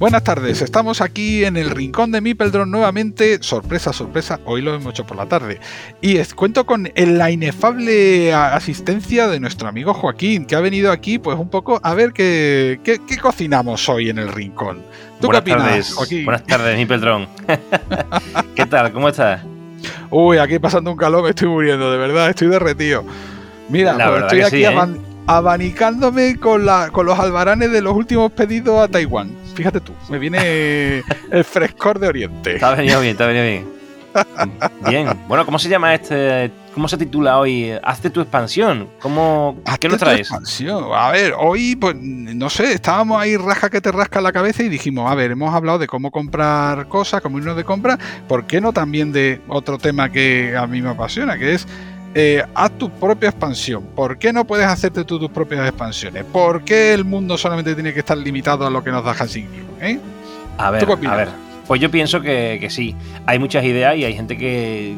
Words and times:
Buenas 0.00 0.24
tardes, 0.24 0.62
estamos 0.62 1.02
aquí 1.02 1.44
en 1.44 1.58
el 1.58 1.68
rincón 1.68 2.10
de 2.10 2.22
Mipeldron 2.22 2.70
nuevamente. 2.70 3.36
Sorpresa, 3.42 3.92
sorpresa, 3.92 4.40
hoy 4.46 4.62
lo 4.62 4.74
hemos 4.74 4.94
hecho 4.94 5.06
por 5.06 5.18
la 5.18 5.26
tarde. 5.26 5.60
Y 6.00 6.16
cuento 6.34 6.64
con 6.64 6.90
la 6.96 7.30
inefable 7.30 8.32
asistencia 8.32 9.28
de 9.28 9.38
nuestro 9.40 9.68
amigo 9.68 9.92
Joaquín, 9.92 10.46
que 10.46 10.56
ha 10.56 10.60
venido 10.60 10.90
aquí, 10.90 11.18
pues 11.18 11.38
un 11.38 11.50
poco 11.50 11.80
a 11.82 11.92
ver 11.92 12.14
qué, 12.14 12.80
qué, 12.82 12.98
cocinamos 13.18 13.90
hoy 13.90 14.08
en 14.08 14.16
el 14.16 14.28
rincón. 14.28 14.78
¿Tú 15.20 15.26
Buenas 15.26 15.44
qué 15.44 15.52
opinas, 15.52 15.68
tardes. 15.68 15.92
Joaquín? 15.92 16.24
Buenas 16.24 16.46
tardes, 16.46 16.78
Mipeldron. 16.78 17.28
¿Qué 18.54 18.64
tal? 18.64 18.92
¿Cómo 18.92 19.10
estás? 19.10 19.42
Uy, 20.08 20.38
aquí 20.38 20.58
pasando 20.58 20.92
un 20.92 20.96
calor, 20.96 21.24
me 21.24 21.28
estoy 21.28 21.48
muriendo, 21.48 21.92
de 21.92 21.98
verdad, 21.98 22.30
estoy 22.30 22.48
derretido. 22.48 23.04
Mira, 23.68 23.98
pues 23.98 24.22
estoy 24.22 24.40
aquí 24.40 24.64
¿eh? 24.64 24.80
abanicándome 25.26 26.36
con, 26.36 26.64
la, 26.64 26.88
con 26.90 27.04
los 27.04 27.18
albaranes 27.18 27.70
de 27.70 27.82
los 27.82 27.94
últimos 27.94 28.32
pedidos 28.32 28.82
a 28.82 28.88
Taiwán 28.88 29.39
fíjate 29.60 29.82
tú, 29.82 29.92
me 30.08 30.18
viene 30.18 31.02
el 31.30 31.44
frescor 31.44 31.98
de 31.98 32.08
Oriente. 32.08 32.54
Está 32.54 32.74
venido 32.74 32.98
bien, 32.98 33.12
está 33.12 33.26
venido 33.26 33.44
bien. 33.44 33.80
Bien, 34.88 35.08
bueno, 35.28 35.44
¿cómo 35.44 35.56
se 35.56 35.68
llama 35.68 35.94
este? 35.94 36.50
¿Cómo 36.74 36.88
se 36.88 36.98
titula 36.98 37.38
hoy? 37.38 37.70
Hazte 37.80 38.10
tu 38.10 38.20
expansión. 38.20 38.88
¿Cómo, 39.00 39.62
¿Qué 39.78 39.88
nos 39.88 39.98
traes? 39.98 40.22
expansión. 40.22 40.86
A 40.92 41.12
ver, 41.12 41.32
hoy, 41.38 41.76
pues, 41.76 41.94
no 41.94 42.50
sé, 42.50 42.72
estábamos 42.72 43.22
ahí 43.22 43.36
rasca 43.36 43.70
que 43.70 43.80
te 43.80 43.92
rasca 43.92 44.20
la 44.20 44.32
cabeza 44.32 44.64
y 44.64 44.68
dijimos, 44.68 45.08
a 45.08 45.14
ver, 45.14 45.30
hemos 45.30 45.54
hablado 45.54 45.78
de 45.78 45.86
cómo 45.86 46.10
comprar 46.10 46.88
cosas, 46.88 47.20
cómo 47.20 47.38
irnos 47.38 47.56
de 47.56 47.62
compra, 47.62 48.00
¿por 48.26 48.48
qué 48.48 48.60
no 48.60 48.72
también 48.72 49.12
de 49.12 49.40
otro 49.46 49.78
tema 49.78 50.10
que 50.10 50.56
a 50.56 50.66
mí 50.66 50.82
me 50.82 50.90
apasiona, 50.90 51.38
que 51.38 51.54
es 51.54 51.68
eh, 52.14 52.44
haz 52.54 52.72
tu 52.72 52.90
propia 52.90 53.28
expansión. 53.28 53.84
¿Por 53.94 54.18
qué 54.18 54.32
no 54.32 54.44
puedes 54.44 54.66
hacerte 54.66 55.04
tú 55.04 55.18
tus 55.18 55.30
propias 55.30 55.66
expansiones? 55.68 56.24
¿Por 56.24 56.64
qué 56.64 56.92
el 56.92 57.04
mundo 57.04 57.38
solamente 57.38 57.74
tiene 57.74 57.92
que 57.92 58.00
estar 58.00 58.18
limitado 58.18 58.66
a 58.66 58.70
lo 58.70 58.82
que 58.82 58.90
nos 58.90 59.04
da 59.04 59.12
Hansing 59.12 59.48
eh? 59.80 59.98
A 60.58 60.70
ver, 60.70 60.84
a 61.06 61.16
ver. 61.16 61.28
Pues 61.66 61.80
yo 61.80 61.88
pienso 61.88 62.20
que, 62.20 62.66
sí. 62.68 62.96
Hay 63.26 63.38
muchas 63.38 63.62
ideas 63.62 63.96
y 63.96 64.04
hay 64.04 64.12
gente 64.14 64.36
que, 64.36 64.96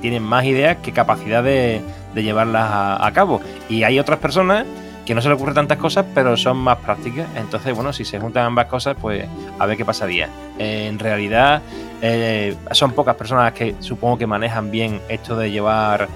tiene 0.00 0.20
más 0.20 0.44
ideas 0.44 0.76
que 0.76 0.92
capacidad 0.92 1.42
de, 1.42 1.82
llevarlas 2.14 3.00
a, 3.00 3.10
cabo. 3.12 3.40
Y 3.68 3.82
hay 3.82 3.98
otras 3.98 4.20
personas 4.20 4.64
que 5.04 5.14
no 5.14 5.20
se 5.20 5.28
les 5.28 5.34
ocurren 5.34 5.56
tantas 5.56 5.78
cosas, 5.78 6.06
pero 6.14 6.36
son 6.36 6.56
más 6.58 6.78
prácticas. 6.78 7.26
Entonces, 7.34 7.74
bueno, 7.74 7.92
si 7.92 8.04
se 8.04 8.20
juntan 8.20 8.44
ambas 8.46 8.66
cosas, 8.66 8.96
pues 9.00 9.26
a 9.58 9.66
ver 9.66 9.76
qué 9.76 9.84
pasaría. 9.84 10.28
en 10.58 11.00
realidad, 11.00 11.62
eh, 12.00 12.54
son 12.70 12.92
pocas 12.92 13.16
personas 13.16 13.52
que 13.52 13.74
supongo 13.80 14.18
que 14.18 14.26
manejan 14.28 14.70
bien 14.70 15.00
esto 15.08 15.36
de 15.36 15.50
llevar 15.50 16.08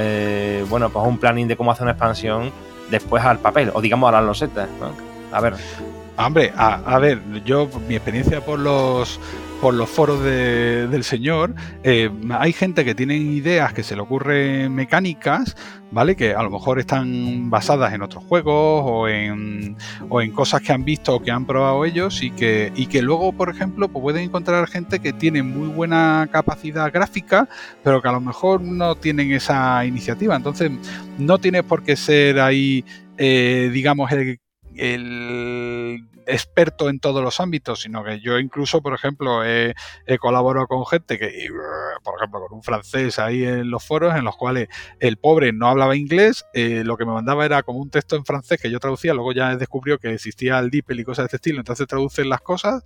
eh, 0.00 0.64
bueno, 0.68 0.90
pues 0.90 1.04
un 1.04 1.18
planning 1.18 1.48
de 1.48 1.56
cómo 1.56 1.72
hacer 1.72 1.82
una 1.82 1.90
expansión 1.90 2.52
después 2.88 3.24
al 3.24 3.40
papel, 3.40 3.72
o 3.74 3.80
digamos 3.80 4.08
a 4.08 4.12
las 4.12 4.24
losetas, 4.24 4.68
¿no? 4.80 4.92
A 5.36 5.40
ver. 5.40 5.54
Hombre, 6.16 6.52
a, 6.56 6.98
ver, 6.98 7.20
yo, 7.44 7.68
mi 7.86 7.96
experiencia 7.96 8.44
por 8.44 8.58
los 8.58 9.20
por 9.60 9.74
los 9.74 9.88
foros 9.88 10.22
del 10.22 11.02
señor, 11.02 11.54
eh, 11.82 12.10
hay 12.30 12.52
gente 12.52 12.84
que 12.84 12.94
tiene 12.94 13.16
ideas 13.16 13.72
que 13.72 13.82
se 13.82 13.96
le 13.96 14.02
ocurren 14.02 14.72
mecánicas, 14.72 15.56
¿vale? 15.90 16.14
Que 16.14 16.34
a 16.34 16.42
lo 16.42 16.50
mejor 16.50 16.78
están 16.78 17.50
basadas 17.50 17.92
en 17.92 18.02
otros 18.02 18.22
juegos 18.24 18.82
o 18.86 19.08
en, 19.08 19.76
o 20.08 20.22
en 20.22 20.30
cosas 20.30 20.62
que 20.62 20.72
han 20.72 20.84
visto 20.84 21.16
o 21.16 21.22
que 21.22 21.32
han 21.32 21.44
probado 21.44 21.84
ellos 21.84 22.22
y 22.22 22.30
que, 22.30 22.72
y 22.76 22.86
que 22.86 23.02
luego, 23.02 23.32
por 23.32 23.50
ejemplo, 23.50 23.88
pues 23.88 24.02
pueden 24.02 24.22
encontrar 24.22 24.68
gente 24.68 25.00
que 25.00 25.12
tiene 25.12 25.42
muy 25.42 25.68
buena 25.68 26.28
capacidad 26.30 26.92
gráfica, 26.92 27.48
pero 27.82 28.00
que 28.00 28.08
a 28.08 28.12
lo 28.12 28.20
mejor 28.20 28.60
no 28.60 28.94
tienen 28.94 29.32
esa 29.32 29.84
iniciativa. 29.84 30.36
Entonces, 30.36 30.70
no 31.18 31.38
tiene 31.38 31.64
por 31.64 31.82
qué 31.82 31.96
ser 31.96 32.38
ahí, 32.38 32.84
eh, 33.16 33.70
digamos, 33.72 34.10
el 34.76 36.07
experto 36.28 36.88
en 36.88 37.00
todos 37.00 37.22
los 37.24 37.40
ámbitos, 37.40 37.80
sino 37.80 38.04
que 38.04 38.20
yo 38.20 38.38
incluso, 38.38 38.82
por 38.82 38.94
ejemplo, 38.94 39.44
he, 39.44 39.74
colaborado 40.20 40.66
con 40.66 40.84
gente 40.86 41.18
que, 41.18 41.48
por 42.04 42.16
ejemplo, 42.18 42.40
con 42.40 42.58
un 42.58 42.62
francés 42.62 43.18
ahí 43.18 43.44
en 43.44 43.70
los 43.70 43.84
foros 43.84 44.14
en 44.14 44.24
los 44.24 44.36
cuales 44.36 44.68
el 45.00 45.16
pobre 45.16 45.52
no 45.52 45.68
hablaba 45.68 45.96
inglés, 45.96 46.44
eh, 46.52 46.82
lo 46.84 46.96
que 46.96 47.06
me 47.06 47.12
mandaba 47.12 47.44
era 47.44 47.62
como 47.62 47.78
un 47.80 47.90
texto 47.90 48.16
en 48.16 48.24
francés 48.24 48.60
que 48.60 48.70
yo 48.70 48.78
traducía, 48.78 49.14
luego 49.14 49.32
ya 49.32 49.56
descubrió 49.56 49.98
que 49.98 50.12
existía 50.12 50.58
el 50.58 50.70
DeepL 50.70 51.00
y 51.00 51.04
cosas 51.04 51.24
de 51.24 51.26
este 51.26 51.36
estilo, 51.36 51.58
entonces 51.58 51.86
traducen 51.86 52.28
las 52.28 52.42
cosas 52.42 52.84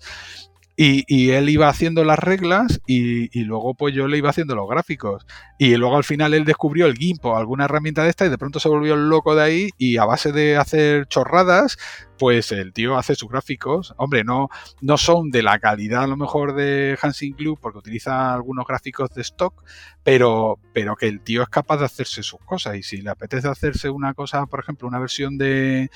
y, 0.84 1.30
él 1.30 1.48
iba 1.48 1.68
haciendo 1.68 2.02
las 2.02 2.18
reglas 2.18 2.80
y, 2.86 3.44
luego 3.44 3.74
pues 3.74 3.94
yo 3.94 4.08
le 4.08 4.18
iba 4.18 4.30
haciendo 4.30 4.56
los 4.56 4.68
gráficos. 4.68 5.26
Y 5.58 5.76
luego 5.76 5.96
al 5.96 6.02
final 6.02 6.34
él 6.34 6.44
descubrió 6.44 6.86
el 6.86 6.96
GIMP 6.96 7.24
o 7.24 7.36
alguna 7.36 7.66
herramienta 7.66 8.02
de 8.02 8.10
esta 8.10 8.26
y 8.26 8.30
de 8.30 8.38
pronto 8.38 8.58
se 8.58 8.68
volvió 8.68 8.96
loco 8.96 9.36
de 9.36 9.42
ahí 9.42 9.70
y 9.78 9.98
a 9.98 10.04
base 10.04 10.32
de 10.32 10.56
hacer 10.56 11.06
chorradas, 11.06 11.78
pues 12.18 12.50
el 12.50 12.72
tío 12.72 12.96
hace 12.96 13.14
sus 13.14 13.30
gráficos. 13.30 13.94
Hombre, 13.96 14.24
no, 14.24 14.48
no 14.80 14.96
son 14.96 15.30
de 15.30 15.42
la 15.42 15.60
calidad 15.60 16.02
a 16.02 16.08
lo 16.08 16.16
mejor 16.16 16.54
de 16.54 16.98
Hansing 17.00 17.36
Glue 17.36 17.56
porque 17.60 17.78
utiliza 17.78 18.34
algunos 18.34 18.66
gráficos 18.66 19.10
de 19.10 19.22
stock, 19.22 19.62
pero, 20.02 20.58
pero 20.72 20.96
que 20.96 21.06
el 21.06 21.20
tío 21.20 21.42
es 21.42 21.48
capaz 21.48 21.76
de 21.78 21.84
hacerse 21.84 22.24
sus 22.24 22.40
cosas. 22.40 22.76
Y 22.76 22.82
si 22.82 23.02
le 23.02 23.10
apetece 23.10 23.46
hacerse 23.46 23.88
una 23.88 24.14
cosa, 24.14 24.46
por 24.46 24.58
ejemplo, 24.58 24.88
una 24.88 24.98
versión 24.98 25.38
de, 25.38 25.90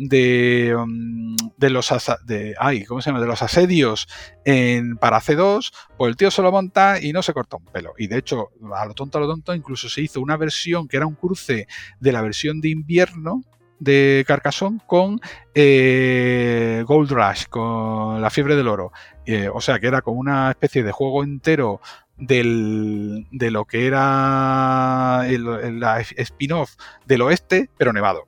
de, 0.00 0.74
um, 0.74 1.36
de 1.58 1.70
los 1.70 1.92
de, 2.24 2.54
ay, 2.58 2.84
¿cómo 2.84 3.02
se 3.02 3.10
llama? 3.10 3.20
de 3.20 3.26
los 3.26 3.42
asedios 3.42 4.08
en, 4.44 4.96
para 4.96 5.20
C2, 5.20 5.72
pues 5.96 6.10
el 6.10 6.16
tío 6.16 6.30
se 6.30 6.40
lo 6.42 6.50
monta 6.50 7.00
y 7.00 7.12
no 7.12 7.22
se 7.22 7.34
corta 7.34 7.58
un 7.58 7.66
pelo. 7.66 7.92
Y 7.98 8.06
de 8.06 8.18
hecho, 8.18 8.50
a 8.74 8.86
lo 8.86 8.94
tonto, 8.94 9.18
a 9.18 9.20
lo 9.20 9.28
tonto, 9.28 9.54
incluso 9.54 9.88
se 9.88 10.00
hizo 10.00 10.20
una 10.20 10.38
versión 10.38 10.88
que 10.88 10.96
era 10.96 11.06
un 11.06 11.14
cruce 11.14 11.66
de 12.00 12.12
la 12.12 12.22
versión 12.22 12.60
de 12.60 12.70
invierno 12.70 13.42
de 13.78 14.24
Carcassonne 14.26 14.80
con 14.86 15.20
eh, 15.54 16.82
Gold 16.86 17.10
Rush, 17.10 17.46
con 17.48 18.22
la 18.22 18.30
fiebre 18.30 18.56
del 18.56 18.68
oro. 18.68 18.92
Eh, 19.26 19.50
o 19.52 19.60
sea 19.60 19.78
que 19.78 19.86
era 19.86 20.00
como 20.00 20.18
una 20.18 20.50
especie 20.50 20.82
de 20.82 20.92
juego 20.92 21.22
entero 21.24 21.80
del, 22.16 23.26
de 23.30 23.50
lo 23.50 23.66
que 23.66 23.86
era 23.86 25.24
el, 25.26 25.80
la 25.80 26.00
spin-off 26.00 26.76
del 27.06 27.22
oeste, 27.22 27.68
pero 27.76 27.92
nevado. 27.92 28.26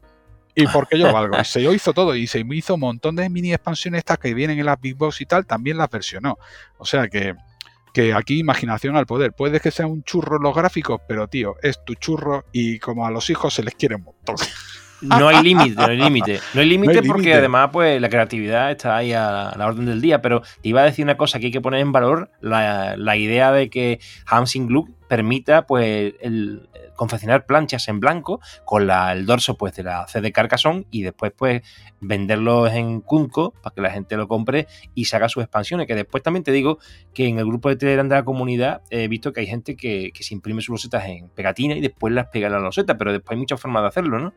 Y 0.54 0.66
porque 0.66 0.98
yo 0.98 1.12
valgo. 1.12 1.36
se 1.44 1.60
hizo 1.60 1.92
todo 1.92 2.14
y 2.14 2.26
se 2.26 2.44
hizo 2.50 2.74
un 2.74 2.80
montón 2.80 3.16
de 3.16 3.28
mini 3.28 3.52
expansiones 3.52 3.98
estas 3.98 4.18
que 4.18 4.34
vienen 4.34 4.58
en 4.58 4.66
las 4.66 4.80
Big 4.80 4.96
Box 4.96 5.20
y 5.20 5.26
tal, 5.26 5.46
también 5.46 5.78
las 5.78 5.90
versionó. 5.90 6.38
O 6.78 6.84
sea 6.84 7.08
que, 7.08 7.34
que 7.92 8.14
aquí 8.14 8.38
imaginación 8.38 8.96
al 8.96 9.06
poder. 9.06 9.32
Puede 9.32 9.60
que 9.60 9.70
sea 9.70 9.86
un 9.86 10.02
churro 10.02 10.38
los 10.38 10.54
gráficos, 10.54 11.00
pero 11.08 11.28
tío, 11.28 11.56
es 11.62 11.84
tu 11.84 11.94
churro 11.94 12.44
y 12.52 12.78
como 12.78 13.06
a 13.06 13.10
los 13.10 13.30
hijos 13.30 13.54
se 13.54 13.62
les 13.62 13.74
quiere 13.74 13.96
un 13.96 14.04
montón. 14.04 14.36
No 15.02 15.28
hay 15.28 15.42
límite, 15.42 15.74
no 15.74 15.82
hay 15.84 15.96
límite. 15.96 16.40
No 16.54 16.60
hay 16.60 16.68
límite 16.68 17.02
porque 17.02 17.34
además 17.34 17.70
pues 17.72 18.00
la 18.00 18.08
creatividad 18.08 18.70
está 18.70 18.96
ahí 18.96 19.12
a 19.12 19.52
la 19.56 19.66
orden 19.66 19.86
del 19.86 20.00
día, 20.00 20.22
pero 20.22 20.42
te 20.42 20.68
iba 20.68 20.82
a 20.82 20.84
decir 20.84 21.04
una 21.04 21.16
cosa 21.16 21.40
que 21.40 21.46
hay 21.46 21.52
que 21.52 21.60
poner 21.60 21.80
en 21.80 21.92
valor, 21.92 22.30
la, 22.40 23.16
idea 23.16 23.52
de 23.52 23.68
que 23.68 24.00
Hansing 24.26 24.68
Glue 24.68 24.94
permita 25.08 25.66
pues 25.66 26.14
el, 26.20 26.68
confeccionar 27.02 27.46
planchas 27.46 27.88
en 27.88 27.98
blanco 27.98 28.40
con 28.64 28.86
la, 28.86 29.12
el 29.12 29.26
dorso 29.26 29.56
pues 29.56 29.74
de 29.74 29.82
la 29.82 30.06
CD 30.06 30.30
Carcassonne 30.30 30.86
y 30.92 31.02
después 31.02 31.32
pues 31.36 31.62
venderlos 32.00 32.72
en 32.72 33.00
Kunko 33.00 33.52
para 33.60 33.74
que 33.74 33.80
la 33.80 33.90
gente 33.90 34.16
lo 34.16 34.28
compre 34.28 34.68
y 34.94 35.06
se 35.06 35.16
haga 35.16 35.28
sus 35.28 35.42
expansiones. 35.42 35.88
Que 35.88 35.96
después 35.96 36.22
también 36.22 36.44
te 36.44 36.52
digo 36.52 36.78
que 37.12 37.26
en 37.26 37.38
el 37.38 37.46
grupo 37.46 37.68
de 37.68 37.76
Telegram 37.76 38.08
de 38.08 38.14
la 38.14 38.24
comunidad 38.24 38.82
he 38.90 39.08
visto 39.08 39.32
que 39.32 39.40
hay 39.40 39.48
gente 39.48 39.76
que, 39.76 40.12
que 40.14 40.22
se 40.22 40.34
imprime 40.34 40.62
sus 40.62 40.70
losetas 40.70 41.06
en 41.06 41.28
pegatina 41.30 41.74
y 41.74 41.80
después 41.80 42.14
las 42.14 42.28
pega 42.28 42.46
en 42.46 42.52
la 42.52 42.60
loseta, 42.60 42.96
pero 42.96 43.12
después 43.12 43.32
hay 43.32 43.38
muchas 43.38 43.60
formas 43.60 43.82
de 43.82 43.88
hacerlo, 43.88 44.20
¿no? 44.20 44.32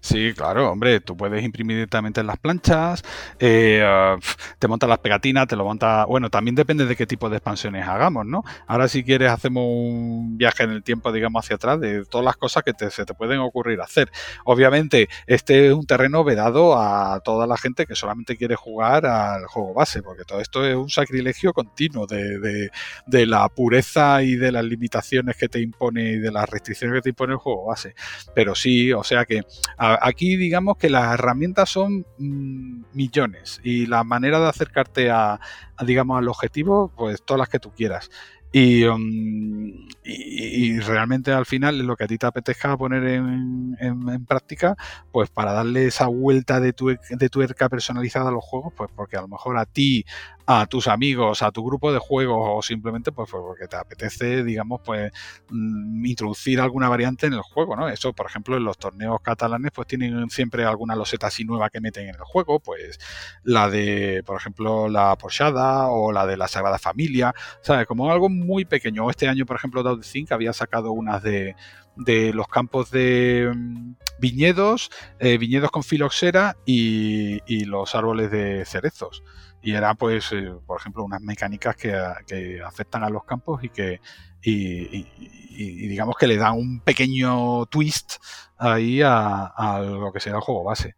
Sí, 0.00 0.32
claro, 0.34 0.70
hombre, 0.70 1.00
tú 1.00 1.16
puedes 1.16 1.44
imprimir 1.44 1.76
directamente 1.76 2.20
en 2.20 2.26
las 2.26 2.38
planchas, 2.38 3.02
eh, 3.38 3.82
ah, 3.84 4.16
te 4.58 4.68
montas 4.68 4.88
las 4.88 4.98
pegatinas, 4.98 5.46
te 5.46 5.56
lo 5.56 5.64
montas. 5.64 6.06
Bueno, 6.06 6.30
también 6.30 6.54
depende 6.54 6.86
de 6.86 6.96
qué 6.96 7.06
tipo 7.06 7.28
de 7.28 7.36
expansiones 7.36 7.86
hagamos, 7.86 8.26
¿no? 8.26 8.44
Ahora, 8.66 8.88
si 8.88 9.04
quieres, 9.04 9.30
hacemos 9.30 9.64
un 9.66 10.38
viaje 10.38 10.64
en 10.64 10.70
el 10.70 10.82
tiempo, 10.82 11.12
digamos, 11.12 11.44
hacia 11.44 11.56
atrás 11.56 11.80
de 11.80 12.04
todas 12.04 12.24
las 12.24 12.36
cosas 12.36 12.62
que 12.62 12.72
se 12.90 13.04
te 13.04 13.14
pueden 13.14 13.40
ocurrir 13.40 13.80
hacer. 13.80 14.10
Obviamente, 14.44 15.08
este 15.26 15.68
es 15.68 15.72
un 15.72 15.86
terreno 15.86 16.24
vedado 16.24 16.78
a 16.80 17.20
toda 17.20 17.46
la 17.46 17.56
gente 17.56 17.86
que 17.86 17.94
solamente 17.94 18.36
quiere 18.36 18.56
jugar 18.56 19.06
al 19.06 19.46
juego 19.46 19.74
base, 19.74 20.02
porque 20.02 20.24
todo 20.24 20.40
esto 20.40 20.64
es 20.64 20.76
un 20.76 20.88
sacrilegio 20.90 21.52
continuo 21.52 22.06
de, 22.06 22.70
de 23.06 23.26
la 23.26 23.48
pureza 23.48 24.22
y 24.22 24.36
de 24.36 24.52
las 24.52 24.64
limitaciones 24.64 25.36
que 25.36 25.48
te 25.48 25.60
impone 25.60 26.12
y 26.12 26.18
de 26.18 26.32
las 26.32 26.48
restricciones 26.48 26.96
que 26.96 27.02
te 27.02 27.08
impone 27.10 27.32
el 27.34 27.38
juego 27.38 27.66
base. 27.66 27.94
Pero 28.34 28.54
sí, 28.54 28.92
o 28.92 29.04
sea 29.04 29.24
que 29.24 29.42
Aquí 29.78 30.36
digamos 30.36 30.78
que 30.78 30.88
las 30.88 31.14
herramientas 31.14 31.68
son 31.68 32.06
mm, 32.18 32.84
millones 32.92 33.60
y 33.62 33.86
la 33.86 34.04
manera 34.04 34.40
de 34.40 34.48
acercarte 34.48 35.10
a, 35.10 35.38
digamos 35.84 36.18
al 36.18 36.28
objetivo, 36.28 36.90
pues 36.96 37.22
todas 37.22 37.38
las 37.38 37.48
que 37.48 37.58
tú 37.58 37.72
quieras. 37.72 38.10
Um, 38.54 39.86
y, 40.02 40.80
realmente 40.80 41.30
al 41.30 41.44
final 41.44 41.78
lo 41.80 41.94
que 41.94 42.04
a 42.04 42.06
ti 42.06 42.16
te 42.16 42.26
apetezca 42.26 42.74
poner 42.78 43.06
en, 43.06 44.24
práctica, 44.26 44.76
pues 45.12 45.28
para 45.28 45.52
darle 45.52 45.86
esa 45.86 46.06
vuelta 46.06 46.58
de, 46.58 46.72
tu, 46.72 46.86
de 46.88 47.28
tuerca 47.28 47.68
personalizada 47.68 48.30
a 48.30 48.32
los 48.32 48.42
juegos, 48.42 48.72
pues 48.74 48.90
porque 48.96 49.16
a 49.16 49.20
lo 49.20 49.28
mejor 49.28 49.58
a 49.58 49.66
ti, 49.66 50.06
a 50.46 50.66
tus 50.66 50.86
amigos, 50.86 51.42
a 51.42 51.50
tu 51.50 51.64
grupo 51.64 51.92
de 51.92 51.98
juegos 51.98 52.38
o 52.40 52.62
simplemente 52.62 53.10
pues, 53.12 53.28
porque 53.30 53.66
te 53.66 53.76
apetece, 53.76 54.44
digamos, 54.44 54.80
pues 54.84 55.12
mm, 55.50 56.04
introducir 56.06 56.60
alguna 56.60 56.88
variante 56.88 57.26
en 57.26 57.32
el 57.32 57.42
juego, 57.42 57.74
¿no? 57.74 57.88
Eso, 57.88 58.12
por 58.12 58.26
ejemplo, 58.26 58.56
en 58.56 58.64
los 58.64 58.78
torneos 58.78 59.20
catalanes 59.22 59.72
pues 59.72 59.88
tienen 59.88 60.30
siempre 60.30 60.64
alguna 60.64 60.94
loseta 60.94 61.26
así 61.26 61.44
nueva 61.44 61.68
que 61.68 61.80
meten 61.80 62.08
en 62.08 62.14
el 62.14 62.22
juego, 62.22 62.60
pues 62.60 62.98
la 63.42 63.68
de, 63.68 64.22
por 64.24 64.36
ejemplo, 64.36 64.88
la 64.88 65.16
Porchada 65.16 65.88
o 65.88 66.12
la 66.12 66.26
de 66.26 66.36
la 66.36 66.48
Sagrada 66.48 66.78
Familia, 66.78 67.34
¿sabes? 67.60 67.86
Como 67.86 68.10
algo 68.12 68.28
muy 68.28 68.64
pequeño. 68.64 69.10
Este 69.10 69.28
año, 69.28 69.46
por 69.46 69.56
ejemplo, 69.56 69.98
Think 70.00 70.30
había 70.32 70.52
sacado 70.52 70.92
unas 70.92 71.22
de, 71.22 71.56
de 71.96 72.32
los 72.32 72.46
campos 72.48 72.90
de 72.90 73.50
mm, 73.54 73.94
viñedos, 74.20 74.90
eh, 75.18 75.38
viñedos 75.38 75.70
con 75.70 75.82
filoxera 75.82 76.56
y, 76.64 77.40
y, 77.46 77.64
los 77.64 77.94
árboles 77.94 78.30
de 78.30 78.64
cerezos. 78.64 79.22
Y 79.62 79.74
era, 79.74 79.94
pues, 79.94 80.32
eh, 80.32 80.52
por 80.66 80.80
ejemplo, 80.80 81.04
unas 81.04 81.20
mecánicas 81.20 81.76
que, 81.76 81.92
que, 82.26 82.62
afectan 82.62 83.02
a 83.04 83.10
los 83.10 83.24
campos 83.24 83.64
y 83.64 83.70
que, 83.70 84.00
y, 84.42 85.88
digamos 85.88 86.16
que 86.16 86.26
le 86.26 86.36
dan 86.36 86.54
un 86.54 86.80
pequeño 86.80 87.66
twist 87.66 88.16
ahí 88.58 89.02
a, 89.02 89.46
a 89.46 89.80
lo 89.80 90.12
que 90.12 90.20
será 90.20 90.36
el 90.36 90.42
juego 90.42 90.62
base. 90.62 90.94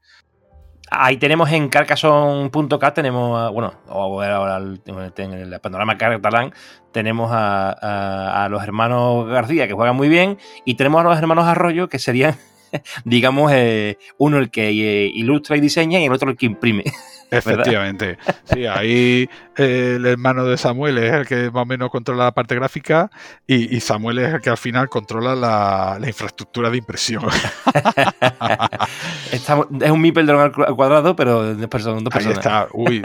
Ahí 0.90 1.18
tenemos 1.18 1.50
en 1.52 1.68
Carcassonne.cat, 1.68 2.94
tenemos, 2.94 3.52
bueno, 3.52 3.74
ahora 3.88 4.56
en 4.56 5.32
el 5.32 5.60
panorama 5.60 5.98
catalán, 5.98 6.52
tenemos 6.92 7.30
a, 7.32 8.48
los 8.50 8.62
hermanos 8.62 9.28
García 9.28 9.68
que 9.68 9.74
juegan 9.74 9.96
muy 9.96 10.08
bien 10.08 10.38
y 10.64 10.76
tenemos 10.76 11.00
a 11.00 11.04
los 11.04 11.18
hermanos 11.18 11.44
Arroyo 11.46 11.88
que 11.88 11.98
serían, 11.98 12.36
digamos, 13.04 13.52
eh, 13.52 13.98
uno 14.16 14.38
el 14.38 14.50
que 14.50 14.68
eh, 14.68 15.10
ilustra 15.12 15.56
y 15.58 15.60
diseña 15.60 16.00
y 16.00 16.06
el 16.06 16.12
otro 16.12 16.30
el 16.30 16.36
que 16.36 16.46
imprime. 16.46 16.84
Efectivamente. 17.30 18.18
Sí, 18.44 18.66
ahí 18.66 19.28
eh, 19.56 19.94
el 19.96 20.06
hermano 20.06 20.44
de 20.44 20.56
Samuel 20.56 20.98
es 20.98 21.12
el 21.12 21.26
que 21.26 21.50
más 21.50 21.62
o 21.62 21.66
menos 21.66 21.90
controla 21.90 22.24
la 22.24 22.32
parte 22.32 22.54
gráfica 22.54 23.10
y, 23.46 23.78
Samuel 23.80 24.18
es 24.18 24.34
el 24.34 24.40
que 24.40 24.50
al 24.50 24.56
final 24.56 24.88
controla 24.88 25.34
la, 25.34 25.98
infraestructura 26.06 26.70
de 26.70 26.78
impresión. 26.78 27.24
es 29.32 29.90
un 29.90 30.00
Mipel 30.00 30.28
al 30.30 30.52
cuadrado, 30.52 31.16
pero 31.16 31.54
dos 31.54 31.68
personas. 31.68 32.02
Ahí 32.12 32.26
está. 32.26 32.68
Uy, 32.72 33.02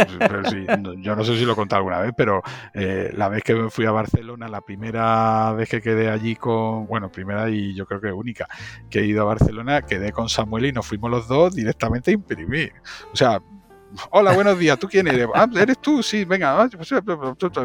yo 0.97 1.15
no 1.15 1.23
sé 1.23 1.37
si 1.37 1.45
lo 1.45 1.53
he 1.53 1.55
contado 1.55 1.79
alguna 1.79 1.99
vez, 1.99 2.11
pero 2.15 2.41
eh, 2.73 3.11
la 3.15 3.29
vez 3.29 3.43
que 3.43 3.69
fui 3.69 3.85
a 3.85 3.91
Barcelona, 3.91 4.47
la 4.47 4.61
primera 4.61 5.53
vez 5.53 5.69
que 5.69 5.81
quedé 5.81 6.09
allí 6.09 6.35
con, 6.35 6.87
bueno, 6.87 7.11
primera 7.11 7.49
y 7.49 7.73
yo 7.73 7.85
creo 7.85 8.01
que 8.01 8.11
única, 8.11 8.47
que 8.89 8.99
he 8.99 9.05
ido 9.05 9.23
a 9.23 9.25
Barcelona, 9.25 9.81
quedé 9.81 10.11
con 10.11 10.29
Samuel 10.29 10.67
y 10.67 10.71
nos 10.71 10.85
fuimos 10.85 11.11
los 11.11 11.27
dos 11.27 11.55
directamente 11.55 12.11
a 12.11 12.13
imprimir. 12.13 12.73
O 13.11 13.15
sea, 13.15 13.41
hola, 14.09 14.33
buenos 14.33 14.57
días, 14.57 14.77
¿tú 14.79 14.87
quién 14.87 15.07
eres? 15.07 15.27
Ah, 15.33 15.47
¿eres 15.55 15.79
tú? 15.79 16.03
Sí, 16.03 16.25
venga, 16.25 16.61
ah, 16.61 16.69
pues, 16.75 16.91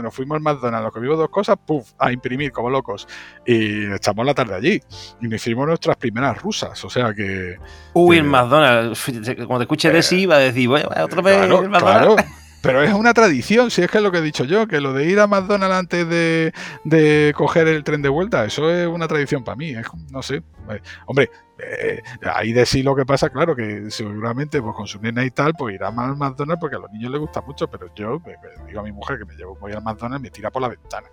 nos 0.02 0.14
fuimos 0.14 0.36
al 0.36 0.42
McDonald's, 0.42 0.84
nos 0.84 0.92
comimos 0.92 1.18
dos 1.18 1.28
cosas, 1.28 1.56
puf, 1.64 1.92
a 1.98 2.12
imprimir 2.12 2.52
como 2.52 2.70
locos. 2.70 3.06
Y 3.46 3.92
echamos 3.92 4.24
la 4.24 4.34
tarde 4.34 4.54
allí. 4.54 4.80
Y 5.20 5.28
nos 5.28 5.34
hicimos 5.34 5.66
nuestras 5.66 5.96
primeras 5.96 6.40
rusas, 6.40 6.84
o 6.84 6.90
sea 6.90 7.12
que... 7.14 7.56
Uy, 7.94 8.18
el 8.18 8.24
McDonald's, 8.24 9.04
cuando 9.36 9.58
te 9.58 9.64
escuche 9.64 9.90
de 9.90 10.02
sí, 10.02 10.26
va 10.26 10.36
a 10.36 10.40
decir, 10.40 10.68
bueno, 10.68 10.88
otro 11.02 11.22
vez 11.22 11.42
el 11.42 11.50
McDonald's. 11.68 11.78
Claro. 11.78 12.16
Pero 12.60 12.82
es 12.82 12.92
una 12.92 13.14
tradición, 13.14 13.70
si 13.70 13.82
es 13.82 13.90
que 13.90 13.98
es 13.98 14.04
lo 14.04 14.10
que 14.10 14.18
he 14.18 14.22
dicho 14.22 14.44
yo, 14.44 14.66
que 14.66 14.80
lo 14.80 14.92
de 14.92 15.06
ir 15.06 15.20
a 15.20 15.26
McDonald's 15.26 15.76
antes 15.76 16.08
de, 16.08 16.52
de 16.84 17.32
coger 17.36 17.68
el 17.68 17.84
tren 17.84 18.02
de 18.02 18.08
vuelta, 18.08 18.44
eso 18.44 18.70
es 18.70 18.86
una 18.86 19.06
tradición 19.06 19.44
para 19.44 19.56
mí. 19.56 19.74
No 20.10 20.22
sé. 20.22 20.36
Eh, 20.36 20.80
hombre, 21.06 21.30
eh, 21.58 22.00
ahí 22.22 22.52
de 22.52 22.66
sí 22.66 22.82
lo 22.82 22.96
que 22.96 23.06
pasa, 23.06 23.30
claro, 23.30 23.54
que 23.54 23.90
seguramente 23.90 24.60
pues, 24.60 24.74
con 24.74 24.86
su 24.86 25.00
nena 25.00 25.24
y 25.24 25.30
tal, 25.30 25.54
pues 25.54 25.74
irá 25.74 25.90
más 25.90 26.10
al 26.10 26.16
McDonald's 26.16 26.60
porque 26.60 26.76
a 26.76 26.80
los 26.80 26.90
niños 26.90 27.12
les 27.12 27.20
gusta 27.20 27.40
mucho, 27.42 27.68
pero 27.68 27.92
yo 27.94 28.20
digo 28.66 28.80
a 28.80 28.82
mi 28.82 28.92
mujer 28.92 29.18
que 29.18 29.24
me 29.24 29.34
llevo 29.34 29.56
voy 29.56 29.72
al 29.72 29.82
McDonald's 29.82 30.22
me 30.22 30.30
tira 30.30 30.50
por 30.50 30.62
la 30.62 30.68
ventana. 30.68 31.08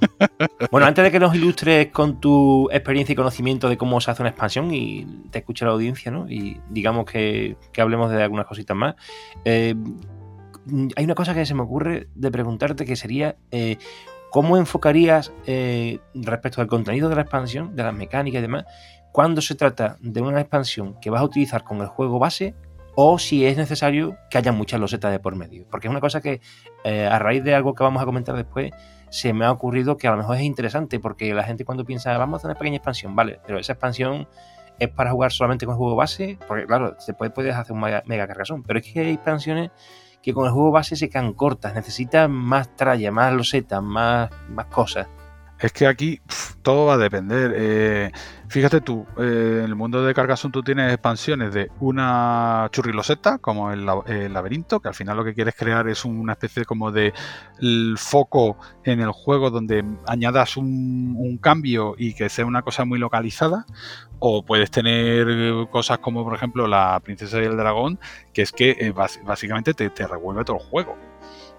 Bueno, 0.70 0.86
antes 0.86 1.04
de 1.04 1.10
que 1.10 1.18
nos 1.18 1.34
ilustres 1.34 1.88
con 1.88 2.20
tu 2.20 2.68
experiencia 2.70 3.12
y 3.12 3.16
conocimiento 3.16 3.68
de 3.68 3.76
cómo 3.76 4.00
se 4.00 4.10
hace 4.10 4.22
una 4.22 4.30
expansión 4.30 4.72
y 4.72 5.04
te 5.30 5.40
escuche 5.40 5.64
la 5.64 5.72
audiencia, 5.72 6.10
¿no? 6.12 6.28
Y 6.28 6.60
digamos 6.70 7.04
que, 7.04 7.56
hablemos 7.78 8.10
de 8.10 8.22
algunas 8.22 8.46
cositas 8.46 8.76
más. 8.76 8.94
Eh, 9.44 9.74
hay 10.96 11.04
una 11.04 11.14
cosa 11.14 11.34
que 11.34 11.46
se 11.46 11.54
me 11.54 11.62
ocurre 11.62 12.08
de 12.14 12.30
preguntarte 12.30 12.84
que 12.84 12.96
sería 12.96 13.36
eh, 13.50 13.78
¿cómo 14.30 14.56
enfocarías 14.56 15.32
respecto 16.14 16.60
al 16.60 16.66
contenido 16.66 17.08
de 17.08 17.16
la 17.16 17.22
expansión, 17.22 17.74
de 17.74 17.82
las 17.82 17.94
mecánicas 17.94 18.38
y 18.38 18.42
demás, 18.42 18.64
cuando 19.12 19.40
se 19.40 19.54
trata 19.54 19.96
de 20.00 20.20
una 20.20 20.40
expansión 20.40 20.98
que 21.00 21.10
vas 21.10 21.20
a 21.20 21.24
utilizar 21.24 21.64
con 21.64 21.80
el 21.80 21.86
juego 21.86 22.18
base 22.18 22.54
o 22.94 23.18
si 23.18 23.46
es 23.46 23.56
necesario 23.56 24.16
que 24.28 24.38
haya 24.38 24.50
muchas 24.50 24.80
losetas 24.80 25.12
de 25.12 25.20
por 25.20 25.36
medio. 25.36 25.64
Porque 25.70 25.86
es 25.86 25.90
una 25.90 26.00
cosa 26.00 26.20
que 26.20 26.40
eh, 26.84 27.06
a 27.06 27.18
raíz 27.18 27.44
de 27.44 27.54
algo 27.54 27.74
que 27.74 27.84
vamos 27.84 28.02
a 28.02 28.04
comentar 28.04 28.36
después 28.36 28.72
se 29.08 29.32
me 29.32 29.44
ha 29.44 29.52
ocurrido 29.52 29.96
que 29.96 30.08
a 30.08 30.10
lo 30.10 30.16
mejor 30.16 30.36
es 30.36 30.42
interesante 30.42 30.98
porque 31.00 31.32
la 31.32 31.44
gente 31.44 31.64
cuando 31.64 31.84
piensa 31.84 32.18
vamos 32.18 32.34
a 32.34 32.36
hacer 32.38 32.50
una 32.50 32.58
pequeña 32.58 32.76
expansión, 32.78 33.14
vale, 33.14 33.38
pero 33.46 33.58
esa 33.58 33.74
expansión 33.74 34.26
es 34.80 34.88
para 34.88 35.12
jugar 35.12 35.32
solamente 35.32 35.64
con 35.64 35.74
el 35.74 35.78
juego 35.78 35.96
base, 35.96 36.38
porque 36.46 36.66
claro, 36.66 36.96
después 37.06 37.30
puedes 37.32 37.54
hacer 37.54 37.72
un 37.72 37.80
mega, 37.80 38.02
mega 38.06 38.26
pero 38.66 38.78
es 38.78 38.92
que 38.92 39.00
hay 39.00 39.14
expansiones 39.14 39.70
que 40.28 40.34
con 40.34 40.44
el 40.44 40.52
juego 40.52 40.70
base 40.70 40.94
se 40.94 41.08
quedan 41.08 41.32
cortas, 41.32 41.74
necesitan 41.74 42.30
más 42.30 42.76
tralla, 42.76 43.10
más 43.10 43.32
losetas, 43.32 43.82
más, 43.82 44.28
más 44.50 44.66
cosas. 44.66 45.06
Es 45.60 45.72
que 45.72 45.86
aquí 45.86 46.20
todo 46.62 46.86
va 46.86 46.94
a 46.94 46.98
depender. 46.98 47.52
Eh, 47.56 48.12
fíjate 48.48 48.80
tú, 48.80 49.06
eh, 49.18 49.56
en 49.58 49.64
el 49.64 49.74
mundo 49.74 50.04
de 50.04 50.14
Carcassonne 50.14 50.52
tú 50.52 50.62
tienes 50.62 50.92
expansiones 50.92 51.52
de 51.52 51.68
una 51.80 52.68
churriloseta, 52.70 53.38
como 53.38 53.72
el, 53.72 53.84
laberinto, 53.84 54.78
que 54.78 54.88
al 54.88 54.94
final 54.94 55.16
lo 55.16 55.24
que 55.24 55.34
quieres 55.34 55.56
crear 55.56 55.88
es 55.88 56.04
una 56.04 56.34
especie 56.34 56.64
como 56.64 56.92
de 56.92 57.12
foco 57.96 58.56
en 58.84 59.00
el 59.00 59.10
juego 59.10 59.50
donde 59.50 59.84
añadas 60.06 60.56
un, 60.56 61.38
cambio 61.40 61.94
y 61.98 62.14
que 62.14 62.28
sea 62.28 62.46
una 62.46 62.62
cosa 62.62 62.84
muy 62.84 62.98
localizada. 62.98 63.66
O 64.20 64.44
puedes 64.44 64.70
tener 64.70 65.26
cosas 65.70 65.98
como, 65.98 66.24
por 66.24 66.34
ejemplo, 66.34 66.66
la 66.66 67.00
princesa 67.00 67.40
y 67.40 67.44
el 67.44 67.56
dragón, 67.56 67.98
que 68.32 68.42
es 68.42 68.52
que 68.52 68.76
eh, 68.78 68.92
básicamente 68.92 69.74
te, 69.74 69.90
te 69.90 70.06
revuelve 70.06 70.44
todo 70.44 70.56
el 70.56 70.62
juego. 70.62 70.96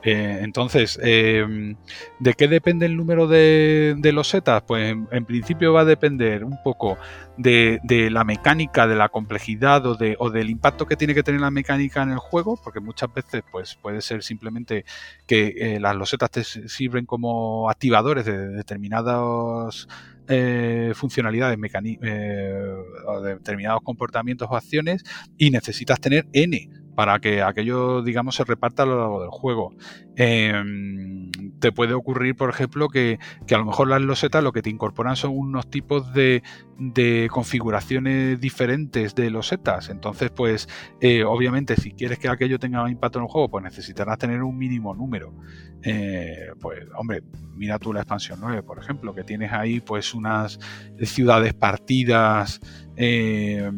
Eh, 0.02 0.40
entonces, 0.44 0.98
em, 1.02 1.76
¿de 2.20 2.34
qué 2.34 2.48
depende 2.48 2.86
el 2.86 2.96
número 2.96 3.28
de, 3.28 4.00
los 4.14 4.30
setas? 4.30 4.64
Pues 4.64 4.96
en, 5.12 5.26
principio 5.26 5.74
va 5.74 5.82
a 5.82 5.86
depender 5.86 6.44
un 6.46 6.58
poco 6.64 6.98
de, 7.38 7.80
la 8.12 8.24
mecánica, 8.24 8.88
de 8.88 8.96
la 8.96 9.10
complejidad 9.10 9.86
o, 9.86 9.96
del 9.96 10.50
impacto 10.50 10.86
que 10.86 10.96
tiene 10.96 11.14
que 11.14 11.24
tener 11.24 11.42
la 11.42 11.52
mecánica 11.52 12.02
en 12.04 12.12
el 12.12 12.18
juego, 12.20 12.58
porque 12.64 12.80
muchas 12.80 13.14
veces 13.14 13.44
pues, 13.52 13.76
puede 13.76 14.02
ser 14.02 14.24
simplemente 14.24 14.86
que 15.28 15.54
eh, 15.58 15.80
las 15.80 15.96
losetas 15.96 16.32
te 16.32 16.44
sirven 16.44 17.06
como 17.06 17.70
activadores 17.70 18.26
de 18.26 18.50
determinadas 18.50 19.88
eh, 20.30 20.94
funcionalidades, 20.96 21.58
o 23.08 23.22
de 23.22 23.34
determinados 23.36 23.82
comportamientos 23.84 24.48
o 24.50 24.56
acciones 24.56 25.04
y 25.38 25.50
necesitas 25.50 26.00
tener 26.00 26.28
N 26.34 26.70
para 27.00 27.20
que 27.20 27.42
aquello, 27.42 28.02
digamos, 28.02 28.36
se 28.36 28.44
reparta 28.44 28.84
a 28.84 28.86
lo 28.86 29.00
largo 29.00 29.22
del 29.22 29.30
juego. 29.30 29.74
Em, 30.18 31.32
te 31.62 31.72
puede 31.72 31.94
ocurrir, 31.94 32.36
por 32.36 32.50
ejemplo, 32.50 32.90
que, 32.90 33.18
a 33.50 33.58
lo 33.58 33.64
mejor 33.64 33.88
las 33.88 34.02
losetas 34.02 34.44
lo 34.44 34.52
que 34.52 34.62
te 34.62 34.70
incorporan 34.70 35.16
son 35.16 35.32
unos 35.34 35.70
tipos 35.70 36.12
de, 36.14 36.44
configuraciones 37.32 38.42
diferentes 38.42 39.16
de 39.16 39.30
losetas. 39.30 39.88
Entonces, 39.88 40.30
pues, 40.30 40.68
eh, 41.00 41.24
obviamente, 41.24 41.78
si 41.78 41.92
quieres 41.92 42.20
que 42.20 42.28
aquello 42.28 42.60
tenga 42.60 42.90
impacto 42.92 43.20
en 43.20 43.24
el 43.24 43.32
juego, 43.32 43.50
pues 43.50 43.64
necesitarás 43.64 44.18
tener 44.18 44.44
un 44.44 44.58
mínimo 44.58 44.94
número. 44.94 45.34
Eh, 45.82 46.48
pues, 46.60 46.82
hombre, 46.98 47.24
mira 47.56 47.80
tú 47.80 47.94
la 47.94 48.02
expansión 48.02 48.40
9, 48.42 48.62
por 48.62 48.78
ejemplo, 48.78 49.16
que 49.16 49.24
tienes 49.24 49.54
ahí, 49.54 49.80
pues, 49.80 50.14
unas 50.14 50.60
ciudades 51.02 51.54
partidas. 51.54 52.60
Eh, 52.98 53.72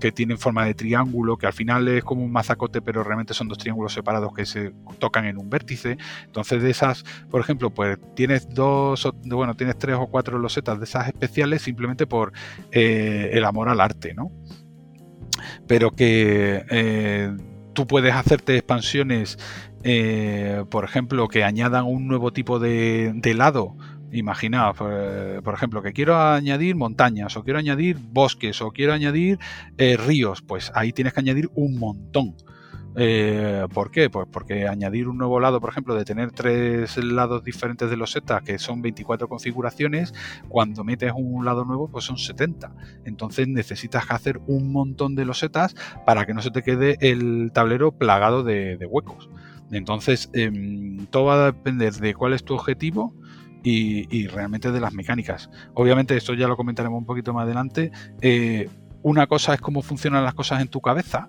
que 0.00 0.12
tienen 0.12 0.38
forma 0.38 0.64
de 0.64 0.74
triángulo, 0.74 1.36
que 1.36 1.46
al 1.46 1.52
final 1.52 1.88
es 1.88 2.04
como 2.04 2.22
un 2.22 2.32
mazacote, 2.32 2.82
pero 2.82 3.02
realmente 3.02 3.34
son 3.34 3.48
dos 3.48 3.58
triángulos 3.58 3.92
separados 3.92 4.32
que 4.34 4.46
se 4.46 4.72
tocan 4.98 5.24
en 5.26 5.38
un 5.38 5.48
vértice. 5.48 5.96
Entonces, 6.24 6.62
de 6.62 6.70
esas, 6.70 7.04
por 7.30 7.40
ejemplo, 7.40 7.70
pues 7.70 7.98
tienes 8.14 8.48
dos, 8.48 9.08
bueno, 9.24 9.54
tienes 9.54 9.78
tres 9.78 9.96
o 9.96 10.06
cuatro 10.06 10.38
losetas 10.38 10.78
de 10.78 10.84
esas 10.84 11.08
especiales 11.08 11.62
simplemente 11.62 12.06
por 12.06 12.32
eh, 12.72 13.30
el 13.32 13.44
amor 13.44 13.68
al 13.68 13.80
arte, 13.80 14.14
¿no? 14.14 14.30
Pero 15.66 15.90
que 15.90 16.64
eh, 16.70 17.36
tú 17.72 17.86
puedes 17.86 18.14
hacerte 18.14 18.56
expansiones, 18.56 19.38
eh, 19.82 20.64
por 20.70 20.84
ejemplo, 20.84 21.28
que 21.28 21.44
añadan 21.44 21.84
un 21.84 22.08
nuevo 22.08 22.32
tipo 22.32 22.58
de, 22.58 23.12
de 23.14 23.30
helado 23.30 23.76
Imaginaos, 24.12 24.76
eh, 24.80 25.40
por 25.42 25.54
ejemplo, 25.54 25.82
que 25.82 25.92
quiero 25.92 26.16
añadir 26.16 26.76
montañas, 26.76 27.36
o 27.36 27.42
quiero 27.42 27.58
añadir 27.58 27.98
bosques, 27.98 28.62
o 28.62 28.70
quiero 28.70 28.92
añadir 28.92 29.38
eh, 29.78 29.96
ríos, 29.96 30.42
pues 30.42 30.70
ahí 30.74 30.92
tienes 30.92 31.12
que 31.12 31.20
añadir 31.20 31.50
un 31.54 31.78
montón. 31.78 32.34
Eh, 32.98 33.66
¿Por 33.74 33.90
qué? 33.90 34.08
Pues 34.08 34.26
porque 34.32 34.66
añadir 34.66 35.06
un 35.06 35.18
nuevo 35.18 35.38
lado, 35.38 35.60
por 35.60 35.68
ejemplo, 35.68 35.94
de 35.94 36.06
tener 36.06 36.32
tres 36.32 36.96
lados 36.96 37.44
diferentes 37.44 37.90
de 37.90 37.96
los 37.96 38.12
setas, 38.12 38.42
que 38.42 38.58
son 38.58 38.80
24 38.80 39.28
configuraciones, 39.28 40.14
cuando 40.48 40.82
metes 40.82 41.12
un 41.14 41.44
lado 41.44 41.66
nuevo, 41.66 41.88
pues 41.88 42.06
son 42.06 42.16
70. 42.16 42.72
Entonces 43.04 43.48
necesitas 43.48 44.04
hacer 44.08 44.40
un 44.46 44.72
montón 44.72 45.14
de 45.14 45.26
losetas 45.26 45.74
para 46.06 46.24
que 46.24 46.32
no 46.32 46.40
se 46.40 46.50
te 46.50 46.62
quede 46.62 46.96
el 47.00 47.50
tablero 47.52 47.92
plagado 47.92 48.42
de, 48.42 48.78
huecos. 48.88 49.28
Entonces, 49.70 50.30
em, 50.32 51.06
todo 51.06 51.24
va 51.24 51.34
a 51.42 51.52
depender 51.52 51.92
de 51.92 52.14
cuál 52.14 52.32
es 52.32 52.44
tu 52.44 52.54
objetivo 52.54 53.12
y, 53.62 54.26
realmente 54.28 54.70
de 54.70 54.80
las 54.80 54.92
mecánicas. 54.92 55.50
Obviamente, 55.74 56.16
esto 56.16 56.34
ya 56.34 56.48
lo 56.48 56.56
comentaremos 56.56 56.98
un 56.98 57.06
poquito 57.06 57.32
más 57.32 57.44
adelante. 57.44 57.90
Eh, 58.20 58.68
una 59.02 59.26
cosa 59.26 59.54
es 59.54 59.60
cómo 59.60 59.82
funcionan 59.82 60.24
las 60.24 60.34
cosas 60.34 60.60
en 60.60 60.68
tu 60.68 60.80
cabeza, 60.80 61.28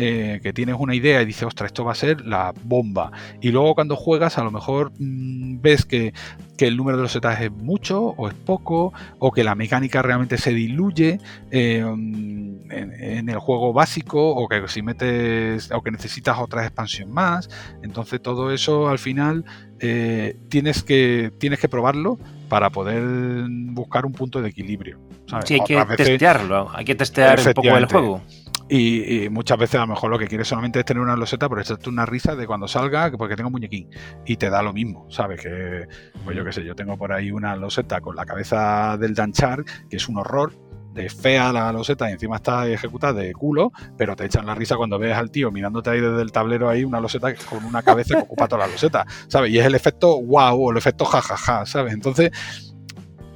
eh, 0.00 0.38
que 0.44 0.52
tienes 0.52 0.76
una 0.78 0.94
idea 0.94 1.20
y 1.20 1.26
dices, 1.26 1.42
ostras, 1.42 1.70
esto 1.70 1.84
va 1.84 1.90
a 1.90 1.96
ser 1.96 2.24
la 2.24 2.54
bomba. 2.62 3.10
Y 3.40 3.50
luego 3.50 3.74
cuando 3.74 3.96
juegas, 3.96 4.38
a 4.38 4.44
lo 4.44 4.52
mejor 4.52 4.92
mm, 4.96 5.60
ves 5.60 5.84
que, 5.84 6.14
el 6.58 6.76
número 6.76 6.96
de 6.96 7.02
los 7.02 7.10
setas 7.10 7.40
es 7.40 7.50
mucho 7.50 8.00
o 8.16 8.28
es 8.28 8.34
poco, 8.34 8.92
o 9.18 9.32
que 9.32 9.42
la 9.42 9.56
mecánica 9.56 10.00
realmente 10.00 10.38
se 10.38 10.52
diluye 10.52 11.18
eh, 11.50 11.78
en, 11.80 13.28
el 13.28 13.38
juego 13.40 13.72
básico, 13.72 14.36
o 14.36 14.46
que 14.46 14.68
si 14.68 14.82
metes, 14.82 15.72
o 15.72 15.82
que 15.82 15.90
necesitas 15.90 16.38
otra 16.38 16.62
expansión 16.64 17.10
más. 17.12 17.50
Entonces 17.82 18.22
todo 18.22 18.52
eso 18.52 18.88
al 18.88 19.00
final 19.00 19.44
eh, 19.80 20.36
tienes, 20.48 20.82
que, 20.82 21.32
tienes 21.38 21.58
que 21.58 21.68
probarlo 21.68 22.18
para 22.48 22.70
poder 22.70 23.02
buscar 23.48 24.06
un 24.06 24.12
punto 24.12 24.40
de 24.40 24.48
equilibrio. 24.48 24.98
Sí, 25.44 25.54
hay 25.54 25.60
que 25.60 25.96
testearlo, 25.96 26.70
hay 26.74 26.84
que 26.84 26.94
testear 26.94 27.38
un 27.38 27.52
poco 27.52 27.76
el 27.76 27.86
juego. 27.86 28.22
Y, 28.70 29.28
muchas 29.30 29.58
veces 29.58 29.76
a 29.76 29.80
lo 29.80 29.88
mejor 29.88 30.10
lo 30.10 30.18
que 30.18 30.26
quieres 30.26 30.48
solamente 30.48 30.78
es 30.80 30.84
tener 30.84 31.02
una 31.02 31.16
loseta, 31.16 31.48
pero 31.48 31.60
echarte 31.60 31.88
una 31.88 32.04
risa 32.04 32.36
de 32.36 32.46
cuando 32.46 32.68
salga, 32.68 33.10
porque 33.12 33.34
tengo 33.34 33.48
un 33.48 33.52
muñequín. 33.52 33.88
Y 34.26 34.36
te 34.36 34.50
da 34.50 34.62
lo 34.62 34.72
mismo, 34.72 35.06
¿sabes? 35.10 35.40
Que, 35.40 35.86
pues 36.24 36.36
yo 36.36 36.44
qué 36.44 36.52
sé, 36.52 36.64
yo 36.64 36.74
tengo 36.74 36.96
por 36.96 37.12
ahí 37.12 37.30
una 37.30 37.56
loseta 37.56 38.00
con 38.00 38.14
la 38.14 38.26
cabeza 38.26 38.96
del 38.98 39.14
Danchar, 39.14 39.64
que 39.88 39.96
es 39.96 40.08
un 40.08 40.18
horror, 40.18 40.52
de 40.98 41.08
fea 41.08 41.52
la 41.52 41.72
loseta 41.72 42.08
y 42.08 42.12
encima 42.12 42.36
está 42.36 42.68
ejecutada 42.68 43.14
de 43.14 43.32
culo, 43.32 43.72
pero 43.96 44.16
te 44.16 44.24
echan 44.24 44.46
la 44.46 44.54
risa 44.54 44.76
cuando 44.76 44.98
ves 44.98 45.16
al 45.16 45.30
tío 45.30 45.50
mirándote 45.50 45.90
ahí 45.90 46.00
desde 46.00 46.22
el 46.22 46.32
tablero 46.32 46.68
ahí 46.68 46.84
una 46.84 47.00
loseta 47.00 47.34
con 47.48 47.64
una 47.64 47.82
cabeza 47.82 48.16
que 48.16 48.22
ocupa 48.22 48.48
toda 48.48 48.66
la 48.66 48.72
loseta, 48.72 49.06
¿sabes? 49.28 49.50
Y 49.52 49.58
es 49.58 49.66
el 49.66 49.74
efecto 49.74 50.20
wow 50.20 50.60
o 50.60 50.70
el 50.72 50.76
efecto 50.76 51.04
jajaja, 51.04 51.64
¿sabes? 51.66 51.94
Entonces, 51.94 52.30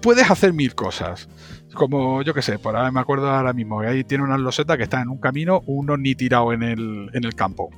puedes 0.01 0.31
hacer 0.31 0.53
mil 0.53 0.75
cosas 0.75 1.29
como 1.75 2.23
yo 2.23 2.35
que 2.35 2.43
sé, 2.43 2.59
por 2.59 2.77
ahora 2.77 2.91
me 2.91 3.01
acuerdo 3.01 3.31
ahora 3.31 3.53
mismo 3.53 3.81
que 3.81 3.87
ahí 3.87 4.05
tiene 4.05 4.25
una 4.25 4.39
loseta 4.39 4.77
que 4.77 4.85
está 4.85 5.01
en 5.01 5.09
un 5.09 5.19
camino, 5.19 5.63
uno 5.67 5.97
ni 5.97 6.15
tirado 6.15 6.53
en 6.53 6.63
el, 6.63 7.11
en 7.13 7.25
el 7.25 7.35
campo. 7.35 7.71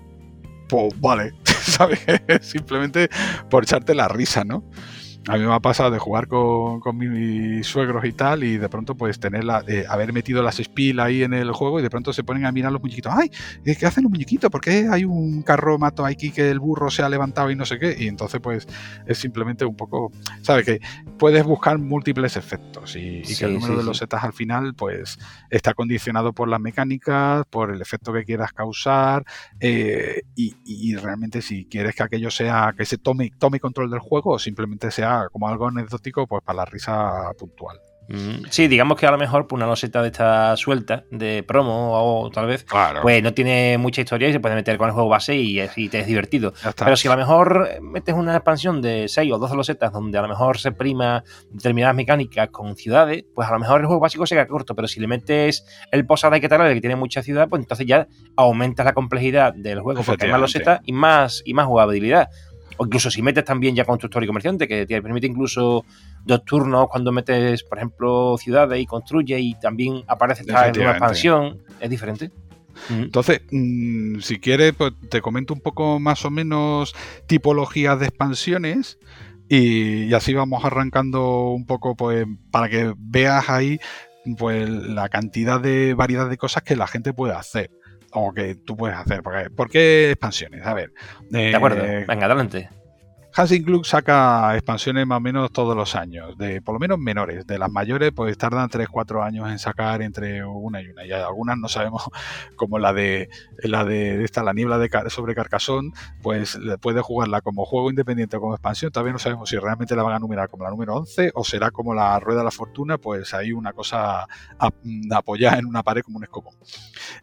Pues 0.68 0.98
vale, 1.00 1.32
¿sabes? 1.44 2.00
Simplemente 2.40 3.08
por 3.50 3.64
echarte 3.64 3.94
la 3.94 4.08
risa, 4.08 4.44
¿no? 4.44 4.64
A 5.26 5.38
mí 5.38 5.44
me 5.44 5.54
ha 5.54 5.60
pasado 5.60 5.90
de 5.90 5.98
jugar 5.98 6.28
con, 6.28 6.98
mis 6.98 7.66
suegros 7.66 8.04
y 8.04 8.12
tal, 8.12 8.44
y 8.44 8.58
de 8.58 8.68
pronto, 8.68 8.94
pues, 8.94 9.18
tener 9.18 9.44
la, 9.44 9.64
eh, 9.66 9.86
haber 9.88 10.12
metido 10.12 10.42
las 10.42 10.58
spill 10.58 11.00
ahí 11.00 11.22
en 11.22 11.32
el 11.32 11.50
juego, 11.52 11.80
y 11.80 11.82
de 11.82 11.88
pronto 11.88 12.12
se 12.12 12.22
ponen 12.22 12.44
a 12.44 12.52
mirar 12.52 12.72
los 12.72 12.82
muñequitos. 12.82 13.12
¡Ay! 13.16 13.30
¿Qué 13.64 13.86
hacen 13.86 14.04
los 14.04 14.10
muñequitos? 14.10 14.50
¿Por 14.50 14.60
qué 14.60 14.86
hay 14.90 15.04
un 15.04 15.42
carro 15.42 15.78
mato 15.78 16.04
aquí 16.04 16.30
que 16.30 16.50
el 16.50 16.60
burro 16.60 16.90
se 16.90 17.02
ha 17.02 17.08
levantado 17.08 17.50
y 17.50 17.56
no 17.56 17.64
sé 17.64 17.78
qué? 17.78 17.96
Y 17.98 18.08
entonces, 18.08 18.40
pues, 18.42 18.68
es 19.06 19.16
simplemente 19.16 19.64
un 19.64 19.76
poco. 19.76 20.12
¿Sabes? 20.42 20.66
Que 20.66 20.80
puedes 21.18 21.42
buscar 21.44 21.78
múltiples 21.78 22.36
efectos, 22.36 22.94
y, 22.94 23.22
que 23.22 23.46
el 23.46 23.54
número 23.54 23.78
de 23.78 23.84
los 23.84 23.96
setas 23.96 24.24
al 24.24 24.34
final, 24.34 24.74
pues, 24.74 25.18
está 25.48 25.72
condicionado 25.72 26.34
por 26.34 26.48
las 26.48 26.60
mecánicas, 26.60 27.46
por 27.48 27.72
el 27.72 27.80
efecto 27.80 28.12
que 28.12 28.24
quieras 28.24 28.52
causar, 28.52 29.24
eh, 29.58 30.22
y, 30.34 30.54
y, 30.66 30.96
realmente, 30.96 31.40
si 31.40 31.64
quieres 31.64 31.94
que 31.94 32.02
aquello 32.02 32.30
sea, 32.30 32.74
que 32.76 32.84
se 32.84 32.98
tome, 32.98 33.32
tome 33.38 33.58
control 33.58 33.90
del 33.90 34.00
juego, 34.00 34.32
o 34.32 34.38
simplemente 34.38 34.90
sea 34.90 35.13
como 35.32 35.48
algo 35.48 35.68
anecdótico, 35.68 36.26
pues 36.26 36.42
para 36.44 36.58
la 36.58 36.64
risa 36.64 37.32
puntual. 37.38 37.80
Mm, 38.08 38.44
sí, 38.50 38.68
digamos 38.68 38.98
que 38.98 39.06
a 39.06 39.10
lo 39.10 39.16
mejor 39.16 39.46
por 39.46 39.56
una 39.56 39.66
loseta 39.66 40.02
de 40.02 40.08
esta 40.08 40.56
suelta, 40.56 41.04
de 41.10 41.42
promo 41.42 41.92
o 41.92 42.30
tal 42.30 42.46
vez, 42.46 42.66
pues 43.00 43.22
no 43.22 43.32
tiene 43.32 43.78
mucha 43.78 44.02
historia 44.02 44.28
y 44.28 44.32
se 44.32 44.40
puede 44.40 44.54
meter 44.54 44.76
con 44.76 44.88
el 44.88 44.94
juego 44.94 45.08
base 45.08 45.36
y, 45.36 45.60
y 45.60 45.88
te 45.88 46.00
es 46.00 46.06
divertido. 46.06 46.52
Pero 46.76 46.96
si 46.96 47.08
a 47.08 47.12
lo 47.12 47.16
mejor 47.16 47.80
metes 47.80 48.14
una 48.14 48.34
expansión 48.36 48.82
de 48.82 49.08
6 49.08 49.32
o 49.32 49.38
12 49.38 49.56
losetas 49.56 49.92
donde 49.92 50.18
a 50.18 50.22
lo 50.22 50.28
mejor 50.28 50.58
se 50.58 50.72
prima 50.72 51.24
determinadas 51.50 51.96
mecánicas 51.96 52.50
con 52.50 52.76
ciudades, 52.76 53.24
pues 53.34 53.48
a 53.48 53.52
lo 53.52 53.58
mejor 53.58 53.80
el 53.80 53.86
juego 53.86 54.00
básico 54.00 54.26
se 54.26 54.34
queda 54.34 54.46
corto, 54.46 54.74
pero 54.74 54.86
si 54.86 55.00
le 55.00 55.06
metes 55.06 55.64
el 55.90 56.04
posada 56.06 56.36
y 56.36 56.40
que 56.40 56.48
tal, 56.48 56.74
que 56.74 56.80
tiene 56.80 56.96
mucha 56.96 57.22
ciudad, 57.22 57.48
pues 57.48 57.62
entonces 57.62 57.86
ya 57.86 58.06
aumentas 58.36 58.84
la 58.84 58.92
complejidad 58.92 59.54
del 59.54 59.80
juego 59.80 60.02
porque 60.02 60.26
hay 60.26 60.32
más 60.32 60.40
losetas 60.40 60.80
y 60.84 60.92
más, 60.92 61.42
y 61.44 61.54
más 61.54 61.66
jugabilidad. 61.66 62.28
O 62.76 62.86
incluso 62.86 63.10
si 63.10 63.22
metes 63.22 63.44
también 63.44 63.74
ya 63.74 63.84
constructor 63.84 64.22
y 64.22 64.26
comerciante, 64.26 64.66
que 64.66 64.86
te 64.86 65.00
permite 65.00 65.26
incluso 65.26 65.84
dos 66.24 66.44
turnos 66.44 66.88
cuando 66.88 67.12
metes, 67.12 67.62
por 67.62 67.78
ejemplo, 67.78 68.36
ciudades 68.38 68.80
y 68.80 68.86
construye 68.86 69.38
y 69.38 69.54
también 69.54 70.02
aparece 70.06 70.42
esta 70.42 70.72
nueva 70.72 70.92
expansión, 70.92 71.62
es 71.80 71.90
diferente. 71.90 72.30
Entonces, 72.90 73.42
mm, 73.52 74.18
si 74.18 74.40
quieres, 74.40 74.72
pues 74.72 74.92
te 75.08 75.20
comento 75.20 75.54
un 75.54 75.60
poco 75.60 76.00
más 76.00 76.24
o 76.24 76.30
menos 76.30 76.94
tipologías 77.26 78.00
de 78.00 78.06
expansiones 78.06 78.98
y, 79.48 80.04
y, 80.04 80.14
así 80.14 80.34
vamos 80.34 80.64
arrancando 80.64 81.50
un 81.50 81.66
poco, 81.66 81.94
pues, 81.94 82.26
para 82.50 82.68
que 82.68 82.92
veas 82.96 83.48
ahí 83.48 83.78
pues 84.38 84.68
la 84.68 85.08
cantidad 85.08 85.60
de 85.60 85.94
variedad 85.94 86.28
de 86.28 86.38
cosas 86.38 86.62
que 86.62 86.76
la 86.76 86.86
gente 86.86 87.12
puede 87.12 87.34
hacer 87.34 87.70
o 88.14 88.32
que 88.32 88.54
tú 88.54 88.76
puedes 88.76 88.96
hacer. 88.96 89.22
Porque, 89.22 89.50
¿Por 89.50 89.68
qué 89.68 90.10
expansiones? 90.12 90.64
A 90.64 90.74
ver. 90.74 90.92
de 91.30 91.54
acuerdo, 91.54 91.84
eh, 91.84 92.04
venga, 92.06 92.26
adelante. 92.26 92.70
Hansing 93.36 93.64
Club 93.64 93.84
saca 93.84 94.54
expansiones 94.54 95.08
más 95.08 95.18
o 95.18 95.20
menos 95.20 95.50
todos 95.50 95.76
los 95.76 95.96
años, 95.96 96.38
de 96.38 96.62
por 96.62 96.74
lo 96.74 96.78
menos 96.78 97.00
menores. 97.00 97.44
De 97.46 97.58
las 97.58 97.68
mayores, 97.68 98.12
pues 98.14 98.38
tardan 98.38 98.70
3-4 98.70 99.26
años 99.26 99.50
en 99.50 99.58
sacar 99.58 100.02
entre 100.02 100.44
una 100.44 100.80
y 100.80 100.88
una. 100.88 101.04
Y 101.04 101.10
algunas 101.10 101.58
no 101.58 101.68
sabemos, 101.68 102.04
como 102.56 102.78
la 102.78 102.92
de 102.92 103.28
la 103.64 103.84
de 103.84 104.22
esta, 104.22 104.44
la 104.44 104.52
niebla 104.52 104.78
de, 104.78 104.88
sobre 105.08 105.34
Carcasón, 105.34 105.92
pues 106.22 106.56
puede 106.80 107.00
jugarla 107.00 107.40
como 107.40 107.64
juego 107.64 107.90
independiente 107.90 108.36
o 108.36 108.40
como 108.40 108.54
expansión. 108.54 108.92
Todavía 108.92 109.12
no 109.12 109.18
sabemos 109.18 109.48
si 109.48 109.56
realmente 109.56 109.96
la 109.96 110.04
van 110.04 110.14
a 110.14 110.20
numerar 110.20 110.48
como 110.48 110.62
la 110.62 110.70
número 110.70 110.94
11 110.94 111.32
o 111.34 111.42
será 111.42 111.72
como 111.72 111.92
la 111.92 112.20
Rueda 112.20 112.38
de 112.38 112.44
la 112.44 112.50
Fortuna, 112.52 112.98
pues 112.98 113.34
hay 113.34 113.52
una 113.52 113.72
cosa 113.72 114.28
apoyada 115.10 115.58
en 115.58 115.66
una 115.66 115.82
pared 115.82 116.02
como 116.02 116.18
un 116.18 116.24
escobón. 116.24 116.54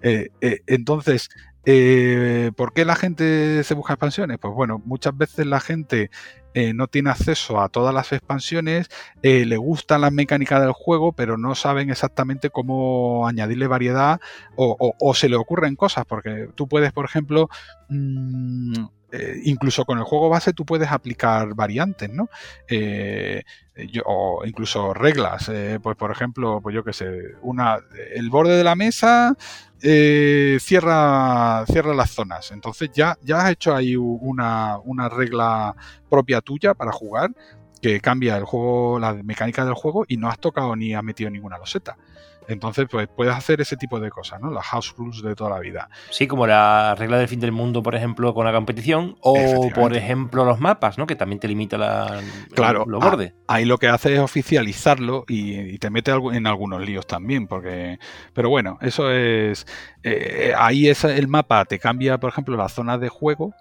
Eh, 0.01 0.27
eh, 0.41 0.59
entonces, 0.67 1.29
eh, 1.65 2.51
¿Por 2.55 2.73
qué 2.73 2.85
la 2.85 2.95
gente 2.95 3.63
se 3.63 3.73
busca 3.73 3.93
expansiones? 3.93 4.37
Pues 4.39 4.53
bueno, 4.53 4.81
muchas 4.83 5.15
veces 5.15 5.45
la 5.45 5.59
gente 5.59 6.09
eh, 6.53 6.73
no 6.73 6.87
tiene 6.87 7.11
acceso 7.11 7.61
a 7.61 7.69
todas 7.69 7.93
las 7.93 8.11
expansiones, 8.11 8.89
eh, 9.21 9.45
le 9.45 9.57
gustan 9.57 10.01
las 10.01 10.11
mecánicas 10.11 10.61
del 10.61 10.73
juego, 10.73 11.13
pero 11.13 11.37
no 11.37 11.55
saben 11.55 11.89
exactamente 11.89 12.49
cómo 12.49 13.27
añadirle 13.27 13.67
variedad 13.67 14.19
o, 14.55 15.13
se 15.13 15.29
le 15.29 15.35
ocurren 15.35 15.75
cosas, 15.75 16.05
porque 16.05 16.49
tú 16.55 16.67
puedes, 16.67 16.91
por 16.91 17.05
ejemplo, 17.05 17.49
mm, 17.89 18.73
eh, 19.11 19.41
incluso 19.43 19.85
con 19.85 19.97
el 19.97 20.03
juego 20.03 20.29
base 20.29 20.53
tú 20.53 20.65
puedes 20.65 20.91
aplicar 20.91 21.53
variantes, 21.55 22.09
¿no? 22.09 22.29
o 24.05 24.43
incluso 24.45 24.93
reglas. 24.93 25.51
pues 25.81 25.97
por 25.97 26.11
ejemplo, 26.11 26.59
pues 26.61 26.75
yo 26.75 26.83
qué 26.83 26.93
sé, 26.93 27.11
una, 27.41 27.79
el 28.13 28.29
borde 28.29 28.55
de 28.57 28.63
la 28.63 28.75
mesa 28.75 29.35
cierra, 29.79 31.65
cierra 31.67 31.93
las 31.93 32.11
zonas. 32.11 32.51
Entonces 32.51 32.91
ya, 32.93 33.17
ya 33.23 33.41
has 33.41 33.51
hecho 33.51 33.75
ahí 33.75 33.95
una, 33.95 34.77
una 34.79 35.09
regla 35.09 35.75
propia 36.09 36.41
tuya 36.41 36.73
para 36.73 36.91
jugar 36.91 37.31
que 37.81 37.99
cambia 37.99 38.37
el 38.37 38.45
juego, 38.45 38.99
la 38.99 39.13
mecánica 39.13 39.65
del 39.65 39.73
juego 39.73 40.05
y 40.07 40.17
no 40.17 40.29
has 40.29 40.39
tocado 40.39 40.75
ni 40.75 40.93
has 40.93 41.03
metido 41.03 41.29
ninguna 41.29 41.57
loseta. 41.57 41.97
Entonces, 42.47 42.87
pues 42.89 43.07
puedes 43.15 43.33
hacer 43.33 43.61
ese 43.61 43.77
tipo 43.77 43.99
de 43.99 44.09
cosas, 44.09 44.41
¿no? 44.41 44.51
Las 44.51 44.65
house 44.65 44.93
rules 44.97 45.21
de 45.21 45.35
toda 45.35 45.49
la 45.49 45.59
vida. 45.59 45.89
Sí, 46.09 46.27
como 46.27 46.47
la 46.47 46.95
regla 46.95 47.17
del 47.17 47.27
fin 47.27 47.39
del 47.39 47.51
mundo, 47.51 47.83
por 47.83 47.95
ejemplo, 47.95 48.33
con 48.33 48.45
la 48.45 48.51
competición, 48.51 49.15
o 49.21 49.69
por 49.73 49.95
ejemplo 49.95 50.45
los 50.45 50.59
mapas, 50.59 50.97
¿no? 50.97 51.07
Que 51.07 51.15
también 51.15 51.39
te 51.39 51.47
limita 51.47 51.77
la, 51.77 52.21
claro, 52.53 52.85
los 52.87 53.03
bordes. 53.03 53.33
Ahí 53.47 53.65
lo 53.65 53.77
que 53.77 53.87
hace 53.87 54.13
es 54.13 54.19
oficializarlo 54.19 55.25
y, 55.27 55.77
te 55.77 55.89
mete 55.89 56.11
en 56.11 56.47
algunos 56.47 56.81
líos 56.85 57.07
también, 57.07 57.47
porque. 57.47 57.97
Pero 58.33 58.49
bueno, 58.49 58.77
eso 58.81 59.11
es. 59.11 59.65
Eh, 60.03 60.53
ahí 60.57 60.89
es 60.89 61.03
el 61.03 61.27
mapa 61.27 61.65
te 61.65 61.79
cambia, 61.79 62.19
por 62.19 62.29
ejemplo, 62.29 62.57
la 62.57 62.69
zona 62.69 62.97
de 62.97 63.09
juego 63.09 63.53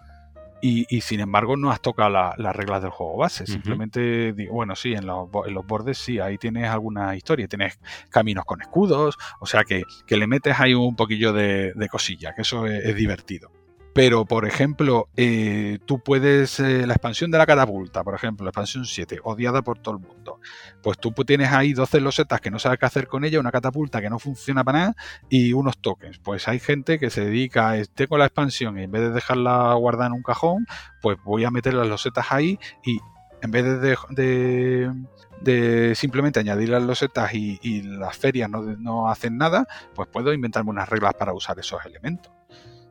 y, 0.63 1.01
sin 1.01 1.21
embargo 1.21 1.57
no 1.57 1.71
has 1.71 1.81
tocado 1.81 2.11
las 2.11 2.57
reglas 2.57 2.83
del 2.83 2.91
juego 2.91 3.17
base. 3.17 3.47
Simplemente, 3.47 4.33
digo, 4.33 4.55
bueno, 4.55 4.77
sí, 4.77 4.93
en 4.93 5.07
los, 5.07 5.31
bordes 5.31 5.99
sí, 5.99 6.19
ahí 6.19 6.39
tienes 6.39 6.69
alguna 6.69 7.17
historia. 7.17 7.49
Tienes 7.49 7.79
caminos 8.11 8.45
con 8.45 8.61
escudos, 8.61 9.17
o 9.41 9.47
sea 9.47 9.65
que, 9.65 9.83
le 10.09 10.27
metes 10.27 10.59
ahí 10.59 10.75
un 10.75 10.97
poquillo 10.97 11.33
de, 11.33 11.89
cosilla, 11.91 12.35
que 12.35 12.43
eso 12.43 12.67
es 12.67 12.95
divertido. 12.95 13.60
Pero, 13.93 14.25
por 14.25 14.47
ejemplo, 14.47 15.09
eh, 15.17 15.79
tú 15.85 16.01
puedes, 16.01 16.61
eh, 16.61 16.87
la 16.87 16.95
expansión 16.95 17.31
de 17.31 17.39
la 17.39 17.47
catapulta, 17.47 18.05
por 18.05 18.15
ejemplo, 18.15 18.45
la 18.45 18.51
expansión 18.51 18.85
7, 18.85 19.19
odiada 19.25 19.63
por 19.63 19.79
todo 19.79 19.97
el 19.97 20.01
mundo, 20.01 20.41
pues 20.83 20.99
tú 20.99 21.13
tienes 21.13 21.51
ahí 21.51 21.73
12 21.73 22.01
losetas 22.01 22.41
que 22.41 22.51
no 22.51 22.59
sabes 22.61 22.79
qué 22.79 22.87
hacer 22.87 23.09
con 23.09 23.25
ella, 23.25 23.41
una 23.41 23.51
catapulta 23.51 24.01
que 24.01 24.09
no 24.09 24.19
funciona 24.19 24.63
para 24.63 24.79
nada 24.79 24.97
y 25.29 25.53
unos 25.53 25.79
tokens. 25.79 26.19
Pues 26.19 26.47
hay 26.47 26.61
gente 26.61 26.99
que 26.99 27.11
se 27.11 27.25
dedica, 27.25 27.71
a, 27.71 27.85
tengo 27.85 28.17
la 28.17 28.27
expansión 28.27 28.79
y 28.79 28.85
en 28.85 28.93
vez 28.93 29.03
de 29.03 29.11
dejarla 29.11 29.75
guardada 29.75 30.07
en 30.07 30.13
un 30.13 30.23
cajón, 30.23 30.67
pues 31.03 31.19
voy 31.25 31.45
a 31.45 31.51
meter 31.51 31.75
las 31.75 31.89
losetas 31.89 32.27
ahí 32.31 32.59
y 32.85 33.01
en 33.43 33.51
vez 33.51 33.65
de, 33.81 34.93
de 35.41 35.95
simplemente 35.95 36.39
añadir 36.41 36.69
las 36.69 36.83
losetas 36.83 37.35
y, 37.35 37.83
las 37.83 38.17
ferias 38.17 38.49
no, 38.49 38.63
no, 38.63 39.11
hacen 39.11 39.37
nada, 39.37 39.67
pues 39.95 40.09
puedo 40.09 40.33
inventarme 40.33 40.71
unas 40.71 40.89
reglas 40.89 41.15
para 41.15 41.33
usar 41.33 41.59
esos 41.59 41.85
elementos. 41.87 42.33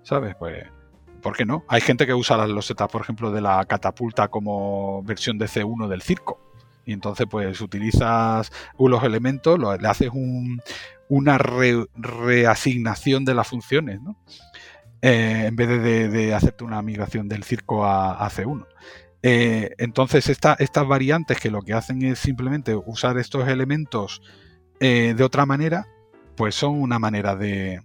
¿Sabes? 0.01 0.35
Pues 0.35 0.65
¿por 1.19 1.35
qué 1.35 1.45
no? 1.45 1.63
Hay 1.67 1.81
gente 1.81 2.05
que 2.05 2.13
usa 2.13 2.37
las 2.37 2.49
losetas, 2.49 2.89
por 2.89 3.01
ejemplo, 3.01 3.31
de 3.31 3.41
la 3.41 3.63
catapulta 3.65 4.27
como 4.27 5.03
versión 5.03 5.37
de 5.37 5.47
C1 5.47 5.87
del 5.87 6.01
circo. 6.01 6.39
Y 6.85 6.93
entonces, 6.93 7.27
pues 7.29 7.61
utilizas 7.61 8.51
los 8.79 9.03
elementos, 9.03 9.59
le 9.59 9.87
haces 9.87 10.09
una 11.07 11.37
reasignación 11.37 13.25
de 13.25 13.35
las 13.35 13.47
funciones, 13.47 14.01
¿no? 14.01 14.17
Eh, 15.01 15.45
en 15.47 15.55
vez 15.55 15.69
de, 16.11 16.33
hacerte 16.33 16.63
una 16.63 16.81
migración 16.81 17.29
del 17.29 17.43
circo 17.43 17.85
a, 17.85 18.29
C1. 18.29 18.65
Eh, 19.21 19.71
entonces, 19.77 20.27
estas 20.29 20.87
variantes 20.87 21.39
que 21.39 21.51
lo 21.51 21.61
que 21.61 21.73
hacen 21.73 22.01
es 22.01 22.19
simplemente 22.19 22.75
usar 22.75 23.17
estos 23.17 23.47
elementos 23.47 24.21
eh, 24.79 25.13
de 25.15 25.23
otra 25.23 25.45
manera, 25.45 25.87
pues 26.39 26.55
son 26.55 26.81
una 26.81 26.99
manera 26.99 27.35
de, 27.35 27.81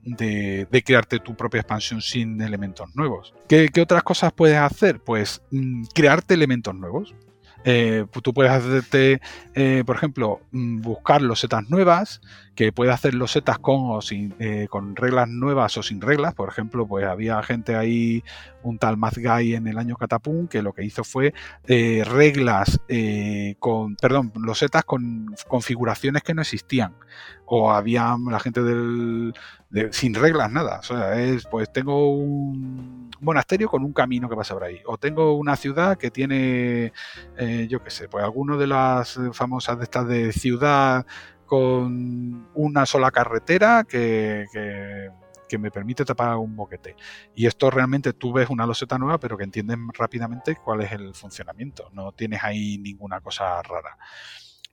crearte 0.84 1.18
tu 1.18 1.34
propia 1.34 1.62
expansión 1.62 2.00
sin 2.00 2.40
elementos 2.40 2.94
nuevos. 2.94 3.34
¿Qué, 3.48 3.68
otras 3.82 4.04
cosas 4.04 4.32
puedes 4.32 4.58
hacer? 4.58 5.00
Pues 5.00 5.42
mm, 5.50 5.86
crearte 5.92 6.34
elementos 6.34 6.72
nuevos. 6.72 7.16
Eh, 7.64 8.04
tú 8.22 8.34
puedes 8.34 8.52
hacerte, 8.52 9.20
eh, 9.54 9.82
por 9.86 9.96
ejemplo, 9.96 10.40
mm, 10.52 10.82
buscar 10.82 11.22
losetas 11.22 11.68
nuevas, 11.70 12.20
que 12.54 12.72
puede 12.72 12.92
hacer 12.92 13.14
losetas 13.14 13.58
con 13.58 13.90
o 13.90 14.02
sin, 14.02 14.34
eh, 14.38 14.68
con 14.70 14.94
reglas 14.94 15.28
nuevas 15.28 15.76
o 15.78 15.82
sin 15.82 16.00
reglas. 16.00 16.34
Por 16.34 16.48
ejemplo, 16.48 16.86
pues 16.86 17.06
había 17.06 17.42
gente 17.42 17.74
ahí, 17.74 18.22
un 18.62 18.78
tal 18.78 18.96
Math 18.96 19.16
Guy 19.16 19.54
en 19.54 19.66
el 19.66 19.78
año 19.78 19.96
Catapum, 19.96 20.46
que 20.46 20.62
lo 20.62 20.72
que 20.72 20.84
hizo 20.84 21.04
fue 21.04 21.32
reglas 21.66 22.80
con, 23.58 23.96
perdón, 23.96 24.32
losetas 24.36 24.84
con 24.84 25.34
configuraciones 25.48 26.22
que 26.22 26.34
no 26.34 26.42
existían. 26.42 26.94
O 27.46 27.72
había 27.72 28.16
la 28.30 28.40
gente 28.40 28.62
del, 28.62 29.34
sin 29.90 30.14
reglas, 30.14 30.50
nada. 30.50 30.78
O 30.80 30.82
sea, 30.82 31.20
es, 31.20 31.46
pues 31.46 31.72
tengo 31.72 32.16
un 32.16 33.10
monasterio 33.20 33.68
con 33.68 33.82
un 33.82 33.92
camino 33.92 34.28
que 34.28 34.36
pasa 34.36 34.54
por 34.54 34.64
ahí. 34.64 34.80
O 34.86 34.98
tengo 34.98 35.34
una 35.34 35.56
ciudad 35.56 35.98
que 35.98 36.10
tiene, 36.10 36.92
eh, 37.36 37.66
yo 37.68 37.82
qué 37.82 37.90
sé, 37.90 38.08
pues 38.08 38.22
alguno 38.22 38.56
de 38.56 38.66
las 38.66 39.18
famosas 39.32 39.78
de 39.78 39.84
estas 39.84 40.06
de 40.06 40.32
ciudad 40.32 41.06
con 41.46 42.48
una 42.54 42.86
sola 42.86 43.10
carretera 43.10 43.84
que, 43.88 44.46
que, 44.52 45.10
me 45.56 45.70
permite 45.70 46.04
tapar 46.04 46.36
un 46.36 46.56
boquete. 46.56 46.96
Y 47.32 47.46
esto 47.46 47.70
realmente 47.70 48.12
tú 48.12 48.32
ves 48.32 48.50
una 48.50 48.66
loseta 48.66 48.98
nueva, 48.98 49.18
pero 49.18 49.38
que 49.38 49.44
entiendes 49.44 49.78
rápidamente 49.96 50.56
cuál 50.56 50.80
es 50.80 50.90
el 50.90 51.14
funcionamiento. 51.14 51.90
No 51.92 52.10
tienes 52.10 52.42
ahí 52.42 52.76
ninguna 52.78 53.20
cosa 53.20 53.62
rara. 53.62 53.96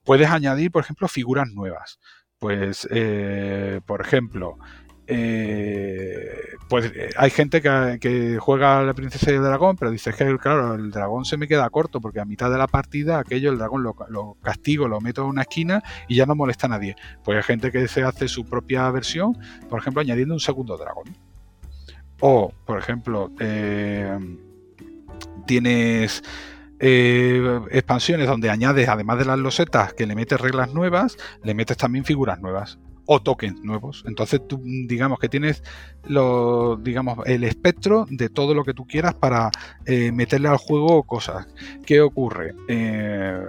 Puedes 0.02 0.28
añadir, 0.28 0.72
por 0.72 0.82
ejemplo, 0.82 1.06
figuras 1.06 1.46
nuevas. 1.52 2.00
Pues, 2.40 2.88
eh, 2.90 3.80
por 3.86 4.00
ejemplo, 4.00 4.58
eh, 5.06 6.56
pues 6.68 6.92
eh, 6.94 7.10
hay 7.16 7.30
gente 7.30 7.60
que, 7.60 8.38
juega 8.40 8.78
a 8.78 8.82
la 8.82 8.94
princesa 8.94 9.30
y 9.30 9.34
el 9.34 9.42
dragón, 9.42 9.76
pero 9.76 9.90
dice 9.90 10.12
que 10.12 10.38
claro, 10.38 10.74
el 10.74 10.90
dragón 10.90 11.24
se 11.24 11.36
me 11.36 11.48
queda 11.48 11.68
corto 11.70 12.00
porque 12.00 12.20
a 12.20 12.24
mitad 12.24 12.50
de 12.50 12.58
la 12.58 12.66
partida 12.66 13.18
aquello 13.18 13.50
el 13.50 13.58
dragón 13.58 13.82
lo, 13.82 14.36
castigo, 14.42 14.88
lo 14.88 15.00
meto 15.00 15.22
en 15.22 15.28
una 15.28 15.42
esquina 15.42 15.82
y 16.08 16.16
ya 16.16 16.26
no 16.26 16.34
molesta 16.34 16.66
a 16.66 16.70
nadie. 16.70 16.96
Pues 17.24 17.36
hay 17.36 17.42
gente 17.42 17.72
que 17.72 17.88
se 17.88 18.02
hace 18.02 18.28
su 18.28 18.44
propia 18.44 18.90
versión, 18.90 19.36
por 19.68 19.80
ejemplo, 19.80 20.00
añadiendo 20.00 20.34
un 20.34 20.40
segundo 20.40 20.76
dragón. 20.76 21.16
O, 22.20 22.52
por 22.64 22.78
ejemplo, 22.78 23.32
eh, 23.40 24.18
tienes 25.46 26.22
expansiones 26.78 28.26
donde 28.26 28.50
añades, 28.50 28.88
además 28.88 29.18
de 29.18 29.24
las 29.24 29.38
losetas, 29.38 29.94
que 29.94 30.04
le 30.04 30.16
metes 30.16 30.40
reglas 30.40 30.74
nuevas, 30.74 31.16
le 31.44 31.54
metes 31.54 31.76
también 31.76 32.04
figuras 32.04 32.40
nuevas 32.40 32.78
o 33.06 33.20
tokens 33.20 33.62
nuevos. 33.62 34.04
Entonces 34.06 34.40
tú 34.46 34.60
digamos 34.64 35.18
que 35.18 35.28
tienes 35.28 35.62
lo, 36.04 36.76
digamos, 36.76 37.18
el 37.26 37.44
espectro 37.44 38.06
de 38.08 38.28
todo 38.28 38.54
lo 38.54 38.64
que 38.64 38.74
tú 38.74 38.86
quieras 38.86 39.14
para 39.14 39.50
eh, 39.86 40.12
meterle 40.12 40.48
al 40.48 40.56
juego 40.56 41.02
cosas. 41.04 41.46
¿Qué 41.86 42.00
ocurre? 42.00 42.54
Eh, 42.68 43.40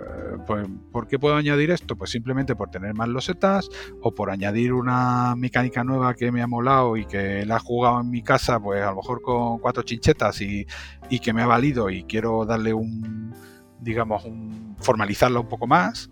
pues, 0.46 0.68
¿Por 0.92 1.08
qué 1.08 1.20
puedo 1.20 1.36
añadir 1.36 1.72
esto? 1.72 1.96
Pues 1.96 2.12
simplemente 2.12 2.56
por 2.56 2.70
tener 2.70 2.94
más 2.94 3.08
losetas 3.08 3.70
o 4.02 4.14
por 4.14 4.30
añadir 4.30 4.74
una 4.74 5.36
mecánica 5.36 5.84
nueva 5.84 6.14
que 6.14 6.32
me 6.32 6.42
ha 6.42 6.48
molado 6.48 6.98
y 6.98 7.06
que 7.06 7.46
la 7.46 7.58
he 7.58 7.60
jugado 7.60 8.02
en 8.02 8.10
mi 8.10 8.22
casa, 8.22 8.60
pues 8.60 8.84
a 8.84 8.92
lo 8.92 8.98
mejor 8.98 9.22
con 9.22 9.60
cuatro 9.60 9.84
chinchetas 9.84 10.42
y, 10.42 10.66
y 11.10 11.20
que 11.20 11.34
me 11.34 11.42
ha 11.42 11.48
valido 11.48 11.90
y 11.90 12.04
quiero 12.04 12.46
darle 12.46 12.74
un, 12.74 13.34
digamos, 13.80 14.26
un, 14.26 14.76
formalizarla 14.80 15.40
un 15.40 15.48
poco 15.48 15.68
más. 15.68 16.10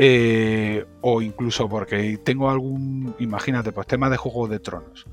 Eh, 0.00 0.86
o 1.00 1.20
incluso 1.20 1.68
porque 1.68 2.18
tengo 2.18 2.48
algún, 2.48 3.16
imagínate, 3.18 3.72
pues 3.72 3.88
tema 3.88 4.08
de 4.08 4.16
Juego 4.16 4.46
de 4.46 4.60
Tronos. 4.60 5.06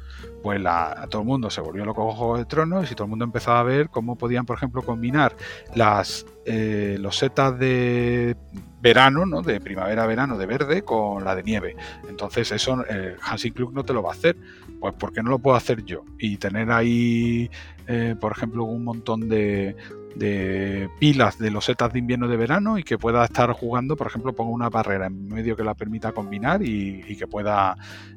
Pues 0.43 0.61
la, 0.61 1.07
todo 1.09 1.23
el 1.23 1.27
mundo 1.27 1.49
se 1.49 1.59
volvió 1.59 1.83
loco 1.85 2.05
con 2.05 2.15
Juego 2.15 2.37
de 2.37 2.45
Tronos 2.45 2.91
y 2.91 2.93
todo 2.93 3.05
el 3.05 3.09
mundo 3.09 3.25
empezaba 3.25 3.61
a 3.61 3.63
ver 3.63 3.89
cómo 3.89 4.15
podían, 4.15 4.45
por 4.45 4.57
ejemplo, 4.57 4.83
combinar 4.83 5.35
las 5.73 6.27
eh, 6.45 6.97
los 6.99 7.17
setas 7.17 7.57
de 7.57 8.37
verano, 8.79 9.25
¿no? 9.25 9.41
de 9.41 9.59
primavera-verano 9.59 10.37
de 10.37 10.45
verde 10.45 10.83
con 10.83 11.23
la 11.23 11.35
de 11.35 11.41
nieve. 11.41 11.75
Entonces 12.07 12.51
eso 12.51 12.85
eh, 12.87 13.15
Hansi 13.23 13.49
Klug 13.49 13.73
no 13.73 13.83
te 13.83 13.93
lo 13.93 14.03
va 14.03 14.11
a 14.11 14.13
hacer. 14.13 14.37
Pues 14.79 14.93
porque 14.99 15.23
no 15.23 15.31
lo 15.31 15.39
puedo 15.39 15.57
hacer 15.57 15.83
yo. 15.83 16.03
Y 16.19 16.37
tener 16.37 16.69
ahí, 16.69 17.49
por 18.19 18.33
ejemplo, 18.33 18.65
un 18.65 18.83
montón 18.83 19.29
de, 19.29 19.75
de 20.15 20.89
pilas 20.99 21.37
de 21.37 21.51
los 21.51 21.65
setas 21.65 21.91
de 21.93 21.99
invierno 21.99 22.27
de 22.27 22.37
verano 22.37 22.77
y 22.77 22.83
que 22.83 22.97
pueda 22.97 23.23
estar 23.25 23.51
jugando, 23.51 23.95
por 23.95 24.07
ejemplo, 24.07 24.33
pongo 24.33 24.51
una 24.51 24.69
barrera 24.69 25.07
en 25.07 25.27
medio 25.27 25.55
que 25.55 25.63
la 25.63 25.73
permita 25.73 26.13
combinar 26.13 26.61
y, 26.63 27.15
que 27.15 27.27
pueda 27.27 27.75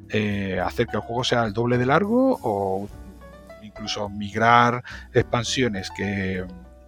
eh, 0.09 0.59
hacer 0.63 0.87
que 0.87 0.97
el 0.97 1.03
juego 1.03 1.23
sea 1.23 1.45
el 1.45 1.53
doble 1.53 1.77
de 1.77 1.85
largo 1.85 2.39
o 2.41 2.87
incluso 3.61 4.09
migrar 4.09 4.83
expansiones 5.13 5.89
que, 5.95 6.45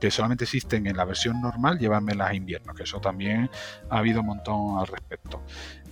solamente 0.09 0.45
existen 0.45 0.87
en 0.87 0.97
la 0.97 1.05
versión 1.05 1.39
normal, 1.39 1.77
llevármelas 1.77 2.31
a 2.31 2.33
invierno, 2.33 2.73
que 2.73 2.83
eso 2.83 2.99
también 2.99 3.49
ha 3.89 3.99
habido 3.99 4.21
un 4.21 4.27
montón 4.27 4.79
al 4.79 4.87
respecto. 4.87 5.43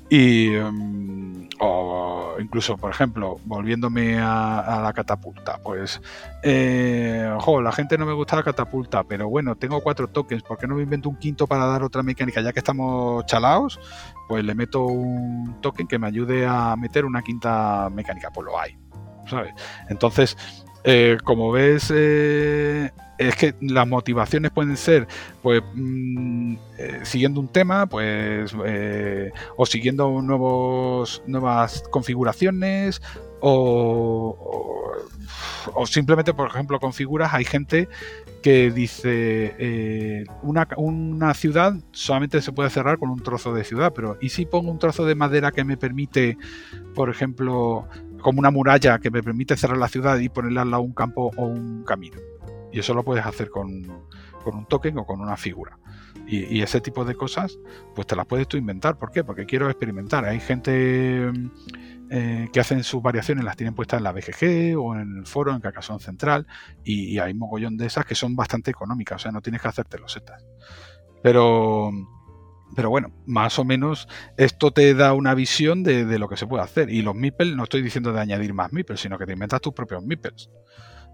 Y 0.09 0.55
em, 0.55 1.47
o 1.59 2.35
incluso, 2.39 2.77
por 2.77 2.91
ejemplo, 2.91 3.37
volviéndome 3.45 4.17
a, 4.19 4.79
la 4.81 4.93
catapulta, 4.93 5.59
pues, 5.61 6.01
eh, 6.41 7.29
ojo, 7.35 7.61
la 7.61 7.71
gente 7.71 7.97
no 7.97 8.05
me 8.05 8.13
gusta 8.13 8.37
la 8.37 8.43
catapulta, 8.43 9.03
pero 9.03 9.29
bueno, 9.29 9.55
tengo 9.55 9.81
cuatro 9.81 10.07
tokens, 10.07 10.41
¿por 10.43 10.57
qué 10.57 10.67
no 10.67 10.75
me 10.75 10.83
invento 10.83 11.09
un 11.09 11.17
quinto 11.17 11.47
para 11.47 11.65
dar 11.65 11.83
otra 11.83 12.01
mecánica? 12.01 12.41
Ya 12.41 12.53
que 12.53 12.59
estamos 12.59 13.25
chalaos, 13.25 13.79
pues 14.27 14.43
le 14.43 14.55
meto 14.55 14.85
un 14.85 15.59
token 15.61 15.87
que 15.87 15.99
me 15.99 16.07
ayude 16.07 16.45
a 16.45 16.75
meter 16.77 17.05
una 17.05 17.21
quinta 17.21 17.89
mecánica, 17.91 18.31
pues 18.31 18.45
lo 18.45 18.59
hay, 18.59 18.77
¿sabes? 19.27 19.53
Entonces, 19.89 20.37
eh, 20.85 21.17
como 21.23 21.51
ves, 21.51 21.91
eh, 21.93 22.91
es 23.19 23.35
que 23.35 23.53
las 23.59 23.85
motivaciones 23.85 24.49
pueden 24.51 24.77
ser, 24.77 25.07
pues, 25.43 25.61
mm, 25.75 26.55
eh, 26.77 26.99
siguiendo 27.03 27.41
un 27.41 27.49
tema, 27.49 27.85
pues, 27.85 28.55
eh, 28.65 29.31
o 29.57 29.65
siguiendo 29.65 30.21
nuevos, 30.21 31.21
nuevas 31.27 31.83
configuraciones, 31.91 33.01
o, 33.41 34.93
o, 35.73 35.85
simplemente, 35.85 36.33
por 36.33 36.49
ejemplo, 36.49 36.79
configuras, 36.79 37.33
hay 37.33 37.43
gente 37.43 37.89
que 38.41 38.71
dice, 38.71 39.53
eh, 39.59 40.23
una, 40.41 40.67
una 40.77 41.33
ciudad 41.33 41.73
solamente 41.91 42.41
se 42.41 42.53
puede 42.53 42.69
cerrar 42.69 42.99
con 42.99 43.09
un 43.09 43.21
trozo 43.21 43.53
de 43.53 43.65
ciudad, 43.65 43.91
pero 43.93 44.17
¿y 44.21 44.29
si 44.29 44.45
pongo 44.45 44.71
un 44.71 44.79
trozo 44.79 45.05
de 45.05 45.15
madera 45.15 45.51
que 45.51 45.65
me 45.65 45.75
permite, 45.75 46.37
por 46.95 47.09
ejemplo, 47.09 47.87
como 48.21 48.39
una 48.39 48.51
muralla 48.51 48.99
que 48.99 49.11
me 49.11 49.21
permite 49.21 49.57
cerrar 49.57 49.77
la 49.77 49.89
ciudad 49.89 50.17
y 50.19 50.29
ponerle 50.29 50.61
al 50.61 50.71
lado 50.71 50.83
un 50.83 50.93
campo 50.93 51.31
o 51.35 51.45
un 51.45 51.83
camino? 51.83 52.17
Y 52.71 52.79
eso 52.79 52.93
lo 52.93 53.03
puedes 53.03 53.25
hacer 53.25 53.49
con, 53.49 53.69
un 54.45 54.65
token 54.67 54.97
o 54.97 55.05
con 55.05 55.21
una 55.21 55.37
figura. 55.37 55.77
Y, 56.27 56.61
ese 56.61 56.81
tipo 56.81 57.05
de 57.05 57.15
cosas, 57.15 57.57
pues 57.95 58.05
te 58.05 58.15
las 58.15 58.25
puedes 58.25 58.47
tú 58.47 58.57
inventar. 58.57 58.97
¿Por 58.97 59.11
qué? 59.11 59.23
Porque 59.23 59.45
quiero 59.45 59.69
experimentar. 59.69 60.25
Hay 60.25 60.39
gente 60.39 61.31
eh, 62.11 62.49
que 62.53 62.59
hacen 62.59 62.83
sus 62.83 63.01
variaciones, 63.01 63.43
las 63.43 63.57
tienen 63.57 63.73
puestas 63.73 63.97
en 63.97 64.03
la 64.03 64.11
BGG 64.11 64.77
o 64.77 64.95
en 64.95 65.17
el 65.19 65.25
foro, 65.25 65.53
en 65.53 65.59
Carcassonne 65.59 65.99
Central, 65.99 66.45
y, 66.83 67.17
hay 67.17 67.33
mogollón 67.33 67.77
de 67.77 67.87
esas 67.87 68.05
que 68.05 68.15
son 68.15 68.35
bastante 68.35 68.69
económicas. 68.69 69.15
O 69.15 69.19
sea, 69.23 69.31
no 69.31 69.41
tienes 69.41 69.61
que 69.61 69.67
hacerte 69.67 69.97
los 69.97 70.11
setas. 70.11 70.45
Pero 71.23 71.91
pero 72.75 72.91
bueno, 72.91 73.11
más 73.25 73.57
o 73.57 73.65
menos 73.65 74.07
esto 74.37 74.69
te 74.69 74.93
da 74.93 75.13
una 75.13 75.33
visión 75.33 75.81
de, 75.81 76.05
de, 76.05 76.19
lo 76.19 76.29
que 76.29 76.37
se 76.37 76.45
puede 76.45 76.63
hacer. 76.63 76.91
Y 76.91 77.01
los 77.01 77.15
meeples, 77.15 77.55
no 77.55 77.63
estoy 77.63 77.81
diciendo 77.81 78.13
de 78.13 78.21
añadir 78.21 78.53
más 78.53 78.71
meeples, 78.71 78.99
sino 78.99 79.17
que 79.17 79.25
te 79.25 79.33
inventas 79.33 79.59
tus 79.59 79.73
propios 79.73 80.03
meeples. 80.03 80.51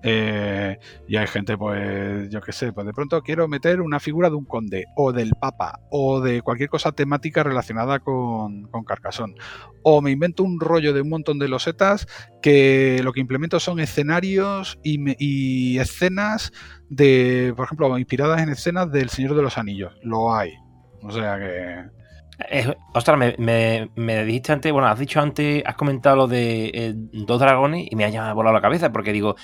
Eh, 0.03 0.77
y 1.07 1.15
hay 1.17 1.27
gente, 1.27 1.57
pues, 1.57 2.29
yo 2.29 2.41
qué 2.41 2.51
sé, 2.51 2.71
pues 2.73 2.85
de 2.85 2.93
pronto 2.93 3.21
quiero 3.21 3.47
meter 3.47 3.81
una 3.81 3.99
figura 3.99 4.29
de 4.29 4.35
un 4.35 4.45
conde, 4.45 4.85
o 4.95 5.11
del 5.11 5.31
papa, 5.39 5.79
o 5.89 6.21
de 6.21 6.41
cualquier 6.41 6.69
cosa 6.69 6.91
temática 6.91 7.43
relacionada 7.43 7.99
con, 7.99 8.63
con 8.67 8.83
Carcassonne. 8.83 9.35
O 9.83 10.01
me 10.01 10.11
invento 10.11 10.43
un 10.43 10.59
rollo 10.59 10.93
de 10.93 11.01
un 11.01 11.09
montón 11.09 11.39
de 11.39 11.47
losetas 11.47 12.07
que 12.41 13.01
lo 13.03 13.13
que 13.13 13.19
implemento 13.19 13.59
son 13.59 13.79
escenarios 13.79 14.79
y, 14.83 14.99
y 15.17 15.79
escenas 15.79 16.51
de, 16.89 17.53
por 17.55 17.65
ejemplo, 17.65 17.97
inspiradas 17.97 18.41
en 18.41 18.49
escenas 18.49 18.91
del 18.91 19.09
Señor 19.09 19.35
de 19.35 19.41
los 19.41 19.57
Anillos. 19.57 19.93
Lo 20.03 20.33
hay. 20.33 20.53
O 21.01 21.11
sea 21.11 21.37
que 21.37 22.04
ostras, 22.93 23.17
me, 23.37 23.89
me, 23.95 24.25
dijiste 24.25 24.51
antes, 24.51 24.71
bueno, 24.71 24.87
has 24.87 24.99
dicho 24.99 25.19
antes, 25.21 25.63
has 25.65 25.75
comentado 25.75 26.15
lo 26.15 26.27
de 26.27 26.71
eh, 26.73 26.93
dos 26.95 27.39
dragones 27.39 27.87
y 27.89 27.95
me 27.95 28.05
ha 28.05 28.33
volado 28.33 28.53
la 28.53 28.61
cabeza 28.61 28.91
porque 28.91 29.13
digo, 29.13 29.35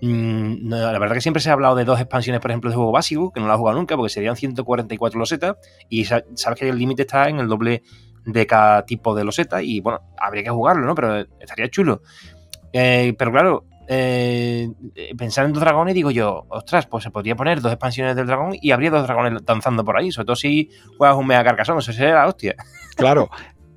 mm, 0.00 0.68
la 0.68 0.98
verdad 0.98 1.14
que 1.14 1.20
siempre 1.20 1.42
se 1.42 1.50
ha 1.50 1.52
hablado 1.52 1.76
de 1.76 1.84
dos 1.84 2.00
expansiones, 2.00 2.40
por 2.40 2.50
ejemplo, 2.50 2.70
de 2.70 2.76
juego 2.76 2.92
básico, 2.92 3.30
que 3.32 3.40
no 3.40 3.46
lo 3.46 3.54
he 3.54 3.56
jugado 3.56 3.78
nunca 3.78 3.96
porque 3.96 4.10
serían 4.10 4.36
144 4.36 5.18
losetas 5.18 5.56
y 5.88 6.04
sabes 6.04 6.58
que 6.58 6.68
el 6.68 6.78
límite 6.78 7.02
está 7.02 7.28
en 7.28 7.38
el 7.38 7.48
doble 7.48 7.82
de 8.24 8.46
cada 8.46 8.84
tipo 8.84 9.14
de 9.14 9.24
loseta 9.24 9.62
y 9.62 9.80
bueno, 9.80 10.00
habría 10.18 10.44
que 10.44 10.50
jugarlo, 10.50 10.86
¿no? 10.86 10.94
Pero 10.94 11.26
estaría 11.40 11.68
chulo. 11.68 12.02
Eh, 12.72 13.14
pero 13.18 13.32
claro, 13.32 13.64
eh, 13.88 14.70
pensar 15.16 15.46
en 15.46 15.52
dos 15.54 15.62
dragones, 15.62 15.94
digo 15.94 16.10
yo, 16.10 16.44
ostras, 16.50 16.86
pues 16.86 17.04
se 17.04 17.10
podría 17.10 17.34
poner 17.34 17.62
dos 17.62 17.72
expansiones 17.72 18.14
del 18.14 18.26
dragón 18.26 18.54
y 18.60 18.70
habría 18.70 18.90
dos 18.90 19.04
dragones 19.04 19.44
danzando 19.44 19.84
por 19.84 19.96
ahí, 19.96 20.12
sobre 20.12 20.26
todo 20.26 20.36
si 20.36 20.70
juegas 20.98 21.16
un 21.16 21.26
mega 21.26 21.42
carcasón, 21.42 21.78
eso 21.78 21.92
sería 21.92 22.14
la 22.14 22.26
hostia. 22.26 22.54
Claro, 22.96 23.30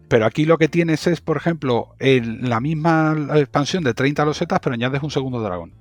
pero 0.09 0.25
aquí 0.25 0.43
lo 0.43 0.57
que 0.57 0.67
tienes 0.67 1.07
es, 1.07 1.21
por 1.21 1.37
ejemplo, 1.37 1.95
la 1.99 2.59
misma 2.59 3.15
expansión 3.35 3.85
de 3.85 3.93
30 3.93 4.25
losetas, 4.25 4.59
pero 4.59 4.73
añades 4.73 5.01
un 5.01 5.11
segundo 5.11 5.39
dragón. 5.39 5.73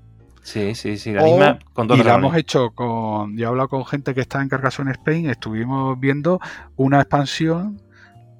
Sí, 0.42 0.74
sí, 0.76 0.96
sí, 0.96 1.12
la 1.12 1.24
misma 1.24 1.58
con 1.72 1.88
dos 1.88 1.98
y 1.98 2.02
la 2.04 2.14
hemos 2.14 2.36
hecho 2.36 2.70
con. 2.70 3.36
Yo 3.36 3.44
he 3.44 3.48
hablado 3.48 3.68
con 3.68 3.84
gente 3.84 4.14
que 4.14 4.20
está 4.20 4.40
en 4.40 4.48
Carcassonne 4.48 4.92
Spain, 4.92 5.28
estuvimos 5.28 5.98
viendo 5.98 6.40
una 6.76 7.00
expansión 7.00 7.82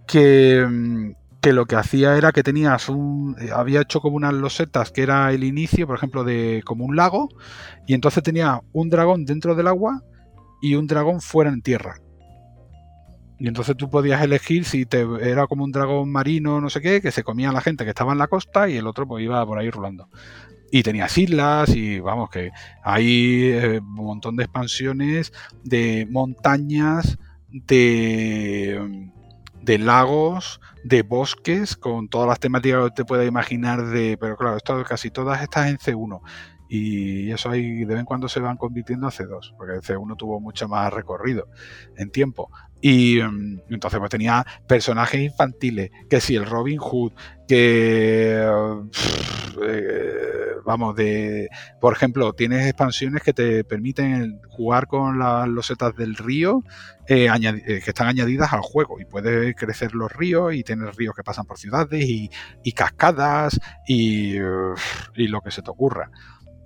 que, 0.07 0.65
mm, 0.67 1.11
que 1.41 1.53
lo 1.53 1.67
que 1.67 1.77
hacía 1.77 2.17
era 2.17 2.33
que 2.33 2.43
tenías 2.43 2.89
un. 2.89 3.37
Eh, 3.41 3.51
había 3.55 3.81
hecho 3.83 4.01
como 4.01 4.17
unas 4.17 4.35
losetas 4.35 4.91
que 4.91 5.03
era 5.03 5.33
el 5.33 5.45
inicio, 5.45 5.87
por 5.87 5.97
ejemplo, 5.97 6.25
de 6.25 6.63
como 6.65 6.85
un 6.85 6.97
lago, 6.97 7.29
y 7.87 7.95
entonces 7.95 8.23
tenía 8.23 8.61
un 8.73 8.91
dragón 8.91 9.25
dentro 9.25 9.55
del 9.55 9.67
agua 9.67 10.03
y 10.61 10.75
un 10.75 10.87
dragón 10.87 11.21
fuera 11.21 11.51
en 11.51 11.63
tierra. 11.63 11.97
Y 13.39 13.49
entonces 13.49 13.75
tú 13.77 13.89
podías 13.89 14.23
elegir 14.23 14.67
si 14.67 14.85
te 14.85 15.07
era 15.23 15.47
como 15.47 15.65
un 15.65 15.73
dragón 15.73 16.13
marino, 16.13 16.61
no 16.61 16.69
sé 16.69 16.83
qué, 16.83 17.01
que 17.01 17.11
se 17.11 17.25
comía 17.25 17.49
a 17.49 17.53
la 17.53 17.63
gente 17.63 17.85
que 17.85 17.91
estaba 17.91 18.13
en 18.13 18.19
la 18.19 18.29
costa 18.29 18.69
y 18.69 18.77
el 18.77 18.87
otro 18.87 19.09
pues 19.09 19.25
iba 19.25 19.45
por 19.47 19.59
ahí 19.59 19.71
rulando. 19.71 20.11
Y 20.71 20.83
tenías 20.83 21.17
islas 21.17 21.75
y 21.75 22.01
vamos, 22.01 22.29
que 22.29 22.51
hay 22.85 23.45
eh, 23.45 23.81
un 23.81 23.95
montón 23.95 24.37
de 24.37 24.45
expansiones 24.45 25.33
de 25.65 26.07
montañas, 26.11 27.19
de 27.49 29.11
de 29.63 29.79
lagos, 29.79 30.61
de 30.85 31.03
bosques, 31.03 31.77
con 31.77 32.09
todas 32.09 32.29
las 32.29 32.41
temáticas 32.41 32.85
que 32.87 32.91
te 32.91 33.05
puedas 33.05 33.27
imaginar 33.27 33.87
de. 33.87 34.17
Pero 34.19 34.37
claro, 34.37 34.59
casi 34.85 35.11
todas 35.11 35.43
estas 35.43 35.69
en 35.69 35.79
C1. 35.79 36.21
Y 36.69 37.33
eso 37.33 37.51
ahí 37.51 37.81
de 37.81 37.87
vez 37.87 37.99
en 37.99 38.05
cuando 38.05 38.29
se 38.29 38.39
van 38.39 38.57
convirtiendo 38.57 39.09
a 39.09 39.11
C2, 39.11 39.57
porque 39.57 39.75
el 39.75 39.83
C1 39.83 40.17
tuvo 40.17 40.39
mucho 40.39 40.69
más 40.69 40.93
recorrido 40.93 41.49
en 41.97 42.11
tiempo. 42.11 42.49
Y 42.81 43.21
mm, 43.21 43.63
entonces 43.71 43.99
pues 43.99 44.11
tenía 44.11 44.45
personajes 44.67 45.21
infantiles, 45.21 45.91
que 46.09 46.21
si 46.21 46.37
el 46.37 46.47
Robin 46.47 46.79
Hood, 46.79 47.13
que 47.47 48.47
eh, 49.63 50.55
vamos, 50.65 50.95
de 50.97 51.49
por 51.81 51.93
ejemplo, 51.93 52.33
tienes 52.33 52.67
expansiones 52.67 53.23
que 53.23 53.33
te 53.33 53.65
permiten 53.65 54.41
jugar 54.49 54.87
con 54.87 55.19
las 55.19 55.49
losetas 55.49 55.95
del 55.97 56.17
río 56.17 56.63
eh, 57.09 57.29
eh, 57.29 57.81
que 57.85 57.91
están 57.91 58.07
añadidas 58.07 58.53
al 58.53 58.61
juego 58.61 59.01
y 59.01 59.05
puedes 59.05 59.55
crecer 59.57 59.95
los 59.95 60.13
ríos 60.13 60.55
y 60.55 60.63
tener 60.63 60.95
ríos 60.95 61.15
que 61.15 61.25
pasan 61.25 61.45
por 61.45 61.59
ciudades 61.59 62.05
y, 62.07 62.31
cascadas 62.73 63.59
y, 63.87 64.37
y 64.37 65.29
lo 65.29 65.41
que 65.41 65.51
se 65.51 65.63
te 65.63 65.71
ocurra. 65.71 66.11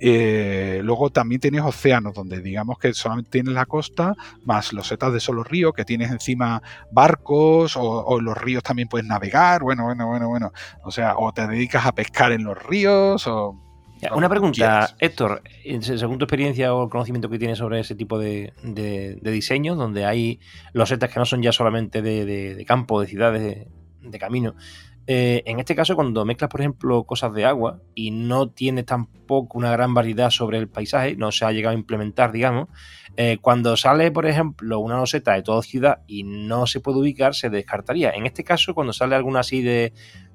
Eh, 0.00 0.80
luego 0.82 1.10
también 1.10 1.40
tienes 1.40 1.62
océanos, 1.62 2.14
donde 2.14 2.40
digamos 2.40 2.78
que 2.78 2.92
solamente 2.92 3.30
tienes 3.30 3.54
la 3.54 3.66
costa, 3.66 4.14
más 4.44 4.72
los 4.72 4.88
setas 4.88 5.12
de 5.12 5.20
solo 5.20 5.44
río, 5.44 5.72
que 5.72 5.84
tienes 5.84 6.10
encima 6.10 6.62
barcos, 6.90 7.76
o, 7.76 8.20
los 8.20 8.36
ríos 8.36 8.62
también 8.62 8.88
puedes 8.88 9.06
navegar, 9.06 9.62
bueno, 9.62 9.84
bueno, 9.84 10.06
bueno, 10.06 10.28
bueno. 10.28 10.52
O 10.82 10.90
sea, 10.90 11.16
o 11.16 11.32
te 11.32 11.46
dedicas 11.46 11.86
a 11.86 11.92
pescar 11.92 12.32
en 12.32 12.44
los 12.44 12.60
ríos, 12.62 13.26
o. 13.26 13.60
Una 14.14 14.28
pregunta, 14.28 14.96
Héctor, 14.98 15.42
según 15.80 16.18
tu 16.18 16.24
experiencia 16.26 16.74
o 16.74 16.84
el 16.84 16.90
conocimiento 16.90 17.30
que 17.30 17.38
tienes 17.38 17.56
sobre 17.56 17.80
ese 17.80 17.94
tipo 17.94 18.18
de, 18.18 18.52
de, 18.62 19.30
diseños, 19.30 19.78
donde 19.78 20.04
hay 20.04 20.40
los 20.74 20.90
setas 20.90 21.10
que 21.10 21.18
no 21.18 21.24
son 21.24 21.40
ya 21.40 21.52
solamente 21.52 22.02
de, 22.02 22.26
de 22.26 22.64
campo, 22.66 23.00
de 23.00 23.06
ciudades, 23.06 23.66
de 24.02 24.18
camino, 24.18 24.56
eh, 25.06 25.42
en 25.46 25.60
este 25.60 25.74
caso, 25.74 25.94
cuando 25.94 26.24
mezclas, 26.24 26.50
por 26.50 26.60
ejemplo, 26.60 27.04
cosas 27.04 27.34
de 27.34 27.44
agua 27.44 27.80
y 27.94 28.10
no 28.10 28.48
tienes 28.48 28.86
tampoco 28.86 29.58
una 29.58 29.70
gran 29.70 29.92
variedad 29.92 30.30
sobre 30.30 30.58
el 30.58 30.68
paisaje, 30.68 31.16
no 31.16 31.30
se 31.30 31.44
ha 31.44 31.52
llegado 31.52 31.74
a 31.74 31.78
implementar, 31.78 32.32
digamos, 32.32 32.68
eh, 33.16 33.38
cuando 33.40 33.76
sale, 33.76 34.10
por 34.10 34.26
ejemplo, 34.26 34.78
una 34.78 34.96
loseta 34.96 35.34
de 35.34 35.42
toda 35.42 35.62
ciudad 35.62 36.00
y 36.06 36.24
no 36.24 36.66
se 36.66 36.80
puede 36.80 36.98
ubicar, 36.98 37.34
se 37.34 37.50
descartaría. 37.50 38.10
En 38.10 38.26
este 38.26 38.44
caso, 38.44 38.74
cuando 38.74 38.92
sale 38.92 39.14
alguna 39.14 39.40
así 39.40 39.62
de 39.62 39.92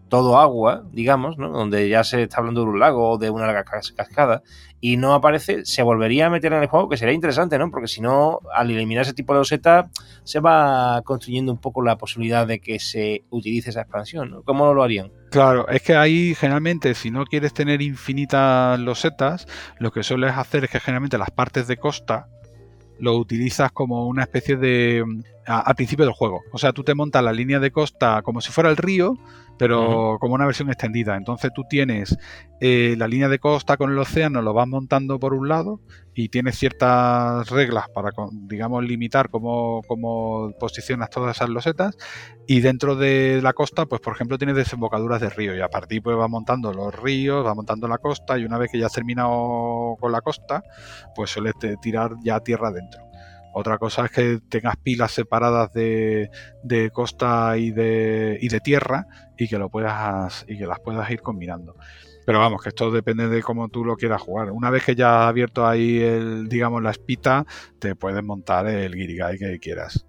todo 0.08 0.40
agua, 0.40 0.84
digamos, 0.92 1.38
¿no? 1.38 1.50
donde 1.50 1.88
ya 1.88 2.04
se 2.04 2.24
está 2.24 2.38
hablando 2.38 2.62
de 2.62 2.70
un 2.70 2.80
lago 2.80 3.12
o 3.12 3.18
de 3.18 3.30
una 3.30 3.46
larga 3.46 3.64
cascada, 3.64 4.44
y 4.82 4.98
no 4.98 5.14
aparece, 5.14 5.66
se 5.66 5.84
volvería 5.84 6.28
a 6.28 6.30
meter 6.30 6.54
en 6.54 6.62
el 6.62 6.68
juego, 6.68 6.90
que 6.90 6.98
sería 6.98 7.14
interesante, 7.14 7.58
¿no? 7.58 7.70
Porque 7.70 7.88
si 7.88 8.02
no, 8.02 8.40
al 8.54 8.72
eliminar 8.72 9.04
ese 9.04 9.14
tipo 9.14 9.34
de 9.34 9.40
loseta, 9.40 9.90
se 10.24 10.40
va 10.40 11.02
construyendo 11.04 11.52
un 11.52 11.58
poco 11.58 11.82
la 11.82 11.98
posibilidad 11.98 12.48
de 12.48 12.60
que 12.60 12.80
se 12.80 13.24
utilice 13.30 13.72
esa 13.72 13.82
expansión, 13.82 14.32
¿no? 14.32 14.44
¿Cómo 14.44 14.74
lo 14.74 14.84
harían? 14.84 15.12
Claro, 15.32 15.68
es 15.68 15.82
que 15.82 15.96
ahí 15.96 16.34
generalmente, 16.34 16.96
si 16.96 17.12
no 17.12 17.26
quieres 17.26 17.54
tener 17.54 17.82
infinitas 17.82 18.80
losetas, 18.80 19.48
lo 19.80 19.92
que 19.92 20.04
sueles 20.04 20.32
hacer 20.36 20.64
es 20.64 20.72
que 20.72 20.80
generalmente 20.80 21.18
las 21.18 21.32
partes 21.32 21.68
de 21.68 21.78
costa 21.78 22.28
lo 23.00 23.16
utilizas 23.16 23.72
como 23.72 24.08
una 24.08 24.24
especie 24.24 24.56
de... 24.58 25.04
al 25.46 25.76
principio 25.76 26.06
del 26.06 26.14
juego. 26.14 26.42
O 26.52 26.58
sea, 26.58 26.74
tú 26.74 26.84
te 26.84 26.96
montas 26.96 27.24
la 27.24 27.34
línea 27.34 27.60
de 27.60 27.72
costa 27.72 28.22
como 28.24 28.42
si 28.42 28.52
fuera 28.52 28.70
el 28.70 28.78
río, 28.78 29.18
pero 29.60 30.18
como 30.20 30.36
una 30.36 30.46
versión 30.46 30.70
extendida. 30.70 31.18
Entonces 31.18 31.52
tú 31.54 31.66
tienes 31.70 32.18
eh, 32.62 32.96
la 32.98 33.08
línea 33.10 33.28
de 33.28 33.40
costa 33.40 33.76
con 33.76 33.92
el 33.92 34.00
océano, 34.00 34.42
lo 34.42 34.54
vas 34.54 34.68
montando 34.68 35.20
por 35.20 35.34
un 35.34 35.50
lado 35.50 35.82
y 36.16 36.30
tienes 36.30 36.58
ciertas 36.58 37.50
reglas 37.50 37.90
para, 37.94 38.12
digamos, 38.32 38.84
limitar 38.86 39.30
cómo, 39.30 39.82
cómo 39.86 40.54
posicionas 40.60 41.10
todas 41.10 41.36
esas 41.36 41.50
losetas. 41.50 41.98
Y 42.48 42.62
dentro 42.62 42.96
de 42.96 43.42
la 43.44 43.52
costa, 43.52 43.86
pues 43.86 44.00
por 44.00 44.14
ejemplo, 44.16 44.38
tienes 44.38 44.56
desembocaduras 44.56 45.20
de 45.20 45.30
río 45.30 45.56
y 45.56 45.60
a 45.60 45.68
partir 45.68 46.02
pues 46.02 46.16
vas 46.16 46.30
montando 46.30 46.74
los 46.74 46.96
ríos, 46.96 47.44
vas 47.44 47.56
montando 47.56 47.88
la 47.90 47.98
costa 47.98 48.40
y 48.40 48.46
una 48.46 48.58
vez 48.58 48.72
que 48.72 48.80
ya 48.80 48.86
has 48.86 48.94
terminado 48.94 49.98
con 50.00 50.12
la 50.14 50.22
costa, 50.22 50.64
pues 51.16 51.32
sueles 51.32 51.54
tirar 51.82 52.12
ya 52.24 52.40
tierra 52.40 52.70
adentro. 52.70 53.09
Otra 53.54 53.78
cosa 53.78 54.06
es 54.06 54.12
que 54.12 54.40
tengas 54.50 54.78
pilas 54.78 55.12
separadas 55.12 55.74
de, 55.74 56.30
costa 56.94 57.58
y 57.58 57.72
de, 57.72 58.62
tierra 58.64 59.06
y 59.38 59.48
que 59.48 59.58
lo 59.58 59.70
puedas 59.70 60.46
y 60.48 60.58
que 60.58 60.66
las 60.66 60.80
puedas 60.80 61.10
ir 61.10 61.22
combinando. 61.22 61.76
Pero 62.26 62.40
vamos, 62.40 62.62
que 62.62 62.70
esto 62.70 62.92
depende 62.92 63.28
de 63.28 63.42
cómo 63.42 63.70
tú 63.70 63.84
lo 63.84 63.96
quieras 63.96 64.22
jugar. 64.22 64.52
Una 64.52 64.70
vez 64.70 64.86
que 64.86 64.96
ya 64.96 65.24
has 65.24 65.30
abierto 65.30 65.66
ahí 65.66 66.00
el, 66.00 66.48
digamos, 66.48 66.84
la 66.84 66.92
espita, 66.92 67.46
te 67.80 67.96
puedes 67.96 68.24
montar 68.24 68.68
el 68.68 68.94
Guirigay 68.94 69.40
que 69.40 69.60
quieras. 69.60 70.06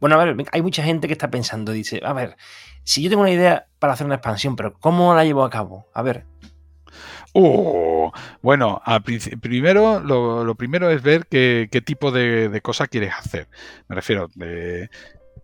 Bueno, 0.00 0.18
a 0.18 0.24
ver, 0.24 0.36
hay 0.52 0.62
mucha 0.62 0.82
gente 0.82 1.08
que 1.08 1.12
está 1.12 1.30
pensando, 1.30 1.72
dice, 1.72 2.00
a 2.04 2.12
ver, 2.12 2.36
si 2.84 3.02
yo 3.02 3.10
tengo 3.10 3.22
una 3.22 3.30
idea 3.30 3.66
para 3.78 3.92
hacer 3.92 4.06
una 4.06 4.16
expansión, 4.16 4.56
pero 4.56 4.74
¿cómo 4.78 5.14
la 5.14 5.24
llevo 5.24 5.44
a 5.44 5.50
cabo? 5.50 5.88
A 5.92 6.02
ver. 6.02 6.26
Uh, 7.36 8.12
bueno, 8.42 8.80
primero 9.40 10.00
lo, 10.00 10.54
primero 10.54 10.88
es 10.88 11.02
ver 11.02 11.26
qué, 11.26 11.82
tipo 11.84 12.12
de, 12.12 12.48
de, 12.48 12.60
cosa 12.60 12.86
quieres 12.86 13.12
hacer. 13.12 13.48
Me 13.88 13.96
refiero, 13.96 14.28
de, 14.36 14.88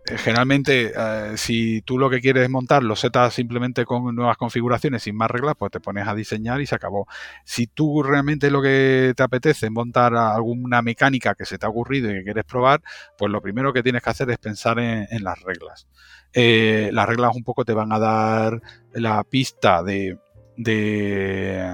eh, 0.07 0.17
generalmente, 0.17 0.93
eh, 0.97 1.37
si 1.37 1.83
tú 1.83 1.99
lo 1.99 2.09
que 2.09 2.21
quieres 2.21 2.45
es 2.45 2.51
montar 2.51 2.83
los 2.83 3.01
setas 3.01 3.35
simplemente 3.35 3.85
con 3.85 4.15
nuevas 4.15 4.37
configuraciones 4.37 5.03
sin 5.03 5.17
más 5.17 5.31
reglas, 5.31 5.55
pues 5.59 5.71
te 5.71 5.81
pones 5.81 6.09
a 6.09 6.15
diseñar 6.15 6.61
y 6.61 6.67
se 6.67 6.75
acabó. 6.75 7.07
Si 7.45 7.67
tú 7.67 8.03
realmente 8.03 8.51
lo 8.51 8.63
que 8.63 9.13
te 9.17 9.23
apetece 9.23 9.67
es 9.67 9.73
montar 9.73 10.15
alguna 10.15 10.83
mecánica 10.83 11.35
que 11.35 11.45
se 11.45 11.59
te 11.59 11.67
ha 11.67 11.69
ocurrido 11.69 12.11
y 12.11 12.15
que 12.15 12.25
quieres 12.25 12.45
probar, 12.45 12.83
pues 13.19 13.31
lo 13.31 13.41
primero 13.43 13.73
que 13.73 13.83
tienes 13.83 14.03
que 14.03 14.11
hacer 14.11 14.31
es 14.31 14.39
pensar 14.39 14.79
en, 14.79 15.23
las 15.23 15.41
reglas. 15.43 15.87
Eh, 16.33 16.91
las 16.93 17.09
reglas 17.09 17.37
un 17.37 17.45
poco 17.45 17.65
te 17.65 17.75
van 17.75 17.93
a 17.93 17.99
dar 17.99 18.63
la 18.93 19.23
pista 19.25 19.83
de 19.83 20.19
de, 20.57 21.67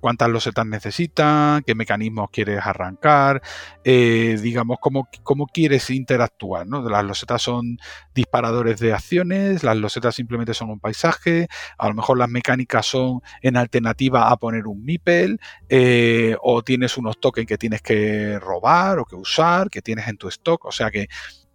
cuántas 0.00 0.28
losetas 0.28 0.66
necesitas, 0.66 1.62
qué 1.66 1.74
mecanismos 1.74 2.28
quieres 2.30 2.60
arrancar, 2.64 3.42
eh, 3.84 4.38
digamos, 4.40 4.78
cómo, 4.80 5.08
cómo, 5.22 5.46
quieres 5.46 5.90
interactuar. 5.90 6.66
¿no? 6.66 6.88
Las 6.88 7.04
losetas 7.04 7.42
son 7.42 7.78
disparadores 8.14 8.80
de 8.80 8.92
acciones, 8.92 9.62
las 9.62 9.76
losetas 9.76 10.14
simplemente 10.14 10.54
son 10.54 10.70
un 10.70 10.80
paisaje, 10.80 11.48
a 11.78 11.88
lo 11.88 11.94
mejor 11.94 12.18
las 12.18 12.28
mecánicas 12.28 12.86
son 12.86 13.20
en 13.42 13.56
alternativa 13.56 14.30
a 14.30 14.36
poner 14.36 14.66
un 14.66 14.84
MIPEL, 14.84 15.40
eh, 15.68 16.36
o 16.42 16.62
tienes 16.62 16.96
unos 16.96 17.18
tokens 17.20 17.46
que 17.46 17.58
tienes 17.58 17.82
que 17.82 18.38
robar 18.38 18.98
o 18.98 19.04
que 19.04 19.16
usar, 19.16 19.70
que 19.70 19.82
tienes 19.82 20.08
en 20.08 20.16
tu 20.16 20.28
stock, 20.28 20.64
o 20.64 20.72
sea 20.72 20.90
que 20.90 21.08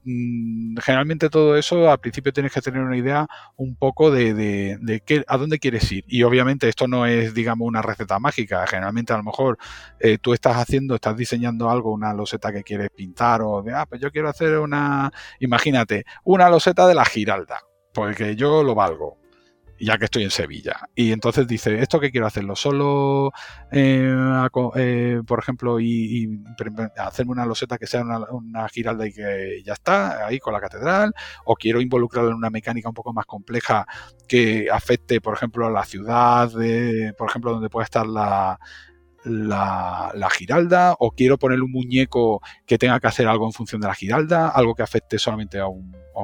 generalmente 0.03 1.29
todo 1.29 1.57
eso 1.57 1.91
al 1.91 1.99
principio 1.99 2.33
tienes 2.33 2.53
que 2.53 2.61
tener 2.61 2.81
una 2.81 2.97
idea 2.97 3.27
un 3.57 3.75
poco 3.75 4.11
de, 4.11 4.33
de, 4.33 5.01
qué, 5.01 5.23
a 5.27 5.37
dónde 5.37 5.59
quieres 5.59 5.91
ir. 5.91 6.03
Y 6.07 6.23
obviamente 6.23 6.67
esto 6.69 6.87
no 6.87 7.05
es, 7.05 7.33
digamos, 7.33 7.67
una 7.67 7.81
receta 7.81 8.19
mágica. 8.19 8.65
Generalmente 8.67 9.13
a 9.13 9.17
lo 9.17 9.23
mejor 9.23 9.57
eh, 9.99 10.17
tú 10.17 10.33
estás 10.33 10.57
haciendo, 10.57 10.95
estás 10.95 11.15
diseñando 11.15 11.69
algo, 11.69 11.91
una 11.91 12.13
loseta 12.13 12.51
que 12.51 12.63
quieres 12.63 12.89
pintar 12.95 13.41
o 13.41 13.61
de, 13.61 13.73
ah, 13.73 13.85
pues 13.85 14.01
yo 14.01 14.11
quiero 14.11 14.29
hacer 14.29 14.57
una, 14.57 15.11
imagínate, 15.39 16.05
una 16.23 16.49
loseta 16.49 16.87
de 16.87 16.95
la 16.95 17.05
Giralda, 17.05 17.61
porque 17.93 18.35
yo 18.35 18.63
lo 18.63 18.75
valgo 18.75 19.18
ya 19.79 19.97
que 19.97 20.05
estoy 20.05 20.23
en 20.23 20.31
Sevilla. 20.31 20.89
Y 20.95 21.11
entonces 21.11 21.47
dice, 21.47 21.79
¿esto 21.79 21.99
qué 21.99 22.11
quiero 22.11 22.27
hacerlo? 22.27 22.55
¿Solo, 22.55 23.31
eh, 23.71 24.13
eh, 24.75 25.21
por 25.25 25.39
ejemplo, 25.39 25.79
y, 25.79 26.41
hacerme 26.97 27.31
una 27.31 27.45
loseta 27.45 27.77
que 27.77 27.87
sea 27.87 28.03
una, 28.03 28.67
giralda 28.69 29.07
y 29.07 29.13
que 29.13 29.61
ya 29.65 29.73
está, 29.73 30.25
ahí 30.27 30.39
con 30.39 30.53
la 30.53 30.61
catedral? 30.61 31.13
¿O 31.45 31.55
quiero 31.55 31.81
involucrarla 31.81 32.31
en 32.31 32.37
una 32.37 32.49
mecánica 32.49 32.89
un 32.89 32.95
poco 32.95 33.13
más 33.13 33.25
compleja 33.25 33.85
que 34.27 34.69
afecte, 34.71 35.21
por 35.21 35.35
ejemplo, 35.35 35.65
a 35.67 35.71
la 35.71 35.85
ciudad, 35.85 36.51
de, 36.51 37.13
por 37.17 37.29
ejemplo, 37.29 37.51
donde 37.51 37.69
puede 37.69 37.85
estar 37.85 38.05
la, 38.05 38.59
la, 39.23 40.29
giralda 40.31 40.95
o 40.99 41.11
quiero 41.11 41.37
poner 41.37 41.61
un 41.61 41.71
muñeco 41.71 42.41
que 42.65 42.77
tenga 42.77 42.99
que 42.99 43.07
hacer 43.07 43.27
algo 43.27 43.45
en 43.45 43.53
función 43.53 43.81
de 43.81 43.87
la 43.87 43.95
giralda, 43.95 44.49
algo 44.49 44.75
que 44.75 44.83
afecte 44.83 45.17
solamente 45.19 45.59
a 45.59 45.67
un 45.67 45.93
a 46.15 46.21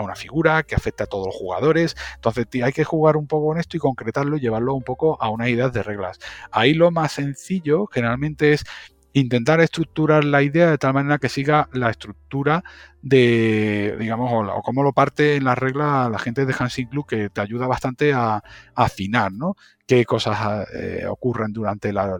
una 0.00 0.14
figura 0.14 0.62
que 0.62 0.74
afecta 0.74 1.04
a 1.04 1.06
todos 1.06 1.26
los 1.26 1.34
jugadores. 1.34 1.96
Entonces 2.14 2.46
hay 2.62 2.72
que 2.72 2.84
jugar 2.84 3.16
un 3.16 3.26
poco 3.26 3.48
con 3.48 3.58
esto 3.58 3.76
y 3.76 3.80
concretarlo 3.80 4.36
y 4.36 4.40
llevarlo 4.40 4.74
un 4.74 4.82
poco 4.82 5.20
a 5.20 5.28
una 5.28 5.48
idea 5.48 5.68
de 5.68 5.82
reglas. 5.82 6.18
Ahí 6.50 6.74
lo 6.74 6.90
más 6.90 7.12
sencillo 7.12 7.86
generalmente 7.86 8.52
es 8.52 8.64
intentar 9.12 9.60
estructurar 9.60 10.24
la 10.24 10.42
idea 10.42 10.70
de 10.70 10.78
tal 10.78 10.94
manera 10.94 11.18
que 11.18 11.28
siga 11.28 11.68
la 11.72 11.90
estructura 11.90 12.64
de, 13.02 13.96
digamos, 13.98 14.30
o, 14.32 14.62
cómo 14.62 14.82
lo 14.82 14.92
parte 14.92 15.36
en 15.36 15.44
las 15.44 15.58
reglas 15.58 16.10
la 16.10 16.18
gente 16.18 16.46
de 16.46 16.54
Hansing 16.56 16.88
Club, 16.88 17.06
que 17.06 17.28
te 17.30 17.40
ayuda 17.40 17.66
bastante 17.66 18.12
a, 18.12 18.42
afinar, 18.74 19.32
¿no? 19.32 19.56
Qué 19.86 20.04
cosas 20.04 20.66
eh, 20.74 21.04
ocurren 21.08 21.52
durante 21.52 21.92
la, 21.92 22.18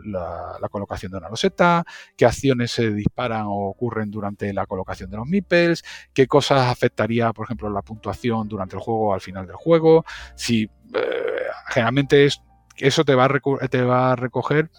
colocación 0.71 1.13
de 1.13 1.19
una 1.19 1.31
loseta, 1.31 1.85
qué 2.17 2.27
acciones 2.27 2.73
se 2.73 2.93
disparan 2.93 3.45
o 3.47 3.69
ocurren 3.69 4.11
durante 4.11 4.53
la 4.53 4.67
colocación 4.67 5.09
de 5.11 5.17
los 5.17 5.27
meeples, 5.27 5.83
qué 6.13 6.27
cosas 6.27 6.71
afectaría, 6.71 7.33
por 7.33 7.47
ejemplo, 7.47 7.71
la 7.71 7.83
puntuación 7.83 8.49
durante 8.49 8.77
el 8.77 8.83
juego 8.83 9.15
al 9.15 9.21
final 9.21 9.47
del 9.47 9.57
juego, 9.57 10.05
si 10.35 10.65
eh, 10.95 11.47
generalmente 11.69 12.27
es, 12.27 12.43
eso 12.77 13.05
te 13.05 13.15
va 13.15 13.27
a, 13.27 13.69
te 13.69 13.83
va 13.83 14.13
a 14.13 14.17
recoger 14.17 14.71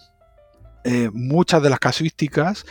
eh, 0.84 1.10
muchas 1.12 1.62
de 1.62 1.70
las 1.70 1.78
casuísticas 1.78 2.64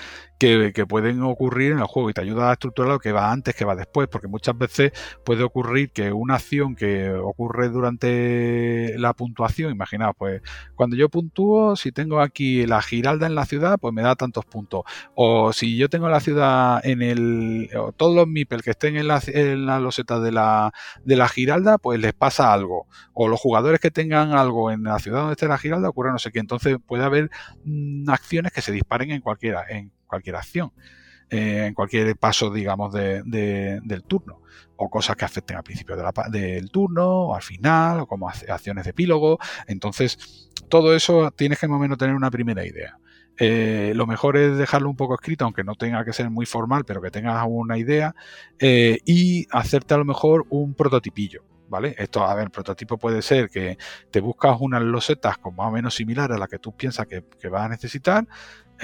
que, 0.74 0.86
pueden 0.86 1.22
ocurrir 1.24 1.72
en 1.72 1.80
el 1.80 1.86
juego 1.86 2.10
y 2.10 2.14
te 2.14 2.22
ayuda 2.22 2.50
a 2.50 2.54
estructurar 2.54 2.92
lo 2.92 3.00
que 3.00 3.14
va 3.14 3.32
antes, 3.32 3.56
que 3.56 3.64
va 3.64 3.76
después, 3.76 4.10
porque 4.10 4.28
muchas 4.28 4.58
veces 4.58 4.92
puede 5.24 5.44
ocurrir 5.44 5.92
que 5.92 6.12
una 6.12 6.36
acción 6.36 6.76
que 6.76 7.10
ocurre 7.12 7.70
durante 7.70 8.98
la 8.98 9.14
puntuación, 9.14 9.72
imaginaos, 9.72 10.16
pues 10.18 10.42
cuando 10.76 10.98
yo 10.98 11.08
puntúo, 11.10 11.76
si 11.78 11.92
tengo 11.92 12.20
aquí 12.20 12.66
la 12.68 12.82
giralda 12.82 13.26
en 13.26 13.36
la 13.36 13.46
ciudad, 13.46 13.78
pues 13.80 13.94
me 13.94 14.02
da 14.02 14.16
tantos 14.16 14.46
puntos. 14.46 14.84
O 15.16 15.54
si 15.54 15.78
yo 15.78 15.90
tengo 15.90 16.10
la 16.10 16.20
ciudad 16.20 16.86
en 16.86 17.02
el. 17.02 17.70
O 17.78 17.92
todos 17.94 18.16
los 18.16 18.28
MIPEL 18.28 18.64
que 18.64 18.72
estén 18.72 18.98
en 18.98 19.08
la, 19.08 19.22
en 19.28 19.66
la 19.66 19.80
loseta 19.80 20.20
de 20.20 20.32
la, 20.32 20.74
de 21.06 21.16
la 21.16 21.30
giralda, 21.30 21.78
pues 21.78 22.00
les 22.00 22.14
pasa 22.14 22.54
algo. 22.54 22.88
O 23.14 23.28
los 23.28 23.40
jugadores 23.40 23.80
que 23.80 23.92
tengan 23.92 24.34
algo 24.34 24.72
en 24.72 24.84
la 24.84 25.00
ciudad 25.00 25.20
donde 25.20 25.34
esté 25.34 25.48
la 25.48 25.58
giralda, 25.58 25.90
ocurre 25.90 26.12
no 26.12 26.20
sé 26.20 26.32
qué. 26.32 26.40
Entonces 26.40 26.78
puede 26.86 27.04
haber 27.06 27.30
mm, 27.64 28.10
acciones 28.10 28.52
que 28.52 28.62
se 28.62 28.72
disparen 28.72 29.12
en 29.12 29.22
cualquiera. 29.22 29.64
En 29.70 29.92
cualquier 30.14 30.36
acción, 30.36 30.72
eh, 31.30 31.66
en 31.68 31.74
cualquier 31.74 32.16
paso, 32.18 32.52
digamos, 32.52 32.94
del 32.94 34.04
turno, 34.08 34.42
o 34.76 34.90
cosas 34.90 35.16
que 35.16 35.26
afecten 35.26 35.58
al 35.58 35.64
principio 35.64 35.96
del 36.30 36.70
turno, 36.70 37.30
o 37.30 37.36
al 37.36 37.42
final, 37.42 38.02
o 38.02 38.08
como 38.08 38.30
acciones 38.30 38.84
de 38.84 38.92
epílogo. 38.92 39.40
Entonces, 39.68 40.52
todo 40.70 40.96
eso 40.96 41.32
tienes 41.32 41.60
que 41.60 41.68
más 41.68 41.78
o 41.78 41.80
menos 41.80 41.98
tener 41.98 42.16
una 42.16 42.30
primera 42.30 42.64
idea. 42.66 42.98
Eh, 43.40 43.94
lo 43.96 44.06
mejor 44.06 44.38
es 44.38 44.58
dejarlo 44.58 44.90
un 44.90 44.96
poco 44.96 45.16
escrito, 45.16 45.46
aunque 45.46 45.64
no 45.64 45.74
tenga 45.74 46.06
que 46.06 46.14
ser 46.14 46.30
muy 46.30 46.46
formal, 46.46 46.86
pero 46.86 47.02
que 47.02 47.10
tengas 47.10 47.44
una 47.48 47.80
idea, 47.80 48.14
eh, 48.60 49.00
y 49.06 49.48
hacerte 49.50 49.96
a 49.96 49.98
lo 49.98 50.06
mejor 50.06 50.46
un 50.50 50.76
prototipillo. 50.76 51.44
¿Vale? 51.70 51.96
Esto, 51.98 52.24
a 52.24 52.36
ver, 52.36 52.44
el 52.44 52.52
prototipo 52.52 53.00
puede 53.00 53.24
ser 53.24 53.50
que 53.50 53.80
te 54.12 54.20
buscas 54.20 54.58
unas 54.60 54.84
losetas 54.84 55.40
con 55.40 55.56
más 55.56 55.70
o 55.70 55.72
menos 55.72 55.96
similar 55.96 56.32
a 56.32 56.38
la 56.38 56.48
que 56.48 56.60
tú 56.60 56.76
piensas 56.76 57.08
que, 57.08 57.24
que 57.40 57.50
vas 57.50 57.66
a 57.66 57.70
necesitar, 57.70 58.28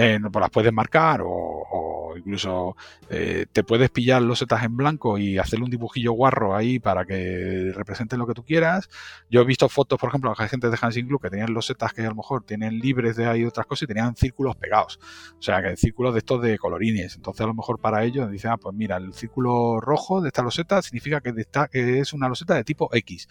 eh, 0.01 0.17
pues 0.31 0.41
las 0.41 0.49
puedes 0.49 0.71
marcar 0.71 1.21
o, 1.25 2.13
incluso 2.15 2.75
eh, 3.09 3.45
te 3.51 3.63
puedes 3.63 3.89
pillar 3.89 4.21
los 4.21 4.39
setas 4.39 4.63
en 4.63 4.75
blanco 4.77 5.17
y 5.17 5.37
hacerle 5.37 5.65
un 5.65 5.71
dibujillo 5.71 6.13
guarro 6.13 6.55
ahí 6.55 6.79
para 6.79 7.05
que 7.05 7.71
representen 7.75 8.17
lo 8.17 8.25
que 8.25 8.33
tú 8.33 8.43
quieras. 8.43 8.89
Yo 9.29 9.41
he 9.41 9.45
visto 9.45 9.67
fotos, 9.67 9.99
por 9.99 10.09
ejemplo, 10.09 10.33
de 10.37 10.47
gente 10.47 10.69
de 10.69 10.77
Hansing 10.79 11.07
Club 11.07 11.21
que 11.21 11.29
tenían 11.29 11.53
los 11.53 11.65
setas 11.65 11.93
que 11.93 12.01
a 12.01 12.09
lo 12.09 12.15
mejor 12.15 12.43
tienen 12.43 12.79
libres 12.79 13.17
de 13.17 13.25
ahí 13.25 13.43
otras 13.43 13.65
cosas 13.67 13.83
y 13.83 13.87
tenían 13.87 14.15
círculos 14.15 14.55
pegados. 14.55 14.99
O 15.37 15.41
sea, 15.41 15.61
que 15.61 15.75
círculos 15.75 16.13
de 16.13 16.19
estos 16.19 16.41
de 16.41 16.57
colorines. 16.57 17.15
Entonces, 17.15 17.41
a 17.41 17.47
lo 17.47 17.53
mejor 17.53 17.79
para 17.79 18.03
ellos 18.05 18.31
dicen, 18.31 18.51
ah, 18.51 18.57
pues 18.57 18.75
mira, 18.75 18.97
el 18.97 19.13
círculo 19.13 19.81
rojo 19.81 20.21
de 20.21 20.29
esta 20.29 20.41
loseta 20.41 20.81
significa 20.81 21.19
que, 21.19 21.33
que 21.71 21.99
es 21.99 22.13
una 22.13 22.29
loseta 22.29 22.55
de 22.55 22.63
tipo 22.63 22.89
X. 22.93 23.27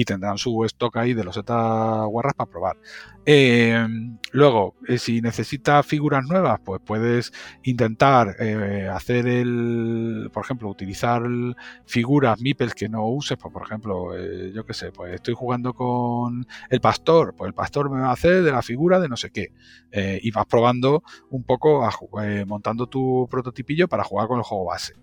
Y 0.00 0.04
tendrán 0.04 0.38
su 0.38 0.64
stock 0.64 0.96
ahí 0.96 1.12
de 1.12 1.24
losetas 1.24 2.06
guarras 2.06 2.34
para 2.34 2.50
probar. 2.50 2.76
Eh, 3.26 3.84
luego, 4.30 4.76
si 4.96 5.20
necesitas 5.20 5.84
figuras 5.84 6.24
nuevas, 6.24 6.60
pues 6.64 6.80
puedes 6.84 7.32
intentar 7.64 8.36
eh, 8.38 8.88
hacer 8.92 9.26
el, 9.26 10.30
por 10.32 10.44
ejemplo, 10.44 10.68
utilizar 10.68 11.22
figuras 11.84 12.40
meeples 12.40 12.74
que 12.74 12.88
no 12.88 13.08
uses, 13.08 13.36
pues 13.36 13.52
por 13.52 13.62
ejemplo, 13.62 14.16
eh, 14.16 14.52
yo 14.54 14.64
qué 14.64 14.72
sé, 14.72 14.92
pues 14.92 15.14
estoy 15.14 15.34
jugando 15.34 15.74
con 15.74 16.46
el 16.70 16.80
pastor, 16.80 17.34
pues 17.36 17.48
el 17.48 17.54
pastor 17.54 17.90
me 17.90 18.00
va 18.00 18.10
a 18.10 18.12
hacer 18.12 18.44
de 18.44 18.52
la 18.52 18.62
figura 18.62 19.00
de 19.00 19.08
no 19.08 19.16
sé 19.16 19.30
qué, 19.30 19.52
eh, 19.90 20.20
y 20.22 20.30
vas 20.30 20.46
probando 20.46 21.02
un 21.30 21.42
poco, 21.44 21.88
montando 22.46 22.86
tu 22.86 23.26
prototipillo 23.28 23.88
para 23.88 24.04
jugar 24.04 24.28
con 24.28 24.38
el 24.38 24.44
juego 24.44 24.64
base. 24.66 24.94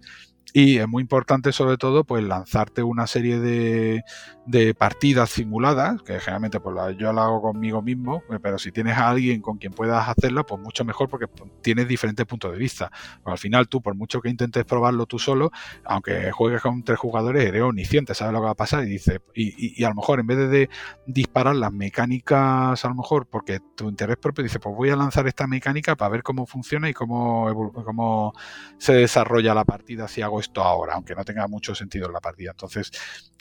Y 0.57 0.77
es 0.77 0.87
muy 0.87 1.01
importante, 1.01 1.51
sobre 1.51 1.75
todo, 1.75 2.05
pues 2.05 2.23
lanzarte 2.23 2.81
una 2.81 3.07
serie 3.07 3.41
de, 3.41 4.73
partidas 4.77 5.29
simuladas, 5.29 6.01
que 6.01 6.17
generalmente 6.21 6.61
pues, 6.61 6.95
yo 6.97 7.11
la 7.11 7.25
hago 7.25 7.41
conmigo 7.41 7.81
mismo, 7.81 8.23
eh, 8.31 8.39
pero 8.41 8.57
si 8.57 8.71
tienes 8.71 8.97
a 8.97 9.09
alguien 9.09 9.41
con 9.41 9.57
quien 9.57 9.73
puedas 9.73 10.07
hacerla, 10.07 10.45
pues 10.45 10.61
mucho 10.61 10.85
mejor 10.85 11.09
porque 11.09 11.27
pues, 11.27 11.51
tienes 11.61 11.89
diferentes 11.89 12.25
puntos 12.25 12.53
de 12.53 12.57
vista. 12.57 12.89
Pues, 13.21 13.33
al 13.33 13.37
final 13.37 13.67
tú, 13.67 13.81
por 13.81 13.95
mucho 13.95 14.21
que 14.21 14.29
intentes 14.29 14.63
probarlo 14.63 15.05
tú 15.05 15.19
solo, 15.19 15.51
aunque 15.83 16.31
juegues 16.31 16.61
con 16.61 16.83
tres 16.85 16.99
jugadores, 16.99 17.43
eres 17.43 17.61
omnisciente, 17.61 18.15
sabes 18.15 18.31
lo 18.31 18.39
que 18.39 18.45
va 18.45 18.51
a 18.51 18.55
pasar 18.55 18.85
y 18.85 18.89
dice 18.89 19.19
y, 19.33 19.83
a 19.83 19.89
lo 19.89 19.95
mejor 19.95 20.21
en 20.21 20.27
vez 20.27 20.49
de, 20.49 20.69
disparar 21.05 21.57
las 21.57 21.73
mecánicas, 21.73 22.85
a 22.85 22.87
lo 22.87 22.95
mejor 22.95 23.27
porque 23.27 23.59
tu 23.75 23.89
interés 23.89 24.15
propio 24.15 24.41
dice, 24.41 24.59
pues 24.59 24.73
voy 24.73 24.89
a 24.89 24.95
lanzar 24.95 25.27
esta 25.27 25.47
mecánica 25.47 25.97
para 25.97 26.07
ver 26.07 26.23
cómo 26.23 26.45
funciona 26.45 26.87
y 26.87 26.93
cómo, 26.93 27.73
cómo 27.73 28.33
se 28.77 28.93
desarrolla 28.93 29.53
la 29.53 29.65
partida 29.65 30.07
si 30.07 30.21
hago 30.21 30.44
ahora, 30.55 30.93
aunque 30.95 31.15
no 31.15 31.23
tenga 31.23 31.47
mucho 31.47 31.75
sentido 31.75 32.07
en 32.07 32.13
la 32.13 32.19
partida. 32.19 32.51
Entonces, 32.51 32.91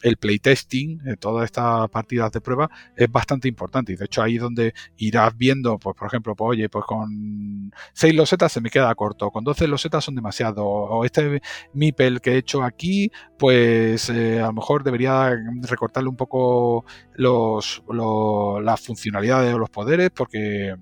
el 0.02 0.16
playtesting, 0.16 0.98
de 0.98 1.16
todas 1.16 1.44
estas 1.46 1.88
partidas 1.90 2.30
de 2.32 2.40
prueba, 2.40 2.68
es 2.96 3.10
bastante 3.10 3.48
importante. 3.48 3.92
Y 3.92 3.96
de 3.96 4.04
hecho, 4.04 4.22
ahí 4.22 4.36
es 4.36 4.42
donde 4.42 4.74
irás 4.96 5.36
viendo, 5.36 5.78
pues, 5.78 5.96
por 5.96 6.08
ejemplo, 6.08 6.34
pues, 6.36 6.50
oye, 6.50 6.68
pues 6.68 6.84
con 6.84 7.72
6 7.94 8.14
losetas 8.14 8.52
se 8.52 8.60
me 8.60 8.70
queda 8.70 8.94
corto, 8.94 9.30
con 9.30 9.44
12 9.44 9.66
losetas 9.68 10.04
son 10.04 10.14
demasiado, 10.14 10.64
o 10.66 11.04
este 11.04 11.40
MIPEL 11.72 12.20
que 12.20 12.32
he 12.32 12.36
hecho 12.38 12.62
aquí, 12.62 13.10
pues 13.38 14.10
eh, 14.10 14.40
a 14.40 14.46
lo 14.46 14.52
mejor 14.54 14.84
debería 14.84 15.30
recortarle 15.62 16.08
un 16.08 16.16
poco 16.16 16.84
las 17.16 18.80
funcionalidades 18.80 19.54
o 19.54 19.58
los 19.58 19.70
poderes, 19.70 20.10
porque 20.10 20.74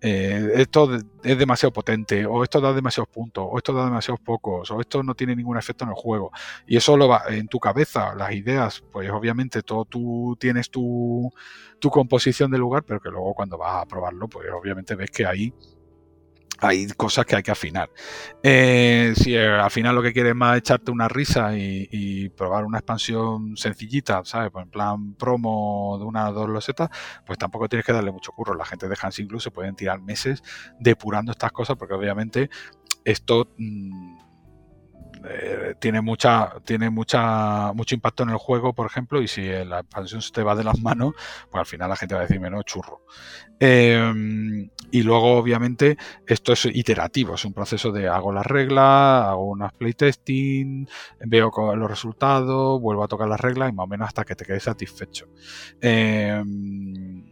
eh, 0.00 0.52
esto 0.56 0.94
es 1.22 1.38
demasiado 1.38 1.72
potente, 1.72 2.26
o 2.26 2.42
esto 2.42 2.60
da 2.60 2.72
demasiados 2.72 3.08
puntos, 3.08 3.46
o 3.50 3.56
esto 3.56 3.72
da 3.72 3.84
demasiados 3.84 4.20
pocos, 4.20 4.70
o 4.70 4.80
esto 4.80 5.02
no 5.02 5.14
tiene 5.14 5.34
ningún 5.34 5.56
efecto 5.56 5.84
en 5.84 5.90
el 5.90 5.96
juego. 5.96 6.30
Y 6.66 6.76
eso 6.76 6.96
lo 6.96 7.08
va 7.08 7.22
en 7.28 7.48
tu 7.48 7.58
cabeza, 7.58 8.14
las 8.14 8.32
ideas, 8.32 8.84
pues 8.92 9.10
obviamente 9.10 9.62
todo 9.62 9.84
tú 9.84 10.36
tienes 10.38 10.70
tu, 10.70 11.32
tu 11.78 11.90
composición 11.90 12.50
de 12.50 12.58
lugar, 12.58 12.84
pero 12.84 13.00
que 13.00 13.10
luego 13.10 13.34
cuando 13.34 13.58
vas 13.58 13.82
a 13.82 13.86
probarlo, 13.86 14.28
pues 14.28 14.46
obviamente 14.52 14.94
ves 14.94 15.10
que 15.10 15.26
ahí 15.26 15.52
hay 16.60 16.86
cosas 16.88 17.26
que 17.26 17.36
hay 17.36 17.42
que 17.42 17.50
afinar. 17.50 17.90
Eh, 18.42 19.12
si 19.16 19.34
eh, 19.34 19.48
al 19.48 19.70
final 19.70 19.94
lo 19.94 20.02
que 20.02 20.12
quieres 20.12 20.30
es 20.30 20.36
más 20.36 20.58
echarte 20.58 20.90
una 20.90 21.08
risa 21.08 21.56
y, 21.56 22.28
probar 22.36 22.64
una 22.64 22.78
expansión 22.78 23.56
sencillita, 23.56 24.22
¿sabes? 24.24 24.50
Pues 24.50 24.64
en 24.64 24.70
plan 24.70 25.14
promo 25.14 25.96
de 25.98 26.04
una 26.04 26.28
o 26.28 26.32
dos 26.32 26.48
losetas, 26.48 26.90
pues 27.24 27.38
tampoco 27.38 27.68
tienes 27.68 27.86
que 27.86 27.92
darle 27.92 28.12
mucho 28.12 28.32
curro. 28.32 28.54
La 28.54 28.64
gente 28.64 28.88
de 28.88 28.96
Hans 29.00 29.18
incluso 29.18 29.50
pueden 29.50 29.74
tirar 29.74 30.00
meses 30.00 30.42
depurando 30.78 31.32
estas 31.32 31.52
cosas 31.52 31.76
porque 31.76 31.94
obviamente 31.94 32.50
esto... 33.04 33.48
Mm, 33.58 34.26
eh, 35.28 35.74
tiene 35.78 36.00
mucha 36.00 36.54
tiene 36.64 36.90
mucha 36.90 37.72
mucho 37.72 37.94
impacto 37.94 38.22
en 38.22 38.30
el 38.30 38.36
juego 38.36 38.72
por 38.72 38.86
ejemplo 38.86 39.20
y 39.22 39.28
si 39.28 39.42
la 39.42 39.80
expansión 39.80 40.22
se 40.22 40.32
te 40.32 40.42
va 40.42 40.54
de 40.54 40.64
las 40.64 40.80
manos 40.80 41.14
pues 41.50 41.60
al 41.60 41.66
final 41.66 41.88
la 41.88 41.96
gente 41.96 42.14
va 42.14 42.22
a 42.22 42.24
decir 42.24 42.40
menos 42.40 42.64
churro 42.64 43.02
em, 43.58 44.70
y 44.90 45.02
luego 45.02 45.36
obviamente 45.36 45.96
esto 46.26 46.52
es 46.52 46.66
iterativo 46.66 47.34
es 47.34 47.44
un 47.44 47.52
proceso 47.52 47.92
de 47.92 48.08
hago 48.08 48.32
las 48.32 48.46
reglas 48.46 49.26
hago 49.26 49.48
unas 49.48 49.72
playtesting 49.72 50.88
veo 51.20 51.50
los 51.76 51.90
resultados 51.90 52.80
vuelvo 52.80 53.04
a 53.04 53.08
tocar 53.08 53.28
las 53.28 53.40
reglas 53.40 53.70
y 53.70 53.72
más 53.72 53.84
o 53.84 53.86
menos 53.86 54.08
hasta 54.08 54.24
que 54.24 54.34
te 54.34 54.44
quedes 54.44 54.64
satisfecho. 54.64 55.28
Em, 55.80 57.24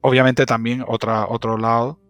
obviamente 0.00 0.46
también 0.46 0.84
otra 0.86 1.26
otro 1.26 1.56
lado 1.56 2.00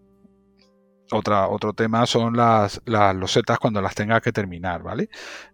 otra, 1.10 1.48
otro 1.48 1.72
tema 1.72 2.06
son 2.06 2.36
las, 2.36 2.80
losetas 2.86 3.58
cuando 3.58 3.80
las 3.80 3.94
tengas 3.94 4.20
que 4.20 4.32
terminar, 4.32 4.82
¿vale? 4.82 5.08